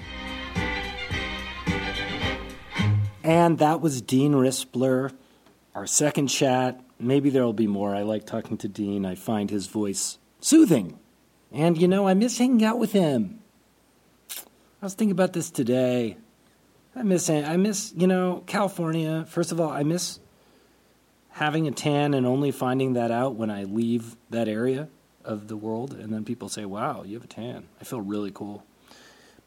And 3.24 3.58
that 3.60 3.82
was 3.82 4.02
Dean 4.02 4.34
Rispler, 4.34 5.12
our 5.76 5.86
second 5.86 6.28
chat. 6.28 6.80
Maybe 7.00 7.30
there 7.30 7.44
will 7.44 7.54
be 7.54 7.68
more. 7.68 7.94
I 7.96 8.02
like 8.04 8.26
talking 8.26 8.58
to 8.58 8.68
Dean. 8.68 9.06
I 9.06 9.16
find 9.16 9.50
his 9.50 9.68
voice 9.68 10.18
soothing. 10.40 10.98
And, 11.52 11.78
you 11.78 11.88
know, 11.88 12.08
I 12.08 12.14
miss 12.14 12.38
hanging 12.38 12.64
out 12.64 12.80
with 12.80 12.94
him. 12.94 13.40
I 14.80 14.86
was 14.86 14.94
thinking 14.94 15.12
about 15.12 15.34
this 15.34 15.50
today. 15.50 16.18
I 16.96 17.02
miss, 17.02 17.32
I 17.32 17.58
miss, 17.58 17.94
you 17.96 18.06
know, 18.06 18.44
California. 18.46 19.26
First 19.28 19.52
of 19.52 19.60
all, 19.60 19.72
I 19.72 19.82
miss 19.82 20.20
having 21.30 21.68
a 21.68 21.72
tan 21.72 22.14
and 22.14 22.28
only 22.28 22.52
finding 22.52 22.94
that 22.94 23.10
out 23.10 23.36
when 23.36 23.50
I 23.50 23.64
leave 23.64 24.16
that 24.30 24.48
area 24.48 24.88
of 25.26 25.48
the 25.48 25.58
world. 25.58 25.94
And 25.94 26.14
then 26.14 26.26
people 26.26 26.48
say, 26.48 26.64
wow, 26.66 27.02
you 27.04 27.16
have 27.16 27.24
a 27.24 27.28
tan. 27.28 27.68
I 27.82 27.86
feel 27.86 28.02
really 28.02 28.30
cool. 28.32 28.64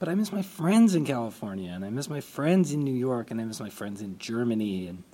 But 0.00 0.08
I 0.08 0.16
miss 0.16 0.32
my 0.32 0.42
friends 0.42 0.96
in 0.96 1.04
California, 1.04 1.70
and 1.70 1.84
I 1.84 1.90
miss 1.90 2.10
my 2.10 2.20
friends 2.20 2.72
in 2.72 2.82
New 2.82 2.94
York, 2.94 3.30
and 3.30 3.40
I 3.40 3.44
miss 3.44 3.60
my 3.60 3.70
friends 3.70 4.02
in 4.02 4.18
Germany, 4.18 4.88
and 4.88 5.04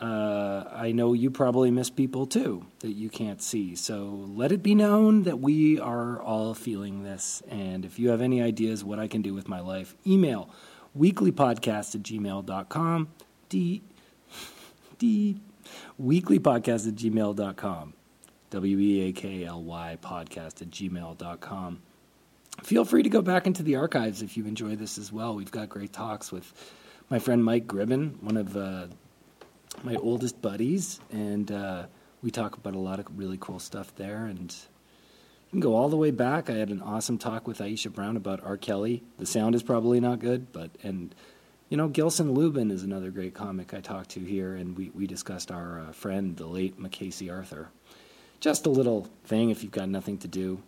uh, 0.00 0.64
I 0.72 0.92
know 0.92 1.12
you 1.12 1.30
probably 1.30 1.70
miss 1.70 1.90
people 1.90 2.26
too 2.26 2.66
that 2.80 2.92
you 2.92 3.08
can't 3.08 3.42
see. 3.42 3.74
So 3.74 4.26
let 4.28 4.52
it 4.52 4.62
be 4.62 4.74
known 4.74 5.24
that 5.24 5.40
we 5.40 5.80
are 5.80 6.20
all 6.20 6.54
feeling 6.54 7.02
this. 7.02 7.42
And 7.48 7.84
if 7.84 7.98
you 7.98 8.10
have 8.10 8.20
any 8.20 8.40
ideas 8.40 8.84
what 8.84 8.98
I 8.98 9.08
can 9.08 9.22
do 9.22 9.34
with 9.34 9.48
my 9.48 9.60
life, 9.60 9.96
email 10.06 10.50
weeklypodcast 10.96 11.94
at 11.96 12.02
gmail.com. 12.02 13.08
D, 13.48 13.82
D, 14.98 15.40
weeklypodcast 16.00 16.88
at 16.88 16.94
gmail.com. 16.94 17.94
W 18.50 18.78
E 18.78 19.08
A 19.08 19.12
K 19.12 19.44
L 19.44 19.62
Y 19.62 19.98
podcast 20.00 20.62
at 20.62 20.70
gmail.com 20.70 21.82
feel 22.62 22.84
free 22.84 23.02
to 23.02 23.08
go 23.08 23.22
back 23.22 23.46
into 23.46 23.62
the 23.62 23.76
archives 23.76 24.22
if 24.22 24.36
you 24.36 24.44
enjoy 24.46 24.76
this 24.76 24.98
as 24.98 25.12
well. 25.12 25.34
We've 25.34 25.50
got 25.50 25.68
great 25.68 25.92
talks 25.92 26.32
with 26.32 26.52
my 27.10 27.18
friend 27.18 27.44
Mike 27.44 27.66
Gribben, 27.66 28.22
one 28.22 28.36
of 28.36 28.56
uh, 28.56 28.86
my 29.82 29.94
oldest 29.96 30.40
buddies, 30.40 31.00
and 31.10 31.50
uh, 31.50 31.86
we 32.22 32.30
talk 32.30 32.56
about 32.56 32.74
a 32.74 32.78
lot 32.78 32.98
of 32.98 33.06
really 33.18 33.38
cool 33.40 33.58
stuff 33.58 33.94
there. 33.96 34.26
And 34.26 34.50
you 34.50 35.50
can 35.50 35.60
go 35.60 35.74
all 35.74 35.88
the 35.88 35.96
way 35.96 36.10
back. 36.10 36.50
I 36.50 36.54
had 36.54 36.70
an 36.70 36.82
awesome 36.82 37.18
talk 37.18 37.46
with 37.46 37.58
Aisha 37.58 37.92
Brown 37.92 38.16
about 38.16 38.42
R. 38.42 38.56
Kelly. 38.56 39.02
The 39.18 39.26
sound 39.26 39.54
is 39.54 39.62
probably 39.62 40.00
not 40.00 40.18
good, 40.18 40.52
but 40.52 40.70
and 40.82 41.14
you 41.68 41.76
know 41.76 41.88
Gilson 41.88 42.32
Lubin 42.32 42.70
is 42.70 42.82
another 42.82 43.10
great 43.10 43.34
comic 43.34 43.74
I 43.74 43.80
talked 43.80 44.10
to 44.10 44.20
here, 44.20 44.54
and 44.54 44.76
we 44.76 44.90
we 44.90 45.06
discussed 45.06 45.50
our 45.50 45.80
uh, 45.80 45.92
friend, 45.92 46.36
the 46.36 46.46
late 46.46 46.80
Macasey 46.80 47.32
Arthur. 47.32 47.68
Just 48.40 48.66
a 48.66 48.70
little 48.70 49.08
thing 49.24 49.50
if 49.50 49.62
you've 49.62 49.72
got 49.72 49.88
nothing 49.88 50.18
to 50.18 50.28
do 50.28 50.62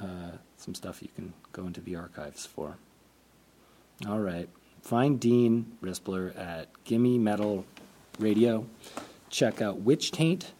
uh, 0.00 0.32
some 0.56 0.74
stuff 0.74 1.02
you 1.02 1.08
can 1.14 1.32
go 1.52 1.66
into 1.66 1.80
the 1.80 1.96
archives 1.96 2.46
for. 2.46 2.76
All 4.08 4.20
right. 4.20 4.48
Find 4.82 5.20
Dean 5.20 5.76
Rispler 5.82 6.36
at 6.36 6.68
Gimme 6.84 7.18
Metal 7.18 7.64
Radio. 8.18 8.66
Check 9.30 9.62
out 9.62 9.80
Witch 9.80 10.10
Taint. 10.10 10.52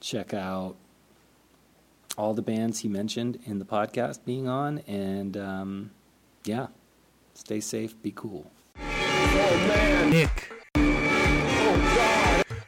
Check 0.00 0.34
out 0.34 0.76
all 2.16 2.34
the 2.34 2.42
bands 2.42 2.80
he 2.80 2.88
mentioned 2.88 3.38
in 3.46 3.58
the 3.58 3.64
podcast 3.64 4.24
being 4.24 4.48
on. 4.48 4.78
And 4.86 5.36
um, 5.36 5.90
yeah, 6.44 6.68
stay 7.34 7.60
safe, 7.60 8.00
be 8.02 8.12
cool. 8.14 8.50
Nick 10.10 10.52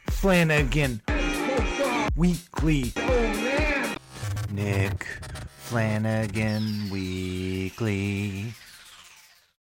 Flanagan 0.09 1.01
Weekly 2.15 2.93
Nick 4.51 5.07
Flanagan 5.57 6.89
Weekly 6.89 8.53